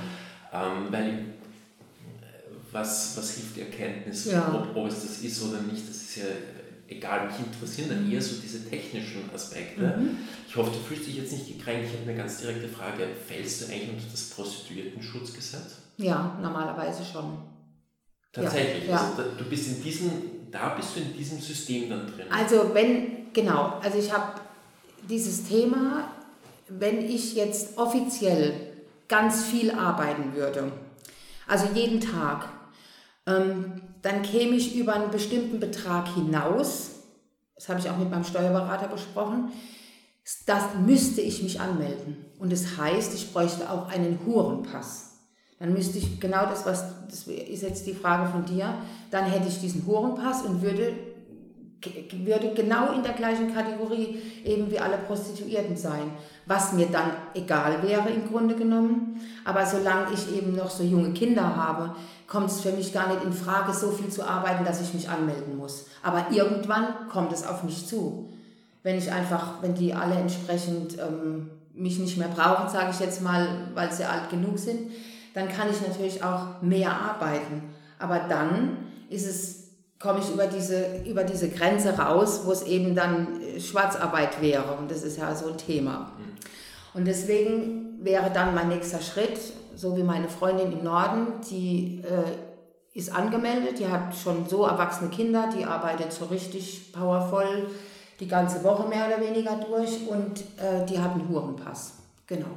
Ähm, 0.53 0.87
weil 0.89 1.25
was, 2.77 3.17
was 3.17 3.31
hilft 3.31 3.55
die 3.55 3.61
Erkenntnis, 3.61 4.25
ja. 4.25 4.53
ob, 4.53 4.75
ob 4.75 4.87
es 4.87 5.01
das 5.01 5.19
ist 5.19 5.43
oder 5.43 5.61
nicht, 5.61 5.87
das 5.89 5.95
ist 5.95 6.17
ja 6.17 6.25
egal. 6.87 7.27
Mich 7.27 7.35
interessieren 7.39 7.89
dann 7.89 8.11
eher 8.11 8.21
so 8.21 8.35
diese 8.41 8.69
technischen 8.69 9.29
Aspekte. 9.33 9.81
Mhm. 9.81 10.17
Ich 10.47 10.55
hoffe, 10.55 10.71
du 10.71 10.79
fühlst 10.79 11.07
dich 11.07 11.17
jetzt 11.17 11.33
nicht 11.33 11.47
gekränkt. 11.47 11.87
Ich 11.87 11.99
habe 11.99 12.09
eine 12.09 12.17
ganz 12.17 12.39
direkte 12.39 12.67
Frage. 12.67 13.07
Fällst 13.27 13.61
du 13.61 13.65
eigentlich 13.65 13.89
unter 13.89 14.11
das 14.11 14.29
Prostituiertenschutzgesetz? 14.29 15.77
Ja, 15.97 16.37
normalerweise 16.41 17.03
schon. 17.03 17.37
Tatsächlich. 18.31 18.87
Ja. 18.87 18.97
Also 18.97 19.23
du 19.37 19.45
bist 19.45 19.67
in 19.67 19.83
diesem, 19.83 20.11
da 20.51 20.75
bist 20.75 20.95
du 20.95 21.01
in 21.01 21.13
diesem 21.13 21.39
System 21.39 21.89
dann 21.89 22.05
drin. 22.05 22.27
Also 22.29 22.71
wenn, 22.73 23.33
genau, 23.33 23.79
also 23.81 23.97
ich 23.97 24.13
habe 24.13 24.39
dieses 25.09 25.47
Thema, 25.47 26.11
wenn 26.69 27.03
ich 27.09 27.35
jetzt 27.35 27.77
offiziell 27.77 28.53
ganz 29.07 29.45
viel 29.45 29.71
arbeiten 29.71 30.35
würde, 30.35 30.71
also 31.47 31.67
jeden 31.73 32.01
Tag, 32.01 32.49
dann 33.27 34.21
käme 34.21 34.55
ich 34.55 34.75
über 34.75 34.93
einen 34.93 35.11
bestimmten 35.11 35.59
Betrag 35.59 36.07
hinaus. 36.13 36.91
Das 37.55 37.67
habe 37.67 37.79
ich 37.79 37.89
auch 37.89 37.97
mit 37.97 38.09
meinem 38.09 38.23
Steuerberater 38.23 38.87
besprochen. 38.87 39.51
Das 40.45 40.63
müsste 40.85 41.21
ich 41.21 41.43
mich 41.43 41.59
anmelden. 41.59 42.25
Und 42.39 42.51
das 42.51 42.77
heißt, 42.77 43.13
ich 43.13 43.33
bräuchte 43.33 43.69
auch 43.69 43.89
einen 43.89 44.19
Hurenpass. 44.25 45.07
Dann 45.59 45.73
müsste 45.73 45.97
ich 45.97 46.19
genau 46.19 46.45
das, 46.45 46.65
was, 46.65 46.85
das 47.09 47.27
ist 47.27 47.63
jetzt 47.63 47.87
die 47.87 47.93
Frage 47.93 48.29
von 48.29 48.45
dir, 48.45 48.75
dann 49.09 49.25
hätte 49.25 49.47
ich 49.47 49.59
diesen 49.59 49.85
Hurenpass 49.87 50.43
und 50.43 50.61
würde, 50.61 50.93
würde 52.23 52.53
genau 52.53 52.93
in 52.93 53.03
der 53.03 53.13
gleichen 53.13 53.53
Kategorie 53.53 54.21
eben 54.45 54.69
wie 54.69 54.79
alle 54.79 54.97
Prostituierten 54.97 55.75
sein. 55.75 56.11
Was 56.45 56.73
mir 56.73 56.87
dann 56.87 57.11
egal 57.33 57.81
wäre 57.81 58.09
im 58.09 58.29
Grunde 58.29 58.55
genommen. 58.55 59.19
Aber 59.43 59.65
solange 59.65 60.13
ich 60.13 60.37
eben 60.37 60.55
noch 60.55 60.69
so 60.69 60.83
junge 60.83 61.11
Kinder 61.13 61.55
habe, 61.55 61.95
kommt 62.27 62.51
es 62.51 62.59
für 62.59 62.71
mich 62.71 62.93
gar 62.93 63.07
nicht 63.07 63.23
in 63.23 63.33
Frage, 63.33 63.73
so 63.73 63.91
viel 63.91 64.09
zu 64.09 64.23
arbeiten, 64.23 64.65
dass 64.65 64.81
ich 64.81 64.93
mich 64.93 65.09
anmelden 65.09 65.57
muss. 65.57 65.85
Aber 66.03 66.27
irgendwann 66.31 67.07
kommt 67.09 67.31
es 67.31 67.47
auf 67.47 67.63
mich 67.63 67.87
zu. 67.87 68.29
Wenn 68.83 68.97
ich 68.97 69.11
einfach, 69.11 69.61
wenn 69.61 69.73
die 69.73 69.93
alle 69.93 70.15
entsprechend 70.15 70.97
ähm, 70.99 71.49
mich 71.73 71.99
nicht 71.99 72.17
mehr 72.17 72.27
brauchen, 72.27 72.69
sage 72.69 72.91
ich 72.91 72.99
jetzt 72.99 73.21
mal, 73.21 73.47
weil 73.73 73.91
sie 73.91 74.03
alt 74.03 74.29
genug 74.29 74.59
sind, 74.59 74.91
dann 75.33 75.47
kann 75.47 75.69
ich 75.69 75.87
natürlich 75.87 76.23
auch 76.23 76.61
mehr 76.61 76.91
arbeiten. 76.91 77.63
Aber 77.99 78.19
dann 78.19 78.77
ist 79.09 79.27
es, 79.27 79.69
komme 79.99 80.19
ich 80.19 80.29
über 80.29 80.47
diese, 80.47 81.03
über 81.05 81.23
diese 81.23 81.49
Grenze 81.49 81.97
raus, 81.97 82.41
wo 82.43 82.51
es 82.51 82.63
eben 82.63 82.93
dann 82.95 83.41
äh, 83.41 83.59
Schwarzarbeit 83.59 84.41
wäre. 84.41 84.73
Und 84.73 84.91
das 84.91 85.03
ist 85.03 85.17
ja 85.17 85.33
so 85.33 85.47
ein 85.47 85.57
Thema. 85.57 86.11
Mhm. 86.17 86.35
Und 86.93 87.05
deswegen 87.05 88.03
wäre 88.03 88.31
dann 88.31 88.53
mein 88.53 88.69
nächster 88.69 89.01
Schritt, 89.01 89.39
so 89.77 89.95
wie 89.95 90.03
meine 90.03 90.27
Freundin 90.27 90.71
im 90.71 90.83
Norden, 90.83 91.39
die 91.49 92.01
äh, 92.03 92.97
ist 92.97 93.13
angemeldet, 93.13 93.77
die 93.79 93.87
hat 93.87 94.15
schon 94.15 94.47
so 94.49 94.65
erwachsene 94.65 95.11
Kinder, 95.11 95.49
die 95.55 95.63
arbeitet 95.63 96.11
so 96.11 96.25
richtig 96.25 96.91
powervoll 96.91 97.69
die 98.19 98.27
ganze 98.27 98.63
Woche 98.63 98.87
mehr 98.87 99.05
oder 99.05 99.21
weniger 99.21 99.57
durch 99.57 100.07
und 100.07 100.41
äh, 100.59 100.83
die 100.89 100.99
hat 100.99 101.11
einen 101.11 101.29
Hurenpass. 101.29 101.93
Genau. 102.25 102.47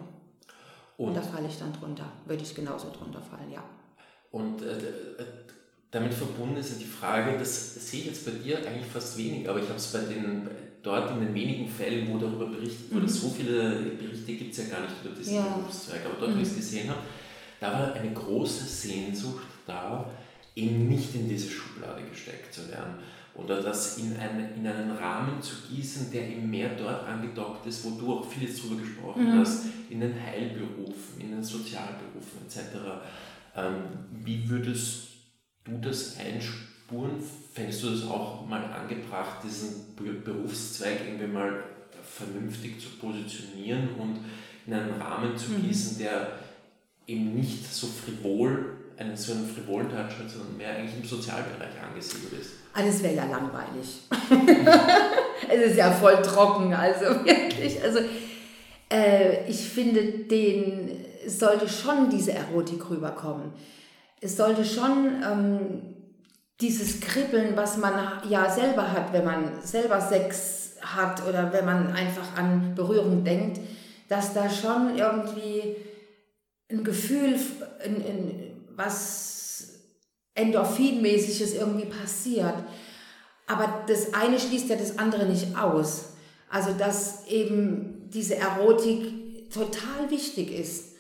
Und, 0.97 1.09
und 1.09 1.17
da 1.17 1.21
falle 1.21 1.47
ich 1.47 1.59
dann 1.59 1.73
drunter, 1.75 2.07
würde 2.25 2.43
ich 2.43 2.55
genauso 2.55 2.89
drunter 2.91 3.21
fallen, 3.21 3.51
ja. 3.53 3.63
Und 4.31 4.63
äh, 4.63 4.73
äh 4.73 5.25
damit 5.93 6.15
verbunden 6.15 6.57
ist 6.57 6.71
ja 6.71 6.79
die 6.79 6.85
Frage, 6.85 7.37
das 7.37 7.75
sehe 7.75 8.03
ich 8.03 8.07
jetzt 8.07 8.25
bei 8.25 8.31
dir 8.31 8.59
eigentlich 8.59 8.87
fast 8.87 9.19
wenig, 9.19 9.49
aber 9.51 9.59
ich 9.59 9.65
habe 9.65 9.77
es 9.77 9.89
bei 9.89 9.99
den 9.99 10.49
dort 10.83 11.11
in 11.13 11.21
den 11.21 11.35
wenigen 11.35 11.69
Fällen, 11.69 12.09
wo 12.13 12.19
darüber 12.19 12.47
berichtet 12.47 12.93
wurde, 12.93 13.07
mhm. 13.07 13.09
so 13.09 13.29
viele 13.29 13.71
Berichte 13.99 14.33
gibt 14.33 14.53
es 14.53 14.59
ja 14.59 14.77
gar 14.77 14.83
nicht 14.83 14.95
über 15.05 15.15
diesen 15.15 15.35
ja. 15.35 15.43
Berufszweig, 15.43 16.01
aber 16.05 16.15
dort, 16.19 16.31
mhm. 16.33 16.39
wo 16.39 16.43
ich 16.43 16.49
es 16.49 16.57
gesehen 16.57 16.89
habe, 16.89 17.01
da 17.61 17.73
war 17.73 17.93
eine 17.93 18.13
große 18.13 18.65
Sehnsucht 18.65 19.45
da, 19.67 20.09
eben 20.57 20.89
nicht 20.89 21.15
in 21.15 21.29
diese 21.29 21.49
Schublade 21.49 22.03
gesteckt 22.11 22.53
zu 22.53 22.69
werden 22.69 22.95
oder 23.35 23.63
das 23.63 23.99
in, 23.99 24.17
ein, 24.17 24.55
in 24.57 24.67
einen 24.67 24.91
Rahmen 24.91 25.41
zu 25.41 25.55
gießen, 25.69 26.11
der 26.11 26.29
eben 26.29 26.51
mehr 26.51 26.71
dort 26.77 27.07
angedockt 27.07 27.67
ist, 27.67 27.85
wo 27.85 27.91
du 27.91 28.15
auch 28.15 28.29
vieles 28.29 28.61
drüber 28.61 28.81
gesprochen 28.81 29.35
mhm. 29.35 29.39
hast, 29.39 29.67
in 29.89 30.01
den 30.01 30.15
Heilberufen, 30.21 31.21
in 31.21 31.31
den 31.31 31.43
Sozialberufen 31.43 32.41
etc. 32.47 32.77
Ähm, 33.57 33.75
wie 34.25 34.49
würdest 34.49 35.09
du 35.65 35.79
das 35.79 36.19
einspuren? 36.91 37.23
Fändest 37.55 37.83
du 37.83 37.91
das 37.91 38.05
auch 38.09 38.47
mal 38.47 38.65
angebracht, 38.65 39.43
diesen 39.45 39.95
Berufszweig 40.25 41.01
irgendwie 41.07 41.27
mal 41.27 41.65
vernünftig 42.03 42.81
zu 42.81 42.91
positionieren 42.99 43.91
und 43.99 44.19
in 44.67 44.75
einen 44.75 45.01
Rahmen 45.01 45.37
zu 45.37 45.53
mhm. 45.53 45.67
gießen, 45.67 45.99
der 45.99 46.33
eben 47.07 47.35
nicht 47.35 47.73
so 47.73 47.87
frivol, 47.87 48.77
einen 48.97 49.17
so 49.17 49.33
einen 49.33 49.49
frivolen 49.49 49.89
Touch 49.89 50.19
hat, 50.19 50.31
sondern 50.31 50.57
mehr 50.57 50.77
eigentlich 50.77 50.97
im 51.03 51.05
Sozialbereich 51.05 51.81
angesiedelt 51.83 52.41
ist? 52.41 52.51
Alles 52.73 53.03
wäre 53.03 53.15
ja 53.15 53.25
langweilig. 53.25 54.03
es 55.49 55.71
ist 55.73 55.77
ja 55.77 55.91
voll 55.91 56.23
trocken, 56.23 56.73
also 56.73 57.07
wirklich. 57.25 57.83
Also 57.83 58.01
äh, 58.93 59.49
ich 59.49 59.61
finde, 59.61 60.03
den 60.03 61.05
sollte 61.27 61.69
schon 61.69 62.11
diese 62.11 62.33
Erotik 62.33 62.89
rüberkommen. 62.91 63.53
Es 64.21 64.37
sollte 64.37 64.65
schon 64.65 65.23
ähm, 65.25 66.00
dieses 66.61 67.01
Kribbeln, 67.01 67.57
was 67.57 67.79
man 67.79 67.95
ja 68.29 68.51
selber 68.51 68.93
hat, 68.93 69.13
wenn 69.13 69.25
man 69.25 69.63
selber 69.63 70.01
Sex 70.01 70.73
hat 70.81 71.27
oder 71.27 71.53
wenn 71.53 71.65
man 71.65 71.93
einfach 71.93 72.37
an 72.37 72.75
Berührung 72.75 73.25
denkt, 73.25 73.61
dass 74.09 74.35
da 74.35 74.51
schon 74.51 74.97
irgendwie 74.97 75.77
ein 76.71 76.85
Gefühl, 76.85 77.39
ein, 77.85 77.97
ein, 77.97 78.65
was 78.77 79.69
Endorphinmäßiges 80.35 81.55
irgendwie 81.55 81.87
passiert. 81.87 82.55
Aber 83.47 83.85
das 83.87 84.15
eine 84.15 84.39
schließt 84.39 84.69
ja 84.69 84.77
das 84.77 84.99
andere 84.99 85.27
nicht 85.27 85.57
aus. 85.57 86.11
Also 86.49 86.73
dass 86.73 87.27
eben 87.27 88.09
diese 88.11 88.37
Erotik 88.37 89.51
total 89.51 90.11
wichtig 90.11 90.53
ist 90.53 90.97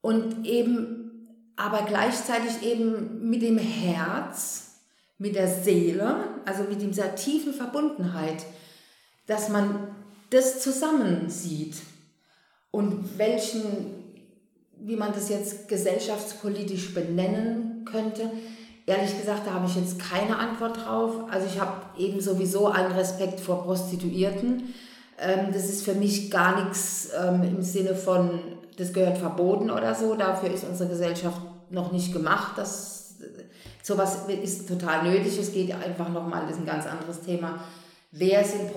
und 0.00 0.46
eben 0.46 1.02
aber 1.56 1.82
gleichzeitig 1.82 2.62
eben 2.62 3.28
mit 3.28 3.42
dem 3.42 3.58
Herz 3.58 4.71
mit 5.22 5.36
der 5.36 5.46
Seele, 5.46 6.16
also 6.44 6.64
mit 6.64 6.82
dieser 6.82 7.14
tiefen 7.14 7.54
Verbundenheit, 7.54 8.44
dass 9.26 9.48
man 9.48 9.88
das 10.30 10.60
zusammen 10.60 11.30
sieht 11.30 11.76
und 12.72 13.18
welchen, 13.18 13.62
wie 14.80 14.96
man 14.96 15.12
das 15.12 15.28
jetzt 15.28 15.68
gesellschaftspolitisch 15.68 16.92
benennen 16.92 17.84
könnte, 17.84 18.30
Ehrlich 18.84 19.16
gesagt, 19.16 19.46
da 19.46 19.54
habe 19.54 19.66
ich 19.66 19.76
jetzt 19.76 19.98
keine 20.00 20.36
Antwort 20.36 20.84
drauf. 20.84 21.12
Also 21.30 21.46
ich 21.46 21.60
habe 21.60 21.72
eben 21.98 22.20
sowieso 22.20 22.66
allen 22.66 22.90
Respekt 22.92 23.38
vor 23.38 23.62
Prostituierten. 23.62 24.74
Ähm, 25.20 25.52
das 25.52 25.66
ist 25.66 25.84
für 25.84 25.94
mich 25.94 26.30
gar 26.30 26.64
nichts 26.64 27.10
ähm, 27.16 27.42
im 27.44 27.62
Sinne 27.62 27.94
von, 27.94 28.40
das 28.76 28.92
gehört 28.92 29.18
verboten 29.18 29.70
oder 29.70 29.94
so. 29.94 30.16
Dafür 30.16 30.50
ist 30.50 30.64
unsere 30.64 30.88
Gesellschaft 30.88 31.40
noch 31.70 31.92
nicht 31.92 32.12
gemacht. 32.12 32.54
Das, 32.56 33.01
sowas 33.82 34.28
ist 34.28 34.68
total 34.68 35.02
nötig. 35.02 35.38
Es 35.38 35.52
geht 35.52 35.72
einfach 35.72 36.08
nochmal, 36.08 36.42
das 36.42 36.52
ist 36.52 36.58
ein 36.58 36.66
ganz 36.66 36.86
anderes 36.86 37.20
Thema. 37.20 37.64
Wer, 38.10 38.44
sind 38.44 38.70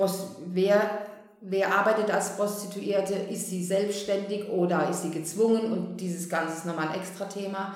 wer, 0.48 1.08
wer 1.42 1.74
arbeitet 1.74 2.12
als 2.12 2.36
Prostituierte? 2.36 3.14
Ist 3.14 3.50
sie 3.50 3.64
selbstständig 3.64 4.50
oder 4.50 4.90
ist 4.90 5.04
sie 5.04 5.12
gezwungen? 5.12 5.72
Und 5.72 5.98
dieses 5.98 6.28
Ganze 6.28 6.56
ist 6.56 6.66
nochmal 6.66 6.90
ein 6.90 7.00
extra 7.00 7.26
Thema. 7.26 7.76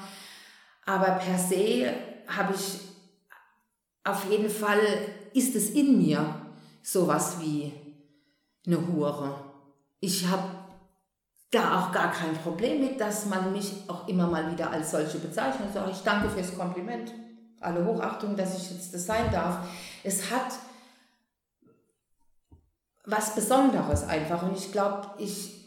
Aber 0.86 1.11
per 1.13 1.38
se 1.38 1.93
habe 2.27 2.53
ich 2.55 2.80
auf 4.03 4.30
jeden 4.30 4.49
Fall, 4.49 4.80
ist 5.34 5.55
es 5.55 5.69
in 5.71 5.99
mir 5.99 6.36
sowas 6.82 7.38
wie 7.41 7.73
eine 8.65 8.88
Hure. 8.88 9.36
Ich 9.99 10.25
habe 10.27 10.59
da 11.51 11.79
auch 11.79 11.91
gar 11.91 12.11
kein 12.11 12.35
Problem 12.35 12.79
mit, 12.79 13.01
dass 13.01 13.25
man 13.25 13.51
mich 13.51 13.73
auch 13.87 14.07
immer 14.07 14.27
mal 14.27 14.51
wieder 14.51 14.69
als 14.71 14.91
solche 14.91 15.17
bezeichnet. 15.17 15.73
Sage 15.73 15.91
ich 15.91 16.01
danke 16.03 16.29
fürs 16.29 16.55
Kompliment. 16.55 17.11
Alle 17.59 17.85
Hochachtung, 17.85 18.35
dass 18.35 18.57
ich 18.57 18.71
jetzt 18.71 18.93
das 18.93 19.05
sein 19.05 19.31
darf. 19.31 19.67
Es 20.03 20.29
hat 20.31 20.53
was 23.05 23.33
Besonderes 23.33 24.07
einfach. 24.07 24.43
Und 24.43 24.55
ich 24.55 24.71
glaube, 24.71 25.07
ich 25.17 25.65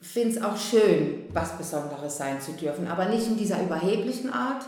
finde 0.00 0.30
es 0.30 0.42
auch 0.42 0.56
schön, 0.56 1.26
was 1.32 1.58
Besonderes 1.58 2.16
sein 2.16 2.40
zu 2.40 2.52
dürfen. 2.52 2.88
Aber 2.88 3.06
nicht 3.06 3.26
in 3.26 3.36
dieser 3.36 3.62
überheblichen 3.62 4.32
Art, 4.32 4.64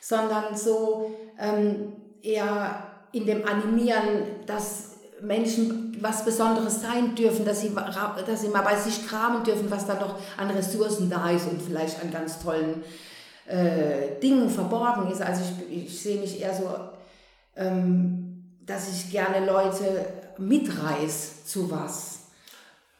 sondern 0.00 0.56
so 0.56 1.14
ähm, 1.38 1.92
eher 2.22 2.90
in 3.12 3.24
dem 3.24 3.46
Animieren, 3.46 4.44
dass 4.46 4.93
Menschen 5.26 5.96
was 6.00 6.24
Besonderes 6.24 6.82
sein 6.82 7.14
dürfen, 7.14 7.44
dass 7.44 7.62
sie, 7.62 7.72
dass 7.74 8.40
sie 8.42 8.48
mal 8.48 8.62
bei 8.62 8.76
sich 8.76 9.06
kramen 9.06 9.42
dürfen, 9.42 9.70
was 9.70 9.86
da 9.86 9.94
noch 9.94 10.18
an 10.36 10.50
Ressourcen 10.50 11.08
da 11.08 11.30
ist 11.30 11.48
und 11.48 11.62
vielleicht 11.62 12.02
an 12.02 12.10
ganz 12.10 12.40
tollen 12.40 12.82
äh, 13.46 14.20
Dingen 14.20 14.48
verborgen 14.50 15.10
ist. 15.10 15.22
Also 15.22 15.42
ich, 15.70 15.84
ich 15.84 16.02
sehe 16.02 16.20
mich 16.20 16.40
eher 16.40 16.54
so, 16.54 16.68
ähm, 17.56 18.44
dass 18.66 18.90
ich 18.90 19.10
gerne 19.10 19.46
Leute 19.46 20.06
mitreiß 20.38 21.44
zu 21.46 21.70
was. 21.70 22.20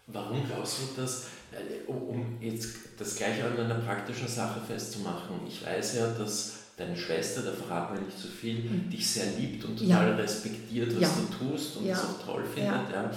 Warum 0.07 0.45
glaubst 0.47 0.79
du, 0.81 1.01
dass, 1.01 1.25
äh, 1.53 1.91
um 1.91 2.39
jetzt 2.41 2.77
das 2.99 3.17
gleiche 3.17 3.45
an 3.45 3.59
einer 3.59 3.81
praktischen 3.81 4.29
Sache 4.29 4.61
festzumachen, 4.67 5.41
ich 5.47 5.65
weiß 5.65 5.97
ja, 5.97 6.09
dass 6.09 6.64
deine 6.77 6.97
Schwester, 6.97 7.43
da 7.43 7.53
verraten 7.53 7.95
wir 7.95 8.05
nicht 8.05 8.19
so 8.19 8.29
viel, 8.29 8.57
mhm. 8.57 8.91
dich 8.91 9.07
sehr 9.07 9.27
liebt 9.39 9.65
und 9.65 9.79
total 9.79 10.11
ja. 10.11 10.17
respektiert, 10.17 10.95
was 10.95 11.03
ja. 11.03 11.09
du 11.09 11.47
tust 11.47 11.77
und 11.77 11.87
ja. 11.87 11.95
das 11.95 12.05
auch 12.05 12.25
toll 12.25 12.45
findet. 12.45 12.91
Ja. 12.93 13.11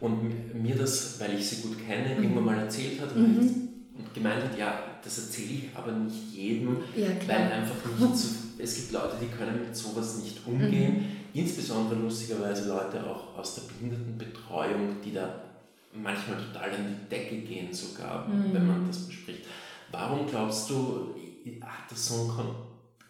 Und 0.00 0.54
mir 0.62 0.76
das, 0.76 1.20
weil 1.20 1.38
ich 1.38 1.46
sie 1.46 1.62
gut 1.62 1.76
kenne, 1.86 2.14
mhm. 2.14 2.22
irgendwann 2.22 2.44
mal 2.44 2.58
erzählt 2.58 3.00
hat 3.00 3.14
mhm. 3.14 3.38
und 3.96 4.14
gemeint 4.14 4.44
hat, 4.44 4.58
ja, 4.58 4.78
das 5.02 5.18
erzähle 5.18 5.52
ich 5.52 5.64
aber 5.74 5.92
nicht 5.92 6.32
jedem, 6.32 6.78
weil 7.26 7.36
einfach 7.36 7.76
nicht 7.98 8.16
so, 8.16 8.28
es 8.58 8.76
gibt 8.76 8.92
Leute, 8.92 9.16
die 9.20 9.26
können 9.26 9.60
mit 9.60 9.76
sowas 9.76 10.18
nicht 10.18 10.46
umgehen. 10.46 10.98
Mhm. 10.98 11.04
Insbesondere 11.32 11.98
lustigerweise 11.98 12.68
Leute 12.68 13.04
auch 13.06 13.38
aus 13.38 13.56
der 13.56 13.62
Behindertenbetreuung, 13.62 14.96
die 15.04 15.12
da 15.12 15.42
manchmal 15.92 16.38
total 16.38 16.70
an 16.70 16.96
die 17.02 17.08
Decke 17.08 17.36
gehen 17.38 17.72
sogar, 17.72 18.28
mhm. 18.28 18.52
wenn 18.52 18.66
man 18.66 18.86
das 18.86 19.06
bespricht. 19.06 19.44
Warum 19.90 20.26
glaubst 20.26 20.70
du, 20.70 21.14
hat 21.60 21.90
das 21.90 22.06
so 22.06 22.14
ein 22.14 22.36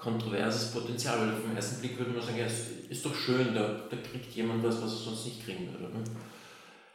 kontroverses 0.01 0.71
Potenzial, 0.73 1.21
weil 1.21 1.31
auf 1.31 1.43
den 1.47 1.57
ersten 1.57 1.81
Blick 1.81 1.99
würde 1.99 2.13
man 2.13 2.23
sagen, 2.23 2.39
ja, 2.39 2.47
es 2.47 2.89
ist 2.89 3.05
doch 3.05 3.15
schön, 3.15 3.55
da, 3.55 3.81
da 3.91 3.97
kriegt 3.97 4.35
jemand 4.35 4.65
was, 4.65 4.83
was 4.83 4.93
er 4.93 4.99
sonst 4.99 5.25
nicht 5.27 5.45
kriegen 5.45 5.69
würde. 5.73 5.93
Ne? 5.95 6.05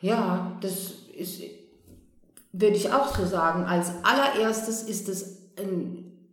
Ja, 0.01 0.57
das 0.61 0.93
ist, 1.15 1.41
würde 2.51 2.75
ich 2.75 2.91
auch 2.91 3.15
so 3.15 3.25
sagen. 3.25 3.63
Als 3.63 3.91
allererstes 4.03 4.83
ist 4.83 5.09
es 5.09 5.37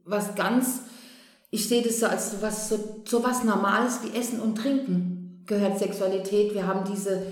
was 0.04 0.34
ganz, 0.34 0.82
ich 1.50 1.68
sehe 1.68 1.82
das 1.82 2.00
so 2.00 2.06
als 2.06 2.40
was, 2.40 2.68
so, 2.68 3.02
so 3.04 3.22
was 3.22 3.44
Normales 3.44 4.00
wie 4.02 4.16
Essen 4.18 4.40
und 4.40 4.56
Trinken 4.56 5.42
gehört 5.46 5.78
Sexualität. 5.78 6.54
Wir 6.54 6.66
haben 6.66 6.90
diese, 6.90 7.26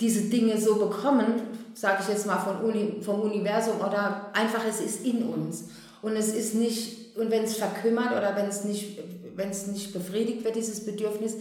diese 0.00 0.22
Dinge 0.22 0.58
so 0.58 0.76
bekommen, 0.76 1.26
sage 1.74 1.98
ich 2.02 2.08
jetzt 2.08 2.26
mal 2.26 2.38
von 2.38 2.62
Uni, 2.62 3.00
vom 3.02 3.20
Universum 3.20 3.80
oder 3.80 4.30
einfach 4.32 4.64
es 4.66 4.80
ist 4.80 5.04
in 5.04 5.22
uns. 5.24 5.68
Und 6.02 6.16
es 6.16 6.34
ist 6.34 6.54
nicht, 6.54 6.99
und 7.16 7.30
wenn 7.30 7.44
es 7.44 7.56
verkümmert 7.56 8.12
oder 8.12 8.34
wenn 8.36 8.46
es 8.46 8.64
nicht, 8.64 8.98
wenn 9.34 9.50
es 9.50 9.66
nicht 9.66 9.92
befriedigt 9.92 10.44
wird, 10.44 10.56
dieses 10.56 10.84
Bedürfnis, 10.84 11.36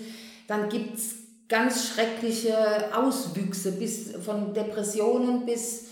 dann 0.47 0.69
gibt 0.69 0.97
es 0.97 1.15
ganz 1.47 1.89
schreckliche 1.89 2.95
Auswüchse, 2.95 3.73
bis 3.73 4.11
von 4.23 4.53
Depressionen 4.53 5.45
bis 5.45 5.87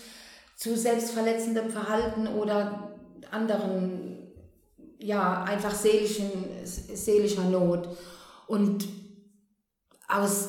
zu 0.56 0.76
selbstverletzendem 0.76 1.70
Verhalten 1.70 2.26
oder 2.26 2.92
anderen, 3.30 4.18
ja, 4.98 5.44
einfach 5.44 5.74
seelischen, 5.74 6.30
seelischer 6.64 7.44
Not. 7.44 7.88
Und 8.46 8.88
aus 10.08 10.48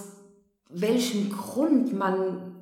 welchem 0.69 1.31
Grund 1.31 1.93
man 1.93 2.55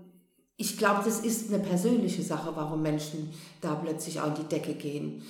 ich 0.59 0.76
glaube, 0.76 1.03
das 1.05 1.20
ist 1.20 1.53
eine 1.53 1.63
persönliche 1.63 2.24
Sache, 2.24 2.51
warum 2.55 2.82
Menschen 2.82 3.32
da 3.61 3.76
plötzlich 3.76 4.18
in 4.18 4.34
die 4.34 4.43
Decke 4.43 4.74
gehen 4.74 5.22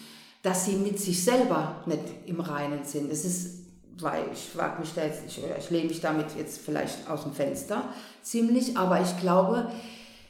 dass 0.48 0.64
sie 0.64 0.78
mit 0.78 0.98
sich 0.98 1.26
selber 1.26 1.84
nicht 1.88 2.00
im 2.26 2.40
Reinen 2.40 2.86
sind. 2.86 3.12
Es 3.12 3.26
ist, 3.26 3.66
weil 4.00 4.24
ich 4.32 4.56
wage 4.56 4.80
mich 4.80 4.94
da 4.94 5.04
jetzt, 5.04 5.24
ich, 5.28 5.42
ich 5.60 5.70
lehne 5.70 5.90
mich 5.90 6.00
damit 6.00 6.28
jetzt 6.38 6.60
vielleicht 6.60 7.10
aus 7.10 7.24
dem 7.24 7.34
Fenster 7.34 7.84
ziemlich, 8.22 8.78
aber 8.78 9.02
ich 9.02 9.20
glaube, 9.20 9.70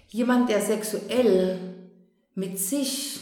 jemand, 0.09 0.49
der 0.49 0.61
sexuell 0.61 1.59
mit 2.33 2.57
sich 2.57 3.19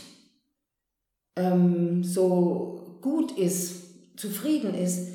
ähm, 1.36 2.02
so 2.06 3.00
gut 3.02 3.34
ist, 3.34 4.18
zufrieden 4.18 4.74
ist, 4.74 5.10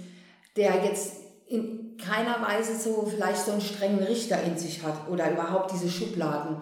der 0.56 0.84
jetzt 0.84 1.14
in 1.46 1.96
keiner 1.96 2.42
Weise 2.42 2.76
so 2.76 3.06
vielleicht 3.10 3.46
so 3.46 3.52
einen 3.52 3.62
strengen 3.62 4.02
Richter 4.02 4.42
in 4.42 4.58
sich 4.58 4.82
hat 4.82 5.08
oder 5.08 5.32
überhaupt 5.32 5.72
diese 5.72 5.88
Schubladen 5.88 6.56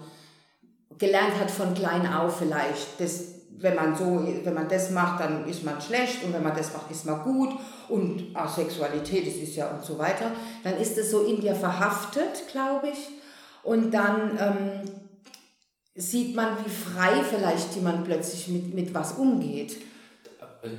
gelernt 0.96 1.40
hat 1.40 1.50
von 1.50 1.74
klein 1.74 2.06
auf 2.06 2.38
vielleicht. 2.38 3.00
Das 3.00 3.38
wenn 3.61 3.74
man 3.74 3.96
so, 3.96 4.26
wenn 4.44 4.54
man 4.54 4.68
das 4.68 4.90
macht, 4.90 5.20
dann 5.20 5.46
ist 5.48 5.64
man 5.64 5.80
schlecht 5.80 6.24
und 6.24 6.32
wenn 6.32 6.42
man 6.42 6.56
das 6.56 6.72
macht, 6.72 6.90
ist 6.90 7.06
man 7.06 7.22
gut 7.22 7.50
und 7.88 8.34
Asexualität, 8.34 9.26
das 9.26 9.34
ist 9.34 9.56
ja 9.56 9.68
und 9.70 9.84
so 9.84 9.98
weiter, 9.98 10.30
dann 10.62 10.76
ist 10.76 10.96
es 10.96 11.11
so 11.11 11.24
in 11.24 11.40
dir 11.40 11.54
verhaftet, 11.54 12.44
glaube 12.50 12.88
ich. 12.88 12.98
Und 13.64 13.92
dann 13.92 14.38
ähm, 14.38 14.90
sieht 15.94 16.36
man, 16.36 16.56
wie 16.64 16.70
frei 16.70 17.22
vielleicht 17.24 17.74
jemand 17.74 18.04
plötzlich 18.04 18.48
mit, 18.48 18.74
mit 18.74 18.94
was 18.94 19.12
umgeht. 19.12 19.76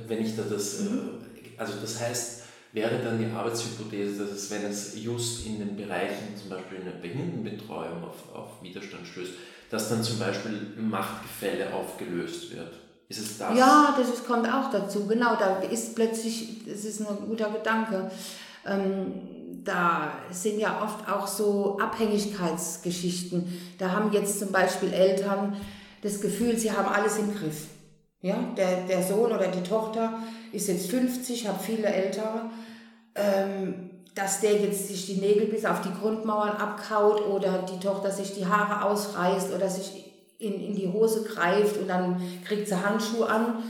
Wenn 0.06 0.24
ich 0.24 0.34
da 0.36 0.42
das, 0.42 0.80
mhm. 0.80 1.20
also 1.56 1.74
das 1.80 2.00
heißt, 2.00 2.42
wäre 2.72 3.02
dann 3.02 3.18
die 3.18 3.26
Arbeitshypothese, 3.26 4.24
dass 4.24 4.30
es, 4.30 4.50
wenn 4.50 4.64
es 4.64 4.94
just 5.02 5.46
in 5.46 5.58
den 5.58 5.76
Bereichen, 5.76 6.36
zum 6.36 6.50
Beispiel 6.50 6.78
in 6.78 6.84
der 6.84 6.92
Behindertenbetreuung 6.92 8.04
auf, 8.04 8.34
auf 8.34 8.62
Widerstand 8.62 9.06
stößt, 9.06 9.32
dass 9.70 9.88
dann 9.88 10.02
zum 10.02 10.18
Beispiel 10.18 10.74
Machtgefälle 10.76 11.72
aufgelöst 11.72 12.54
wird. 12.54 12.72
Ist 13.08 13.20
es 13.20 13.38
das? 13.38 13.56
Ja, 13.56 13.96
das 13.98 14.08
ist, 14.08 14.26
kommt 14.26 14.46
auch 14.46 14.70
dazu. 14.70 15.06
Genau, 15.06 15.36
da 15.36 15.58
ist 15.60 15.94
plötzlich, 15.94 16.64
das 16.66 16.84
ist 16.84 17.00
ein 17.00 17.06
guter 17.26 17.50
Gedanke. 17.50 18.10
Ähm, 18.66 19.12
da 19.64 20.12
sind 20.30 20.58
ja 20.58 20.82
oft 20.82 21.08
auch 21.10 21.26
so 21.26 21.78
Abhängigkeitsgeschichten. 21.80 23.60
Da 23.78 23.90
haben 23.90 24.12
jetzt 24.12 24.38
zum 24.38 24.52
Beispiel 24.52 24.92
Eltern 24.92 25.56
das 26.02 26.20
Gefühl, 26.20 26.56
sie 26.56 26.72
haben 26.72 26.88
alles 26.88 27.18
im 27.18 27.34
Griff. 27.34 27.66
Ja, 28.22 28.36
der, 28.56 28.82
der 28.82 29.02
Sohn 29.02 29.32
oder 29.32 29.48
die 29.48 29.62
Tochter 29.62 30.22
ist 30.52 30.68
jetzt 30.68 30.90
50, 30.90 31.48
hat 31.48 31.62
viele 31.62 31.88
Ältere. 31.88 32.50
Ähm, 33.14 33.89
dass 34.14 34.40
der 34.40 34.56
jetzt 34.56 34.88
sich 34.88 35.06
die 35.06 35.20
Nägel 35.20 35.46
bis 35.46 35.64
auf 35.64 35.82
die 35.82 35.92
Grundmauern 35.92 36.56
abkaut 36.56 37.26
oder 37.26 37.62
die 37.62 37.78
Tochter 37.78 38.10
sich 38.10 38.34
die 38.34 38.46
Haare 38.46 38.84
ausreißt 38.84 39.52
oder 39.54 39.68
sich 39.68 40.12
in, 40.38 40.54
in 40.54 40.74
die 40.74 40.88
Hose 40.88 41.24
greift 41.24 41.76
und 41.76 41.88
dann 41.88 42.20
kriegt 42.44 42.66
sie 42.66 42.82
Handschuhe 42.82 43.28
an 43.28 43.62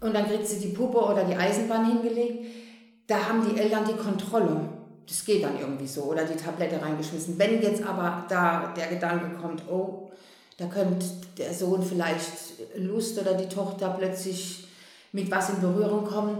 und 0.00 0.14
dann 0.14 0.26
kriegt 0.26 0.46
sie 0.46 0.60
die 0.60 0.74
Puppe 0.74 0.98
oder 0.98 1.24
die 1.24 1.34
Eisenbahn 1.34 1.86
hingelegt. 1.86 2.46
Da 3.06 3.28
haben 3.28 3.48
die 3.48 3.58
Eltern 3.58 3.84
die 3.88 3.96
Kontrolle. 3.96 4.68
Das 5.06 5.24
geht 5.24 5.42
dann 5.42 5.58
irgendwie 5.58 5.86
so 5.86 6.02
oder 6.02 6.24
die 6.24 6.36
Tablette 6.36 6.80
reingeschmissen. 6.80 7.38
Wenn 7.38 7.60
jetzt 7.60 7.82
aber 7.82 8.24
da 8.28 8.72
der 8.76 8.86
Gedanke 8.86 9.36
kommt, 9.40 9.62
oh, 9.68 10.10
da 10.58 10.66
könnte 10.66 11.06
der 11.38 11.52
Sohn 11.52 11.82
vielleicht 11.82 12.30
Lust 12.76 13.18
oder 13.18 13.34
die 13.34 13.48
Tochter 13.48 13.96
plötzlich 13.98 14.68
mit 15.12 15.30
was 15.30 15.50
in 15.50 15.60
Berührung 15.60 16.04
kommen, 16.04 16.38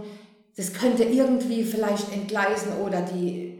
das 0.55 0.73
könnte 0.73 1.03
irgendwie 1.03 1.63
vielleicht 1.63 2.11
entgleisen 2.11 2.73
oder 2.83 3.01
die 3.01 3.59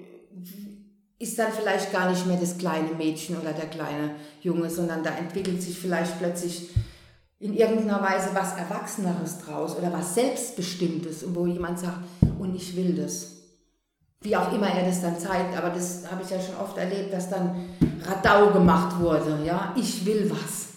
ist 1.19 1.39
dann 1.39 1.51
vielleicht 1.51 1.91
gar 1.91 2.09
nicht 2.09 2.27
mehr 2.27 2.37
das 2.37 2.57
kleine 2.57 2.89
Mädchen 2.97 3.37
oder 3.39 3.53
der 3.53 3.67
kleine 3.67 4.15
Junge, 4.41 4.69
sondern 4.69 5.03
da 5.03 5.11
entwickelt 5.11 5.61
sich 5.61 5.77
vielleicht 5.77 6.19
plötzlich 6.19 6.69
in 7.39 7.53
irgendeiner 7.53 8.01
Weise 8.01 8.29
was 8.33 8.57
Erwachseneres 8.57 9.39
draus 9.39 9.77
oder 9.77 9.91
was 9.91 10.15
Selbstbestimmtes 10.15 11.25
wo 11.33 11.45
jemand 11.45 11.79
sagt, 11.79 11.99
und 12.39 12.55
ich 12.55 12.75
will 12.75 12.93
das. 12.93 13.31
Wie 14.21 14.35
auch 14.35 14.53
immer 14.53 14.67
er 14.67 14.85
das 14.85 15.01
dann 15.01 15.19
zeigt, 15.19 15.57
aber 15.57 15.69
das 15.69 16.09
habe 16.09 16.23
ich 16.23 16.29
ja 16.29 16.39
schon 16.39 16.55
oft 16.55 16.77
erlebt, 16.77 17.11
dass 17.11 17.29
dann 17.29 17.69
Radau 18.05 18.51
gemacht 18.51 18.99
wurde, 18.99 19.39
ja, 19.45 19.73
ich 19.77 20.05
will 20.05 20.29
was. 20.29 20.67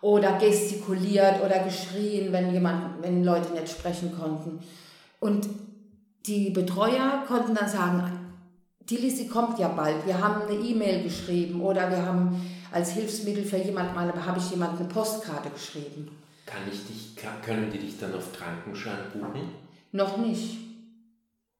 Oder 0.00 0.38
gestikuliert 0.38 1.42
oder 1.44 1.60
geschrien, 1.60 2.32
wenn 2.32 2.52
jemand, 2.52 3.02
wenn 3.02 3.24
Leute 3.24 3.52
nicht 3.52 3.70
sprechen 3.70 4.16
konnten. 4.16 4.60
Und 5.24 5.48
die 6.26 6.50
Betreuer 6.50 7.24
konnten 7.26 7.54
dann 7.54 7.66
sagen, 7.66 8.12
die 8.90 8.98
Liste 8.98 9.26
kommt 9.26 9.58
ja 9.58 9.68
bald, 9.68 10.06
wir 10.06 10.20
haben 10.20 10.42
eine 10.42 10.60
E-Mail 10.60 11.02
geschrieben 11.02 11.62
oder 11.62 11.88
wir 11.88 12.04
haben 12.04 12.46
als 12.70 12.90
Hilfsmittel 12.90 13.42
für 13.42 13.56
jemanden 13.56 13.94
mal, 13.94 14.12
habe 14.26 14.38
ich 14.38 14.50
jemand 14.50 14.78
eine 14.78 14.86
Postkarte 14.86 15.48
geschrieben. 15.48 16.10
Kann 16.44 16.60
ich 16.70 16.86
dich, 16.86 17.16
können 17.42 17.70
die 17.72 17.78
dich 17.78 17.98
dann 17.98 18.14
auf 18.14 18.34
Krankenschein 18.34 18.98
buchen? 19.14 19.48
Noch 19.92 20.18
nicht. 20.18 20.58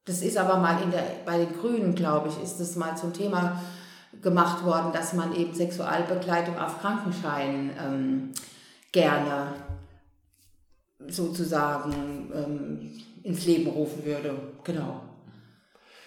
Das 0.05 0.21
ist 0.21 0.37
aber 0.37 0.59
mal 0.59 0.83
in 0.83 0.91
der, 0.91 1.07
bei 1.25 1.39
den 1.39 1.59
Grünen, 1.59 1.95
glaube 1.95 2.29
ich, 2.29 2.45
ist 2.45 2.61
das 2.61 2.77
mal 2.77 2.95
zum 2.99 3.15
Thema 3.15 3.63
gemacht 4.21 4.63
worden, 4.63 4.93
dass 4.93 5.15
man 5.15 5.35
eben 5.35 5.55
Sexualbegleitung 5.55 6.59
auf 6.59 6.83
Krankenschein 6.83 7.71
ähm, 7.83 8.33
gerne 8.93 9.55
sozusagen 11.09 12.31
ähm, 12.35 12.91
ins 13.25 13.47
Leben 13.47 13.67
rufen 13.67 14.05
würde. 14.05 14.39
Genau. 14.63 15.03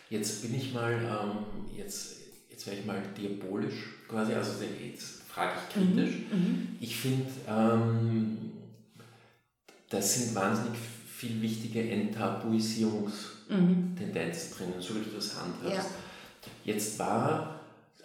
Jetzt 0.10 0.42
bin 0.42 0.56
ich 0.56 0.74
mal, 0.74 0.94
ähm, 0.94 1.66
jetzt, 1.76 2.16
jetzt 2.50 2.66
werde 2.66 2.80
ich 2.80 2.86
mal 2.86 3.04
diabolisch 3.18 3.98
quasi, 4.08 4.34
also 4.34 4.64
jetzt 4.64 5.24
frage 5.24 5.52
ich 5.58 5.68
kritisch. 5.74 6.16
Mhm. 6.32 6.38
mhm. 6.38 6.78
Ich 6.80 6.96
finde, 6.96 7.26
ähm, 7.48 8.38
das 9.90 10.16
sind 10.16 10.34
wahnsinnig 10.36 10.78
viel 11.18 11.42
wichtige 11.42 11.90
Enttabuisierungstendenzen 11.90 14.52
mhm. 14.52 14.56
drinnen, 14.56 14.80
so 14.80 14.96
wie 14.96 15.04
du 15.04 15.10
das 15.16 15.36
handhast. 15.36 15.74
Ja. 15.74 15.84
Jetzt 16.64 16.98
war, 17.00 17.60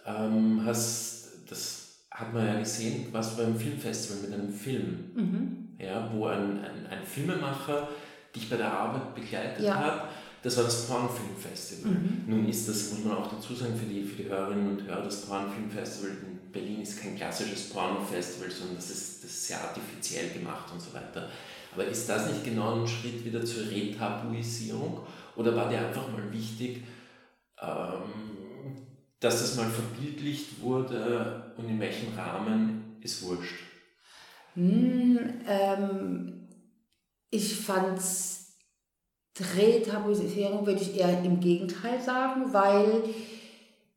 ähm, 0.07 0.63
hast, 0.65 1.29
das 1.49 1.99
hat 2.11 2.33
man 2.33 2.47
ja 2.47 2.59
gesehen, 2.59 3.09
was 3.13 3.37
beim 3.37 3.55
Filmfestival 3.57 4.23
mit 4.23 4.33
einem 4.33 4.53
Film, 4.53 5.13
mhm. 5.15 5.69
ja, 5.79 6.11
wo 6.13 6.27
ein, 6.27 6.65
ein, 6.65 6.87
ein, 6.87 7.05
Filmemacher 7.05 7.89
dich 8.35 8.49
bei 8.49 8.57
der 8.57 8.73
Arbeit 8.73 9.15
begleitet 9.15 9.65
ja. 9.65 9.75
hat 9.75 10.09
das 10.43 10.57
war 10.57 10.65
das 10.65 10.87
Pornfilmfestival. 10.89 11.93
Mhm. 11.93 12.25
Nun 12.27 12.49
ist 12.49 12.69
das, 12.69 12.91
muss 12.91 13.05
man 13.05 13.17
auch 13.17 13.31
dazu 13.31 13.55
sagen, 13.55 13.77
für 13.77 13.87
die, 13.87 14.03
für 14.03 14.23
die 14.23 14.29
Hörerinnen 14.29 14.71
und 14.71 14.87
Hörer, 14.87 15.05
das 15.05 15.25
Pornfilmfestival 15.27 16.11
in 16.11 16.51
Berlin 16.51 16.83
ist 16.83 17.01
kein 17.01 17.17
klassisches 17.17 17.71
Pornofestival, 17.71 18.51
sondern 18.51 18.77
das 18.77 18.91
ist, 18.91 19.23
das 19.23 19.31
ist 19.31 19.47
sehr 19.47 19.61
artifiziell 19.63 20.31
gemacht 20.31 20.67
und 20.73 20.81
so 20.81 20.93
weiter. 20.93 21.29
Aber 21.73 21.85
ist 21.85 22.09
das 22.09 22.27
nicht 22.27 22.45
genau 22.45 22.81
ein 22.81 22.89
Schritt 22.89 23.25
wieder 23.25 23.45
zur 23.45 23.71
Retabuisierung? 23.71 25.07
Oder 25.37 25.55
war 25.57 25.69
dir 25.69 25.79
einfach 25.79 26.11
mal 26.11 26.31
wichtig, 26.33 26.83
ähm, 27.63 28.83
dass 29.21 29.41
das 29.41 29.57
mal 29.57 29.71
verbildlicht 29.71 30.61
wurde 30.61 31.55
und 31.57 31.69
in 31.69 31.79
welchem 31.79 32.15
Rahmen 32.19 32.97
ist 33.01 33.23
wurscht? 33.23 33.61
Hm, 34.55 35.19
ähm, 35.47 36.42
ich 37.33 37.57
fand's 37.57 38.33
Retabuisierung 39.57 40.67
würde 40.67 40.83
ich 40.83 40.97
eher 40.97 41.25
im 41.25 41.41
Gegenteil 41.41 42.01
sagen, 42.01 42.53
weil 42.53 43.03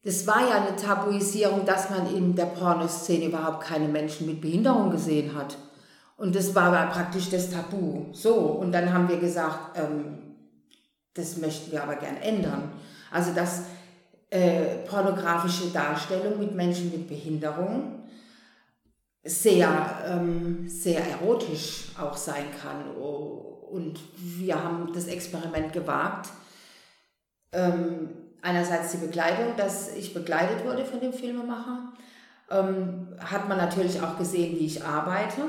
es 0.02 0.26
war 0.26 0.48
ja 0.50 0.66
eine 0.66 0.78
Tabuisierung, 0.78 1.66
dass 1.66 1.90
man 1.90 2.16
in 2.16 2.36
der 2.36 2.46
Pornoszene 2.46 3.26
überhaupt 3.26 3.62
keine 3.62 3.90
Menschen 3.90 4.28
mit 4.28 4.40
Behinderung 4.40 4.92
gesehen 4.92 5.36
hat. 5.36 5.58
Und 6.16 6.36
das 6.36 6.56
war 6.56 6.72
praktisch 6.90 7.30
das 7.30 7.52
Tabu. 7.52 8.06
So, 8.14 8.36
und 8.36 8.72
dann 8.72 8.94
haben 8.94 9.10
wir 9.10 9.18
gesagt, 9.18 9.78
ähm, 9.78 10.20
das 11.14 11.38
möchten 11.38 11.74
wir 11.74 11.84
aber 11.84 11.96
gern 11.98 12.16
ändern. 12.18 12.72
Also, 13.12 13.34
dass 13.34 13.64
äh, 14.30 14.78
pornografische 14.88 15.68
Darstellung 15.72 16.40
mit 16.40 16.56
Menschen 16.56 16.92
mit 16.92 17.10
Behinderung 17.10 18.05
sehr, 19.26 20.03
ähm, 20.07 20.69
sehr 20.69 21.01
erotisch 21.05 21.88
auch 21.99 22.15
sein 22.15 22.45
kann. 22.61 22.95
Und 22.95 23.99
wir 24.17 24.63
haben 24.63 24.93
das 24.93 25.07
Experiment 25.07 25.73
gewagt. 25.73 26.30
Ähm, 27.51 28.09
einerseits 28.41 28.91
die 28.91 29.05
Begleitung, 29.05 29.57
dass 29.57 29.95
ich 29.95 30.13
begleitet 30.13 30.63
wurde 30.63 30.86
von 30.86 30.99
dem 30.99 31.11
Filmemacher. 31.11 31.93
Ähm, 32.51 33.07
hat 33.19 33.49
man 33.49 33.57
natürlich 33.57 34.01
auch 34.01 34.17
gesehen, 34.17 34.59
wie 34.59 34.67
ich 34.67 34.84
arbeite. 34.84 35.41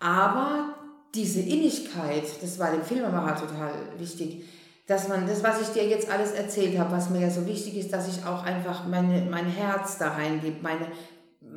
Aber 0.00 0.74
diese 1.14 1.40
Innigkeit, 1.40 2.24
das 2.42 2.58
war 2.58 2.72
dem 2.72 2.82
Filmemacher 2.82 3.46
total 3.46 3.72
wichtig, 3.98 4.44
dass 4.88 5.06
man 5.06 5.26
das, 5.26 5.44
was 5.44 5.60
ich 5.60 5.68
dir 5.68 5.86
jetzt 5.86 6.10
alles 6.10 6.32
erzählt 6.32 6.78
habe, 6.78 6.92
was 6.92 7.10
mir 7.10 7.20
ja 7.20 7.30
so 7.30 7.46
wichtig 7.46 7.76
ist, 7.76 7.92
dass 7.92 8.08
ich 8.08 8.24
auch 8.24 8.42
einfach 8.42 8.86
meine, 8.86 9.26
mein 9.30 9.46
Herz 9.46 9.98
da 9.98 10.14
reingebe, 10.14 10.62
meine, 10.62 10.86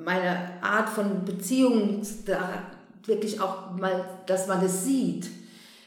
meine 0.04 0.62
Art 0.62 0.90
von 0.90 1.26
Beziehung, 1.26 2.02
da 2.26 2.64
wirklich 3.06 3.40
auch 3.42 3.72
mal, 3.72 4.06
dass 4.26 4.48
man 4.48 4.62
das 4.62 4.84
sieht, 4.84 5.30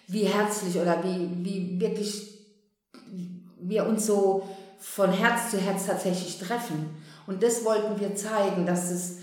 wie 0.09 0.25
herzlich 0.25 0.77
oder 0.77 1.03
wie, 1.03 1.31
wie 1.45 1.81
wirklich 1.81 2.39
wir 3.61 3.87
uns 3.87 4.07
so 4.07 4.49
von 4.79 5.11
Herz 5.11 5.51
zu 5.51 5.59
Herz 5.59 5.87
tatsächlich 5.87 6.39
treffen. 6.39 6.91
Und 7.27 7.43
das 7.43 7.65
wollten 7.65 7.99
wir 7.99 8.15
zeigen, 8.15 8.67
dass 8.67 8.91
es 8.91 9.19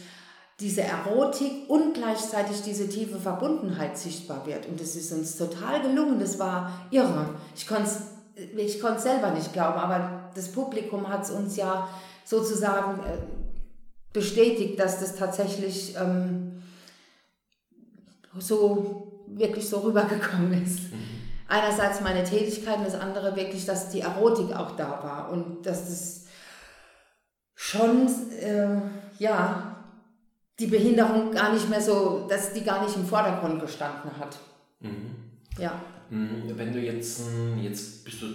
diese 0.60 0.82
Erotik 0.82 1.70
und 1.70 1.94
gleichzeitig 1.94 2.62
diese 2.62 2.88
tiefe 2.88 3.20
Verbundenheit 3.20 3.98
sichtbar 3.98 4.46
wird. 4.46 4.68
Und 4.68 4.80
das 4.80 4.96
ist 4.96 5.12
uns 5.12 5.36
total 5.36 5.82
gelungen. 5.82 6.20
Das 6.20 6.39
war 6.39 6.88
irre. 6.92 7.30
Ich 7.56 7.68
konnte 7.68 7.84
es 7.84 8.02
ich 8.56 8.82
selber 8.98 9.32
nicht 9.32 9.54
glauben, 9.54 9.78
aber 9.78 10.32
das 10.34 10.52
Publikum 10.52 11.08
hat 11.10 11.24
es 11.24 11.32
uns 11.32 11.58
ja 11.58 11.88
sozusagen 12.26 13.00
äh, 13.04 13.18
bestätigt, 14.14 14.80
dass 14.80 14.99
das 14.99 15.16
tatsächlich 15.16 15.95
ähm, 15.95 16.62
so 18.38 19.26
wirklich 19.28 19.68
so 19.68 19.80
rübergekommen 19.80 20.64
ist. 20.64 20.91
Mhm. 20.91 21.22
Einerseits 21.47 22.01
meine 22.01 22.24
Tätigkeit 22.24 22.78
und 22.78 22.86
das 22.86 22.95
andere 22.95 23.36
wirklich, 23.36 23.66
dass 23.66 23.89
die 23.89 24.01
Erotik 24.01 24.55
auch 24.55 24.76
da 24.76 24.89
war 25.03 25.32
und 25.32 25.66
dass 25.66 25.89
das 25.89 26.26
schon, 27.55 28.07
äh, 28.39 28.78
ja, 29.20 29.84
die 30.59 30.68
Behinderung 30.68 31.32
gar 31.32 31.53
nicht 31.53 31.70
mehr 31.70 31.82
so, 31.82 32.26
dass 32.30 32.53
die 32.53 32.64
gar 32.64 32.84
nicht 32.84 32.95
im 32.95 33.05
Vordergrund 33.05 33.59
gestanden 33.59 34.18
hat. 34.18 34.38
Mhm. 34.80 35.16
Ja. 35.57 35.82
Mhm. 36.09 36.43
Wenn 36.55 36.72
du 36.72 36.80
jetzt, 36.80 37.22
jetzt 37.62 38.05
bist 38.05 38.22
du 38.22 38.28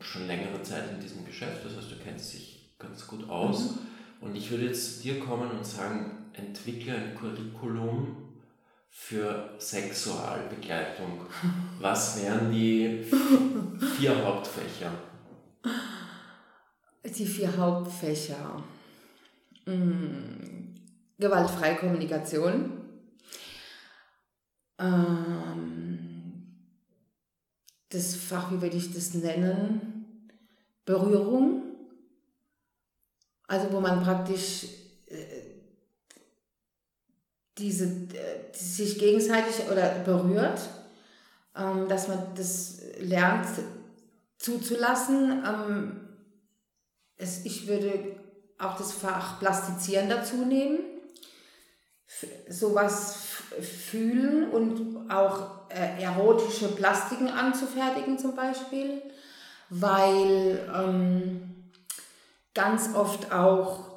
schon 0.00 0.26
längere 0.26 0.62
Zeit 0.62 0.90
in 0.92 1.00
diesem 1.00 1.24
Geschäft, 1.24 1.64
das 1.64 1.76
heißt, 1.76 1.90
du 1.90 1.96
kennst 1.96 2.34
dich 2.34 2.74
ganz 2.78 3.06
gut 3.06 3.28
aus. 3.28 3.70
Mhm. 3.70 3.78
Und 4.22 4.36
ich 4.36 4.50
würde 4.50 4.66
jetzt 4.66 4.96
zu 4.96 5.02
dir 5.02 5.18
kommen 5.18 5.50
und 5.50 5.66
sagen, 5.66 6.28
entwickle 6.32 6.94
ein 6.94 7.14
Curriculum 7.14 8.16
für 8.88 9.50
Sexualbegleitung. 9.58 11.22
Was 11.80 12.22
wären 12.22 12.52
die 12.52 13.04
vier 13.98 14.24
Hauptfächer? 14.24 14.92
Die 17.04 17.26
vier 17.26 17.56
Hauptfächer. 17.56 18.62
Hm. 19.64 20.74
Gewaltfreie 21.18 21.76
Kommunikation. 21.76 22.78
Ähm, 24.78 26.42
das 27.88 28.14
Fach, 28.14 28.52
wie 28.52 28.62
würde 28.62 28.76
ich 28.76 28.94
das 28.94 29.14
nennen? 29.14 30.30
Berührung. 30.84 31.71
Also 33.52 33.70
wo 33.70 33.80
man 33.80 34.02
praktisch 34.02 34.64
äh, 35.08 35.42
diese, 37.58 37.84
äh, 37.84 38.50
die 38.58 38.64
sich 38.64 38.98
gegenseitig 38.98 39.70
oder 39.70 39.90
berührt, 40.06 40.58
ähm, 41.54 41.86
dass 41.86 42.08
man 42.08 42.28
das 42.34 42.78
lernt 42.98 43.46
zuzulassen. 44.38 45.44
Ähm, 45.46 46.00
ich 47.44 47.66
würde 47.68 48.16
auch 48.58 48.78
das 48.78 48.92
Fach 48.94 49.38
Plastizieren 49.38 50.08
dazu 50.08 50.46
nehmen, 50.46 50.78
sowas 52.48 53.16
fühlen 53.60 54.50
und 54.50 55.10
auch 55.10 55.68
äh, 55.68 56.02
erotische 56.02 56.68
Plastiken 56.68 57.28
anzufertigen 57.28 58.18
zum 58.18 58.34
Beispiel, 58.34 59.02
weil 59.68 60.58
ähm, 60.74 61.51
ganz 62.54 62.94
oft 62.94 63.32
auch 63.32 63.90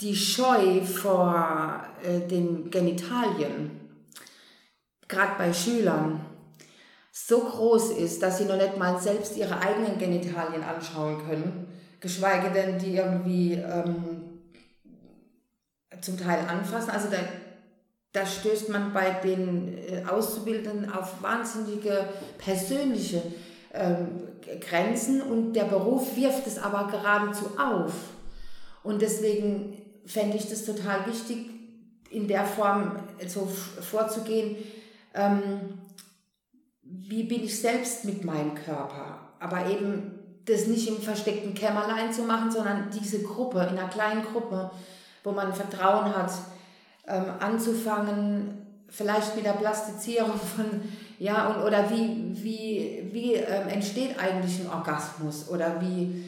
die 0.00 0.16
Scheu 0.16 0.82
vor 0.82 1.84
äh, 2.02 2.20
den 2.26 2.70
Genitalien, 2.70 3.80
gerade 5.08 5.32
bei 5.38 5.52
Schülern, 5.52 6.24
so 7.12 7.40
groß 7.40 7.92
ist, 7.92 8.22
dass 8.22 8.38
sie 8.38 8.44
noch 8.44 8.56
nicht 8.56 8.76
mal 8.76 8.98
selbst 9.00 9.36
ihre 9.36 9.60
eigenen 9.60 9.98
Genitalien 9.98 10.64
anschauen 10.64 11.24
können, 11.28 11.68
geschweige 12.00 12.50
denn 12.50 12.78
die 12.78 12.96
irgendwie 12.96 13.54
ähm, 13.54 14.40
zum 16.00 16.18
Teil 16.18 16.40
anfassen. 16.48 16.90
Also 16.90 17.08
da 17.08 17.18
da 18.14 18.24
stößt 18.24 18.68
man 18.68 18.92
bei 18.92 19.10
den 19.10 19.76
äh, 19.76 20.04
Auszubildenden 20.08 20.90
auf 20.90 21.20
wahnsinnige 21.20 22.08
persönliche 22.38 23.20
ähm, 23.72 24.28
Grenzen 24.60 25.22
und 25.22 25.52
der 25.54 25.64
Beruf 25.64 26.16
wirft 26.16 26.46
es 26.46 26.58
aber 26.58 26.88
geradezu 26.90 27.46
auf. 27.58 27.92
Und 28.82 29.00
deswegen 29.02 29.78
fände 30.06 30.36
ich 30.36 30.48
das 30.48 30.64
total 30.64 31.06
wichtig, 31.06 31.50
in 32.10 32.28
der 32.28 32.44
Form 32.44 32.96
so 33.26 33.46
vorzugehen, 33.46 34.56
ähm, 35.14 35.78
wie 36.82 37.24
bin 37.24 37.44
ich 37.44 37.58
selbst 37.58 38.04
mit 38.04 38.24
meinem 38.24 38.54
Körper. 38.54 39.32
Aber 39.40 39.68
eben 39.68 40.20
das 40.44 40.66
nicht 40.66 40.88
im 40.88 40.98
versteckten 40.98 41.54
Kämmerlein 41.54 42.12
zu 42.12 42.22
machen, 42.22 42.50
sondern 42.50 42.90
diese 42.90 43.22
Gruppe, 43.22 43.60
in 43.60 43.78
einer 43.78 43.88
kleinen 43.88 44.24
Gruppe, 44.24 44.70
wo 45.22 45.32
man 45.32 45.54
Vertrauen 45.54 46.14
hat, 46.14 46.32
ähm, 47.06 47.24
anzufangen, 47.40 48.84
vielleicht 48.88 49.34
mit 49.34 49.44
der 49.44 49.52
Plastizierung 49.52 50.38
von, 50.38 50.82
ja, 51.18 51.48
und, 51.48 51.64
oder 51.64 51.90
wie, 51.90 52.34
wie, 52.42 53.08
wie 53.12 53.34
ähm, 53.34 53.68
entsteht 53.68 54.18
eigentlich 54.18 54.60
ein 54.60 54.70
Orgasmus 54.70 55.48
oder 55.48 55.80
wie, 55.80 56.24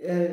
äh, 0.00 0.28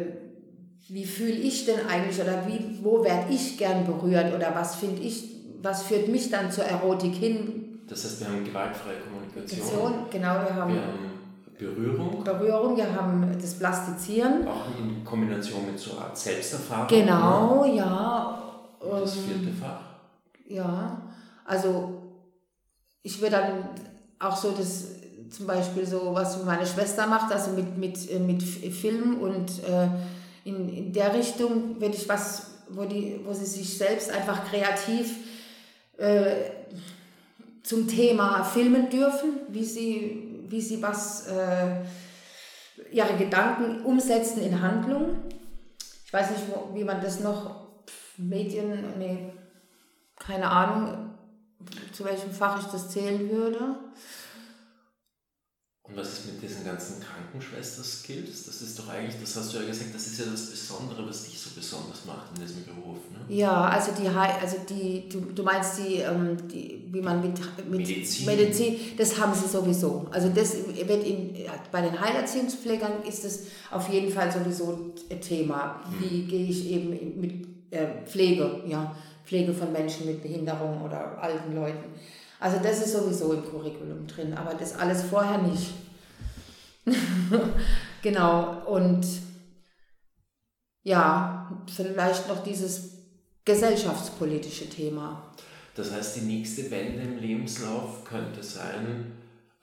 wie 0.87 1.05
fühle 1.05 1.33
ich 1.33 1.65
denn 1.65 1.87
eigentlich 1.87 2.21
oder 2.21 2.45
wie, 2.47 2.79
wo 2.83 3.03
werde 3.03 3.33
ich 3.33 3.57
gern 3.57 3.85
berührt 3.85 4.33
oder 4.33 4.53
was 4.53 4.75
finde 4.75 5.01
ich, 5.01 5.35
was 5.61 5.83
führt 5.83 6.07
mich 6.07 6.29
dann 6.29 6.51
zur 6.51 6.65
Erotik 6.65 7.15
hin? 7.15 7.79
Das 7.87 8.03
heißt, 8.03 8.21
wir 8.21 8.27
haben 8.27 8.43
gewaltfreie 8.43 8.97
Kommunikation. 8.99 9.93
Genau, 10.11 10.33
wir 10.33 10.55
haben, 10.55 10.73
wir 10.73 10.81
haben 10.81 11.15
Berührung. 11.57 12.23
Berührung, 12.23 12.77
wir 12.77 12.93
haben 12.93 13.37
das 13.39 13.53
Plastizieren. 13.55 14.47
Auch 14.47 14.67
in 14.77 15.03
Kombination 15.03 15.65
mit 15.65 15.79
so 15.79 15.91
einer 15.91 16.07
Art 16.07 16.17
Selbsterfahrung. 16.17 16.87
Genau, 16.87 17.65
ne? 17.65 17.75
ja. 17.75 18.41
Und 18.79 19.01
das 19.01 19.15
vierte 19.15 19.51
Fach. 19.51 19.81
Ja, 20.47 21.01
also 21.45 22.01
ich 23.01 23.19
würde 23.21 23.37
dann 23.37 23.69
auch 24.19 24.35
so 24.35 24.51
das 24.51 24.85
zum 25.29 25.47
Beispiel 25.47 25.85
so, 25.85 26.13
was 26.13 26.43
meine 26.43 26.65
Schwester 26.65 27.07
macht, 27.07 27.31
also 27.31 27.51
mit, 27.51 27.77
mit, 27.77 28.09
äh, 28.11 28.19
mit 28.19 28.41
Film 28.43 29.19
und 29.19 29.63
äh, 29.63 29.87
in, 30.43 30.69
in 30.69 30.93
der 30.93 31.13
Richtung 31.13 31.79
würde 31.81 31.95
ich 31.95 32.07
was, 32.07 32.51
wo, 32.69 32.85
die, 32.85 33.19
wo 33.25 33.33
sie 33.33 33.45
sich 33.45 33.77
selbst 33.77 34.11
einfach 34.11 34.49
kreativ 34.49 35.15
äh, 35.97 36.51
zum 37.63 37.87
Thema 37.87 38.43
filmen 38.43 38.89
dürfen, 38.89 39.39
wie 39.49 39.65
sie, 39.65 40.45
wie 40.47 40.61
sie 40.61 40.81
was, 40.81 41.27
äh, 41.27 41.81
ihre 42.91 43.15
Gedanken 43.17 43.83
umsetzen 43.83 44.41
in 44.41 44.61
Handlung. 44.61 45.17
Ich 46.05 46.13
weiß 46.13 46.29
nicht, 46.31 46.43
wie 46.73 46.83
man 46.83 47.01
das 47.01 47.19
noch, 47.19 47.65
Medien, 48.17 48.97
nee, 48.97 49.33
keine 50.17 50.49
Ahnung, 50.49 51.04
zu 51.91 52.05
welchem 52.05 52.31
Fach 52.31 52.59
ich 52.59 52.67
das 52.67 52.89
zählen 52.89 53.29
würde. 53.29 53.77
Und 55.87 55.95
was 55.95 56.13
ist 56.13 56.25
mit 56.25 56.41
diesen 56.41 56.65
ganzen 56.65 56.95
Krankenschwester-Skills? 56.99 58.47
Das 58.47 58.59
ist 58.63 58.79
doch 58.79 58.89
eigentlich, 58.89 59.21
das 59.21 59.35
hast 59.35 59.53
du 59.53 59.59
ja 59.59 59.67
gesagt, 59.67 59.93
das 59.93 60.07
ist 60.07 60.19
ja 60.19 60.25
das 60.25 60.49
Besondere, 60.49 61.07
was 61.07 61.25
dich 61.25 61.39
so 61.39 61.51
besonders 61.55 62.05
macht 62.05 62.35
in 62.35 62.41
diesem 62.41 62.65
Beruf. 62.65 62.97
Ne? 63.11 63.35
Ja, 63.35 63.65
also 63.65 63.91
die, 63.91 64.07
also 64.07 64.57
die 64.67 65.07
du, 65.07 65.21
du 65.21 65.43
meinst 65.43 65.77
die, 65.77 65.97
ähm, 65.97 66.37
die, 66.47 66.89
wie 66.91 67.01
man 67.01 67.21
mit, 67.21 67.39
mit 67.69 67.87
Medizin. 67.87 68.25
Medizin, 68.25 68.77
das 68.97 69.19
haben 69.19 69.35
sie 69.35 69.47
sowieso. 69.47 70.07
Also 70.09 70.29
das 70.29 70.55
wird 70.55 71.05
in, 71.05 71.35
bei 71.71 71.81
den 71.81 72.01
Heilerziehungspflegern 72.01 73.03
ist 73.07 73.23
es 73.23 73.43
auf 73.69 73.87
jeden 73.89 74.11
Fall 74.11 74.31
sowieso 74.31 74.91
ein 75.11 75.21
Thema. 75.21 75.81
Wie 75.99 76.21
hm. 76.21 76.27
gehe 76.27 76.47
ich 76.47 76.65
eben 76.65 77.21
mit 77.21 77.47
äh, 77.69 78.03
Pflege, 78.05 78.63
ja, 78.65 78.95
Pflege 79.25 79.53
von 79.53 79.71
Menschen 79.71 80.05
mit 80.05 80.21
Behinderung 80.21 80.81
oder 80.83 81.21
alten 81.21 81.55
Leuten. 81.55 81.93
Also 82.39 82.57
das 82.61 82.85
ist 82.85 82.93
sowieso 82.93 83.33
im 83.33 83.43
Curriculum 83.43 84.05
drin, 84.07 84.33
aber 84.33 84.53
das 84.53 84.75
alles 84.75 85.03
vorher 85.03 85.39
nicht. 85.39 85.71
genau, 88.03 88.61
und 88.67 89.05
ja, 90.83 91.63
vielleicht 91.73 92.27
noch 92.27 92.43
dieses 92.43 92.91
gesellschaftspolitische 93.43 94.69
Thema. 94.69 95.31
Das 95.75 95.91
heißt, 95.91 96.17
die 96.17 96.21
nächste 96.21 96.69
Wende 96.69 97.01
im 97.01 97.17
Lebenslauf 97.17 98.03
könnte 98.03 98.43
sein, 98.43 99.13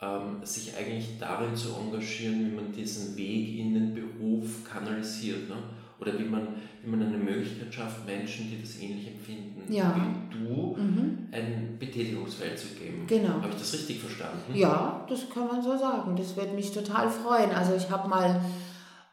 ähm, 0.01 0.45
sich 0.45 0.77
eigentlich 0.77 1.19
darin 1.21 1.55
zu 1.55 1.75
engagieren, 1.75 2.51
wie 2.51 2.57
man 2.57 2.73
diesen 2.73 3.17
Weg 3.17 3.59
in 3.59 3.75
den 3.75 3.95
Beruf 3.95 4.65
kanalisiert. 4.69 5.49
Ne? 5.49 5.57
oder 6.03 6.19
wie 6.19 6.25
man, 6.25 6.49
wie 6.83 6.91
man 6.91 7.03
eine 7.03 7.17
Möglichkeit 7.17 7.73
schafft, 7.73 8.05
Menschen, 8.05 8.51
die 8.51 8.61
das 8.61 8.81
ähnlich 8.81 9.07
empfinden, 9.07 9.52
ja. 9.69 9.95
wie 9.97 10.39
du, 10.39 10.77
mhm. 10.77 11.29
ein 11.33 11.77
Betätigungsfeld 11.79 12.59
zu 12.59 12.69
geben. 12.69 13.07
Genau. 13.07 13.35
Habe 13.35 13.49
ich 13.51 13.57
das 13.57 13.73
richtig 13.73 14.01
verstanden? 14.01 14.55
Ja, 14.55 15.05
das 15.09 15.29
kann 15.33 15.47
man 15.47 15.63
so 15.63 15.77
sagen. 15.77 16.17
Das 16.17 16.37
würde 16.37 16.53
mich 16.53 16.73
total 16.73 17.09
freuen. 17.11 17.51
Also 17.51 17.75
ich 17.75 17.91
habe 17.91 18.09
mal 18.09 18.41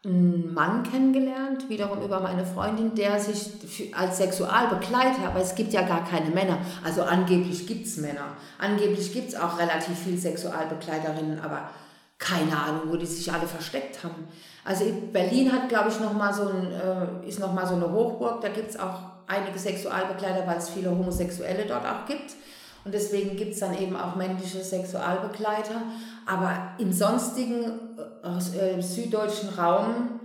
einen 0.06 0.54
Mann 0.54 0.84
kennengelernt, 0.84 1.70
wiederum 1.70 2.02
über 2.02 2.22
meine 2.22 2.46
Freundin, 2.46 2.96
der 2.96 3.20
sich 3.20 3.94
als 3.94 4.18
Sexualbegleiter, 4.18 5.28
aber 5.28 5.42
es 5.42 5.56
gibt 5.56 5.74
ja 5.74 5.82
gar 5.82 6.06
keine 6.06 6.30
Männer, 6.30 6.58
also 6.86 7.04
angeblich 7.04 7.68
gibt 7.68 7.86
es 7.86 7.98
Männer, 7.98 8.38
angeblich 8.60 9.12
gibt 9.12 9.30
es 9.30 9.36
auch 9.36 9.60
relativ 9.60 9.98
viele 9.98 10.18
Sexualbegleiterinnen, 10.18 11.42
aber 11.42 11.70
keine 12.18 12.58
Ahnung, 12.58 12.84
wo 12.88 12.96
die 12.96 13.06
sich 13.06 13.32
alle 13.32 13.48
versteckt 13.48 14.04
haben. 14.04 14.28
Also 14.64 14.86
Berlin 15.12 15.52
hat, 15.52 15.70
glaube 15.70 15.90
ich, 15.90 16.00
noch 16.00 16.14
mal 16.14 16.34
so 16.34 16.48
ein, 16.50 16.72
äh, 16.72 17.28
ist 17.28 17.40
nochmal 17.40 17.66
so 17.66 17.76
eine 17.76 17.92
Hochburg. 17.92 18.42
Da 18.42 18.50
gibt 18.50 18.70
es 18.70 18.78
auch 18.78 19.19
einige 19.30 19.58
Sexualbegleiter, 19.58 20.46
weil 20.46 20.58
es 20.58 20.70
viele 20.70 20.92
Homosexuelle 20.92 21.66
dort 21.66 21.86
auch 21.86 22.06
gibt. 22.06 22.36
Und 22.84 22.94
deswegen 22.94 23.38
gibt 23.38 23.54
es 23.54 23.60
dann 23.60 23.78
eben 23.78 23.96
auch 23.96 24.16
männliche 24.16 24.64
Sexualbegleiter. 24.64 25.82
Aber 26.26 26.74
im 26.78 26.92
sonstigen 26.92 27.98
äh, 28.24 28.78
äh, 28.78 28.82
süddeutschen 28.82 29.50
Raum 29.50 30.20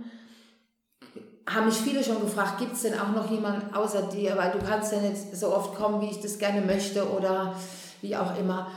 haben 1.47 1.67
mich 1.67 1.75
viele 1.75 2.03
schon 2.03 2.21
gefragt, 2.21 2.57
gibt 2.57 2.73
es 2.73 2.81
denn 2.81 2.99
auch 2.99 3.11
noch 3.11 3.29
jemanden 3.29 3.73
außer 3.73 4.03
dir? 4.03 4.35
Weil 4.35 4.51
du 4.51 4.59
kannst 4.59 4.91
ja 4.91 4.99
nicht 4.99 5.35
so 5.35 5.55
oft 5.55 5.75
kommen, 5.75 6.01
wie 6.01 6.09
ich 6.09 6.21
das 6.21 6.39
gerne 6.39 6.61
möchte 6.61 7.07
oder 7.09 7.55
wie 8.01 8.15
auch 8.15 8.37
immer 8.37 8.67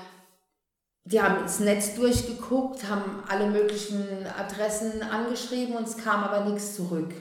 die 1.11 1.23
haben 1.23 1.43
das 1.43 1.61
Netz 1.61 1.95
durchgeguckt, 1.95 2.89
haben 2.89 3.23
alle 3.29 3.49
möglichen 3.49 4.27
Adressen 4.39 5.03
angeschrieben 5.03 5.77
und 5.77 5.89
es 5.89 5.97
kam 5.97 6.23
aber 6.23 6.45
nichts 6.45 6.77
zurück. 6.77 7.15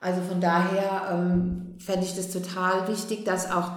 Also 0.00 0.22
von 0.22 0.40
daher 0.40 1.10
ähm, 1.12 1.74
fände 1.78 2.06
ich 2.06 2.14
das 2.14 2.30
total 2.30 2.86
wichtig, 2.88 3.24
dass 3.24 3.50
auch 3.50 3.72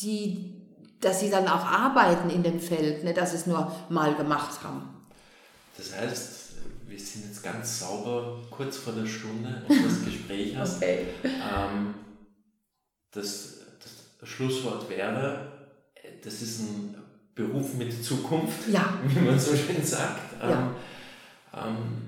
die, 0.00 0.62
dass 1.00 1.20
sie 1.20 1.30
dann 1.30 1.48
auch 1.48 1.64
arbeiten 1.64 2.30
in 2.30 2.42
dem 2.42 2.60
Feld, 2.60 3.02
nicht 3.02 3.16
dass 3.16 3.30
sie 3.32 3.36
es 3.36 3.46
nur 3.46 3.72
mal 3.88 4.14
gemacht 4.14 4.62
haben. 4.62 4.88
Das 5.76 5.94
heißt, 5.96 6.52
wir 6.86 6.98
sind 6.98 7.26
jetzt 7.26 7.42
ganz 7.42 7.80
sauber 7.80 8.38
kurz 8.50 8.76
vor 8.76 8.92
der 8.92 9.06
Stunde 9.06 9.62
unseres 9.68 10.04
Gesprächs. 10.04 10.56
okay. 10.76 11.06
Ähm, 11.24 11.94
das, 13.10 13.56
das 14.20 14.28
Schlusswort 14.28 14.88
wäre, 14.88 15.52
das 16.22 16.42
ist 16.42 16.60
ein 16.60 16.94
Beruf 17.34 17.74
mit 17.74 18.04
Zukunft, 18.04 18.68
ja. 18.68 18.94
wie 19.06 19.20
man 19.20 19.38
so 19.38 19.54
schön 19.54 19.84
sagt. 19.84 20.40
Ja. 20.40 20.50
Ähm, 20.50 20.74
ähm, 21.54 22.05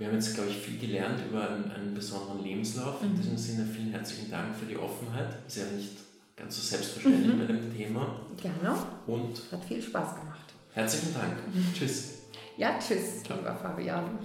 wir 0.00 0.06
haben 0.06 0.14
jetzt, 0.14 0.34
glaube 0.34 0.48
ich, 0.48 0.56
viel 0.56 0.78
gelernt 0.78 1.20
über 1.28 1.46
einen, 1.50 1.70
einen 1.70 1.94
besonderen 1.94 2.42
Lebenslauf. 2.42 3.02
Mhm. 3.02 3.08
In 3.08 3.16
diesem 3.16 3.36
Sinne 3.36 3.66
vielen 3.66 3.90
herzlichen 3.90 4.30
Dank 4.30 4.56
für 4.56 4.64
die 4.64 4.78
Offenheit. 4.78 5.28
Ist 5.46 5.58
ja 5.58 5.64
nicht 5.76 5.92
ganz 6.34 6.56
so 6.56 6.62
selbstverständlich 6.62 7.34
mhm. 7.34 7.38
bei 7.38 7.44
dem 7.44 7.76
Thema. 7.76 8.20
Gerne. 8.40 8.78
Und 9.06 9.42
hat 9.52 9.62
viel 9.62 9.82
Spaß 9.82 10.20
gemacht. 10.20 10.54
Herzlichen 10.72 11.12
Dank. 11.12 11.36
Mhm. 11.54 11.66
Tschüss. 11.74 12.14
Ja, 12.56 12.78
tschüss, 12.78 13.22
Ciao. 13.24 13.36
lieber 13.36 13.54
Fabian. 13.54 14.18